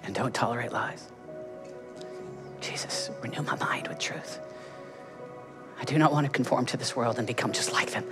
And 0.04 0.14
don't 0.14 0.34
tolerate 0.34 0.72
lies. 0.72 1.08
Jesus, 2.62 3.10
renew 3.22 3.42
my 3.42 3.56
mind 3.56 3.88
with 3.88 4.00
truth. 4.00 4.40
I 5.80 5.86
do 5.86 5.98
not 5.98 6.12
want 6.12 6.26
to 6.26 6.32
conform 6.32 6.66
to 6.68 6.78
this 6.78 6.96
world 6.96 7.18
and 7.18 7.26
become 7.26 7.52
just 7.52 7.72
like 7.72 7.92
them. 7.92 8.06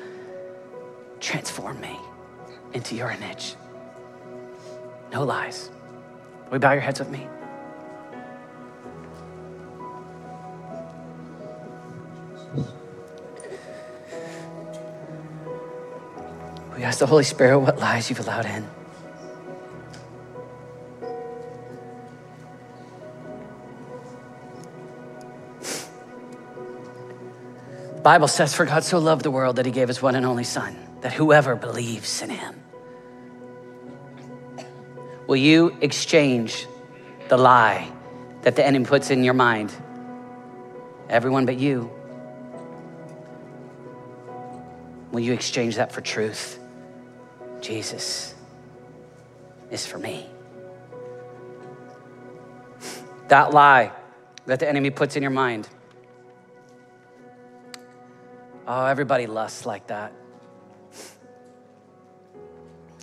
Transform 1.20 1.80
me 1.82 1.97
into 2.74 2.95
your 2.95 3.11
image. 3.11 3.55
No 5.11 5.24
lies. 5.24 5.72
Will 6.47 6.55
you 6.55 6.59
bow 6.59 6.72
your 6.74 6.82
heads 6.82 6.99
with 6.99 7.09
me? 7.09 7.28
We 16.78 16.84
ask 16.84 16.99
the 16.99 17.07
Holy 17.07 17.24
Spirit 17.24 17.57
what 17.59 17.80
lies 17.80 18.07
you've 18.09 18.20
allowed 18.20 18.45
in. 18.45 18.68
The 27.95 28.01
Bible 28.03 28.28
says, 28.28 28.53
For 28.53 28.63
God 28.63 28.84
so 28.84 28.99
loved 28.99 29.24
the 29.24 29.32
world 29.32 29.55
that 29.55 29.65
he 29.65 29.72
gave 29.72 29.88
his 29.88 30.01
one 30.03 30.15
and 30.15 30.26
only 30.26 30.43
Son, 30.43 30.87
that 31.08 31.14
whoever 31.14 31.55
believes 31.55 32.22
in 32.22 32.30
him. 32.30 32.62
Will 35.26 35.38
you 35.38 35.78
exchange 35.80 36.68
the 37.30 37.38
lie 37.38 37.89
that 38.41 38.58
the 38.58 38.66
enemy 38.66 38.84
puts 38.84 39.10
in 39.10 39.24
your 39.24 39.34
mind? 39.34 39.74
Everyone 41.08 41.45
but 41.45 41.58
you. 41.58 41.89
Will 45.14 45.22
you 45.22 45.32
exchange 45.32 45.78
that 45.78 45.93
for 45.93 46.01
truth? 46.01 46.60
Jesus 47.62 48.36
is 49.72 49.86
for 49.86 49.99
me. 49.99 50.28
That 53.30 53.53
lie 53.53 53.93
that 54.45 54.60
the 54.60 54.68
enemy 54.68 54.89
puts 54.89 55.16
in 55.16 55.22
your 55.22 55.32
mind. 55.32 55.70
Oh, 58.68 58.88
everybody 58.88 59.26
lusts 59.26 59.66
like 59.66 59.88
that. 59.88 60.12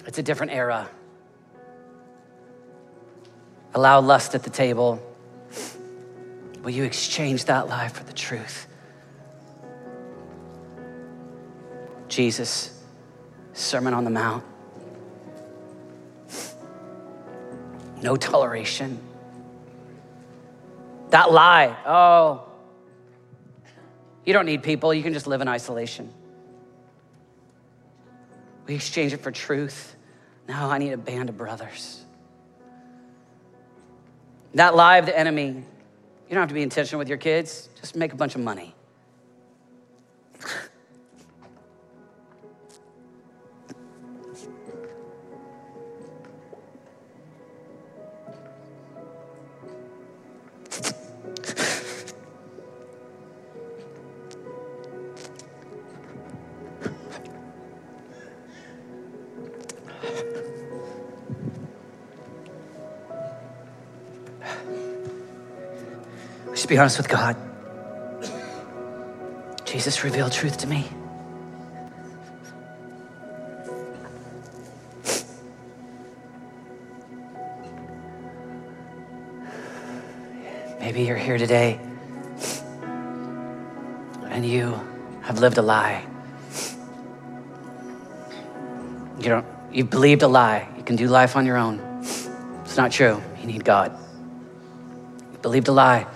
It's 0.06 0.18
a 0.18 0.22
different 0.22 0.52
era. 0.52 0.88
Allow 3.74 4.00
lust 4.00 4.34
at 4.34 4.42
the 4.42 4.50
table. 4.50 5.02
Will 6.62 6.70
you 6.70 6.84
exchange 6.84 7.46
that 7.46 7.68
lie 7.68 7.88
for 7.88 8.04
the 8.04 8.12
truth? 8.12 8.66
Jesus, 12.08 12.82
Sermon 13.52 13.92
on 13.92 14.04
the 14.04 14.10
Mount. 14.10 14.44
No 18.00 18.16
toleration. 18.16 18.98
That 21.10 21.32
lie, 21.32 21.76
oh, 21.86 22.44
you 24.24 24.32
don't 24.32 24.46
need 24.46 24.62
people, 24.62 24.92
you 24.94 25.02
can 25.02 25.12
just 25.12 25.26
live 25.26 25.40
in 25.40 25.48
isolation. 25.48 26.12
We 28.66 28.74
exchange 28.74 29.12
it 29.12 29.18
for 29.18 29.30
truth. 29.30 29.93
No, 30.48 30.70
I 30.70 30.78
need 30.78 30.92
a 30.92 30.96
band 30.98 31.28
of 31.28 31.36
brothers. 31.36 32.02
That 34.54 34.74
lie 34.76 34.98
of 34.98 35.06
the 35.06 35.18
enemy, 35.18 35.48
you 35.48 36.30
don't 36.30 36.40
have 36.40 36.48
to 36.48 36.54
be 36.54 36.62
intentional 36.62 36.98
with 36.98 37.08
your 37.08 37.18
kids, 37.18 37.68
just 37.80 37.96
make 37.96 38.12
a 38.12 38.16
bunch 38.16 38.34
of 38.34 38.40
money. 38.40 38.73
Be 66.74 66.78
honest 66.78 66.98
with 66.98 67.08
God. 67.08 67.36
Jesus 69.64 70.02
revealed 70.02 70.32
truth 70.32 70.58
to 70.58 70.66
me. 70.66 70.88
Maybe 80.80 81.02
you're 81.02 81.16
here 81.16 81.38
today 81.38 81.78
and 84.30 84.44
you 84.44 84.74
have 85.22 85.38
lived 85.38 85.58
a 85.58 85.62
lie. 85.62 86.04
You 89.20 89.28
don't, 89.28 89.46
you've 89.70 89.90
believed 89.90 90.22
a 90.22 90.28
lie. 90.28 90.66
You 90.76 90.82
can 90.82 90.96
do 90.96 91.06
life 91.06 91.36
on 91.36 91.46
your 91.46 91.56
own. 91.56 91.78
It's 92.64 92.76
not 92.76 92.90
true. 92.90 93.22
You 93.40 93.46
need 93.46 93.64
God. 93.64 93.96
You 95.30 95.38
believed 95.38 95.68
a 95.68 95.72
lie. 95.72 96.08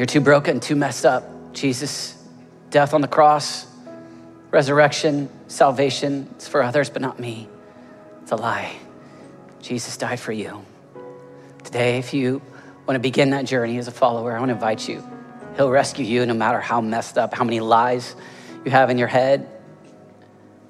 You're 0.00 0.06
too 0.06 0.22
broken, 0.22 0.60
too 0.60 0.76
messed 0.76 1.04
up. 1.04 1.52
Jesus, 1.52 2.16
death 2.70 2.94
on 2.94 3.02
the 3.02 3.06
cross, 3.06 3.66
resurrection, 4.50 5.28
salvation, 5.46 6.26
it's 6.36 6.48
for 6.48 6.62
others, 6.62 6.88
but 6.88 7.02
not 7.02 7.20
me. 7.20 7.50
It's 8.22 8.32
a 8.32 8.36
lie. 8.36 8.78
Jesus 9.60 9.98
died 9.98 10.18
for 10.18 10.32
you. 10.32 10.64
Today, 11.64 11.98
if 11.98 12.14
you 12.14 12.40
want 12.86 12.94
to 12.94 12.98
begin 12.98 13.28
that 13.32 13.44
journey 13.44 13.76
as 13.76 13.88
a 13.88 13.90
follower, 13.90 14.34
I 14.34 14.38
want 14.38 14.48
to 14.48 14.54
invite 14.54 14.88
you. 14.88 15.06
He'll 15.56 15.68
rescue 15.68 16.06
you 16.06 16.24
no 16.24 16.32
matter 16.32 16.60
how 16.60 16.80
messed 16.80 17.18
up, 17.18 17.34
how 17.34 17.44
many 17.44 17.60
lies 17.60 18.16
you 18.64 18.70
have 18.70 18.88
in 18.88 18.96
your 18.96 19.06
head. 19.06 19.50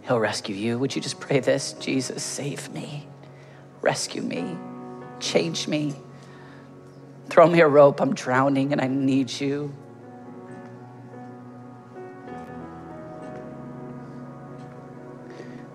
He'll 0.02 0.18
rescue 0.18 0.56
you. 0.56 0.76
Would 0.80 0.96
you 0.96 1.00
just 1.00 1.20
pray 1.20 1.38
this? 1.38 1.74
Jesus, 1.74 2.24
save 2.24 2.68
me, 2.74 3.06
rescue 3.80 4.22
me, 4.22 4.56
change 5.20 5.68
me. 5.68 5.94
Throw 7.30 7.46
me 7.46 7.60
a 7.60 7.68
rope. 7.68 8.00
I'm 8.00 8.12
drowning 8.12 8.72
and 8.72 8.80
I 8.80 8.88
need 8.88 9.30
you. 9.30 9.72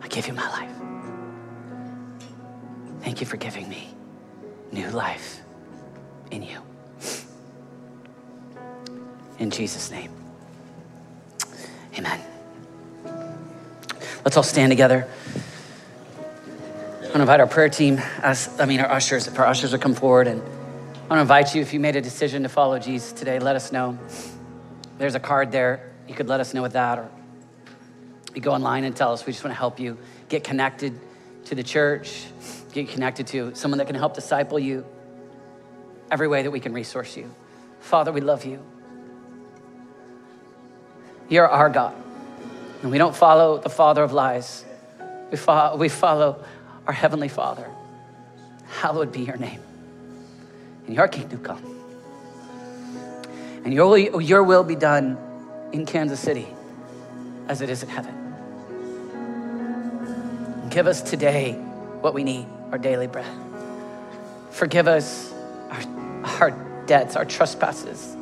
I 0.02 0.08
give 0.10 0.28
you 0.28 0.34
my 0.34 0.48
life. 0.50 0.72
Thank 3.02 3.22
you 3.22 3.26
for 3.26 3.38
giving 3.38 3.70
me 3.70 3.90
new 4.72 4.90
life 4.90 5.42
in 6.32 6.44
you. 6.44 6.60
In 9.40 9.50
Jesus' 9.50 9.90
name, 9.92 10.12
amen. 11.98 12.20
Let's 14.24 14.38
all 14.38 14.44
stand 14.44 14.72
together. 14.72 15.08
I'm 17.02 17.12
gonna 17.12 17.20
invite 17.22 17.40
our 17.40 17.48
prayer 17.48 17.70
team, 17.70 18.02
as, 18.22 18.50
I 18.60 18.66
mean, 18.66 18.80
our 18.82 18.92
ushers, 18.92 19.28
if 19.28 19.40
our 19.40 19.46
ushers 19.46 19.72
will 19.72 19.80
come 19.80 19.94
forward. 19.94 20.28
And 20.28 20.42
I 21.06 21.08
want 21.10 21.20
to 21.20 21.22
invite 21.22 21.54
you, 21.54 21.62
if 21.62 21.72
you 21.72 21.80
made 21.80 21.96
a 21.96 22.02
decision 22.02 22.42
to 22.42 22.50
follow 22.50 22.80
Jesus 22.80 23.12
today, 23.12 23.38
let 23.38 23.56
us 23.56 23.72
know. 23.72 23.96
There's 24.98 25.14
a 25.14 25.20
card 25.20 25.52
there. 25.52 25.94
You 26.08 26.16
could 26.16 26.28
let 26.28 26.40
us 26.40 26.52
know 26.52 26.64
with 26.64 26.74
that, 26.74 26.98
or 26.98 27.12
you 28.34 28.42
go 28.42 28.52
online 28.52 28.86
and 28.86 28.96
tell 28.96 29.14
us. 29.14 29.24
We 29.24 29.32
just 29.32 29.44
want 29.44 29.54
to 29.54 29.60
help 29.60 29.80
you 29.80 30.00
get 30.30 30.44
connected 30.44 31.00
to 31.46 31.54
the 31.54 31.62
church, 31.62 32.26
get 32.74 32.90
connected 32.90 33.28
to 33.28 33.54
someone 33.54 33.78
that 33.78 33.86
can 33.86 33.96
help 33.96 34.16
disciple 34.16 34.58
you 34.58 34.84
every 36.10 36.28
way 36.28 36.42
that 36.42 36.50
we 36.50 36.60
can 36.60 36.74
resource 36.74 37.16
you. 37.16 37.30
Father, 37.82 38.12
we 38.12 38.22
love 38.22 38.44
you. 38.44 38.60
You're 41.30 41.48
our 41.48 41.70
God. 41.70 41.94
And 42.82 42.90
we 42.90 42.98
don't 42.98 43.16
follow 43.16 43.60
the 43.60 43.70
father 43.70 44.02
of 44.02 44.12
lies. 44.12 44.66
We, 45.30 45.38
fo- 45.38 45.76
we 45.76 45.88
follow 45.88 46.44
our 46.88 46.94
heavenly 46.94 47.30
Father. 47.30 47.70
Hallowed 48.82 49.12
be 49.12 49.22
your 49.22 49.38
name. 49.38 49.62
And 50.86 50.96
your 50.96 51.08
kingdom 51.08 51.40
come. 51.40 51.64
And 53.64 53.74
your, 53.74 54.22
your 54.22 54.44
will 54.44 54.64
be 54.64 54.76
done 54.76 55.18
in 55.74 55.86
Kansas 55.86 56.20
City 56.20 56.48
as 57.48 57.62
it 57.62 57.70
is 57.70 57.84
in 57.84 57.90
heaven. 57.90 58.14
Give 60.70 60.88
us 60.88 61.02
today 61.02 61.54
what 62.02 62.14
we 62.14 62.24
need, 62.24 62.46
our 62.72 62.78
daily 62.78 63.08
bread. 63.08 63.26
Forgive 64.52 64.88
us 64.88 65.34
our, 65.70 65.82
our 66.42 66.52
debts, 66.86 67.16
our 67.16 67.26
trespasses, 67.26 68.16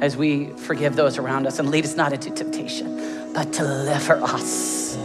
as 0.00 0.16
we 0.16 0.50
forgive 0.50 0.96
those 0.96 1.18
around 1.18 1.46
us, 1.46 1.58
and 1.58 1.70
lead 1.70 1.84
us 1.84 1.96
not 1.96 2.12
into 2.12 2.30
temptation, 2.30 3.32
but 3.32 3.50
deliver 3.52 4.14
us 4.22 4.96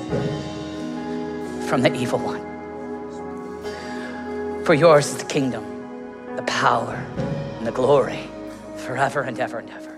from 1.70 1.82
the 1.82 1.94
evil 1.96 2.20
one. 2.20 2.42
For 4.66 4.74
yours 4.74 5.08
is 5.08 5.18
the 5.18 5.26
kingdom, 5.26 5.64
power, 6.64 6.96
and 7.58 7.68
the 7.68 7.72
glory 7.74 8.22
forever 8.78 9.24
and 9.24 9.38
ever 9.38 9.60
and 9.60 9.70
ever. 9.70 9.93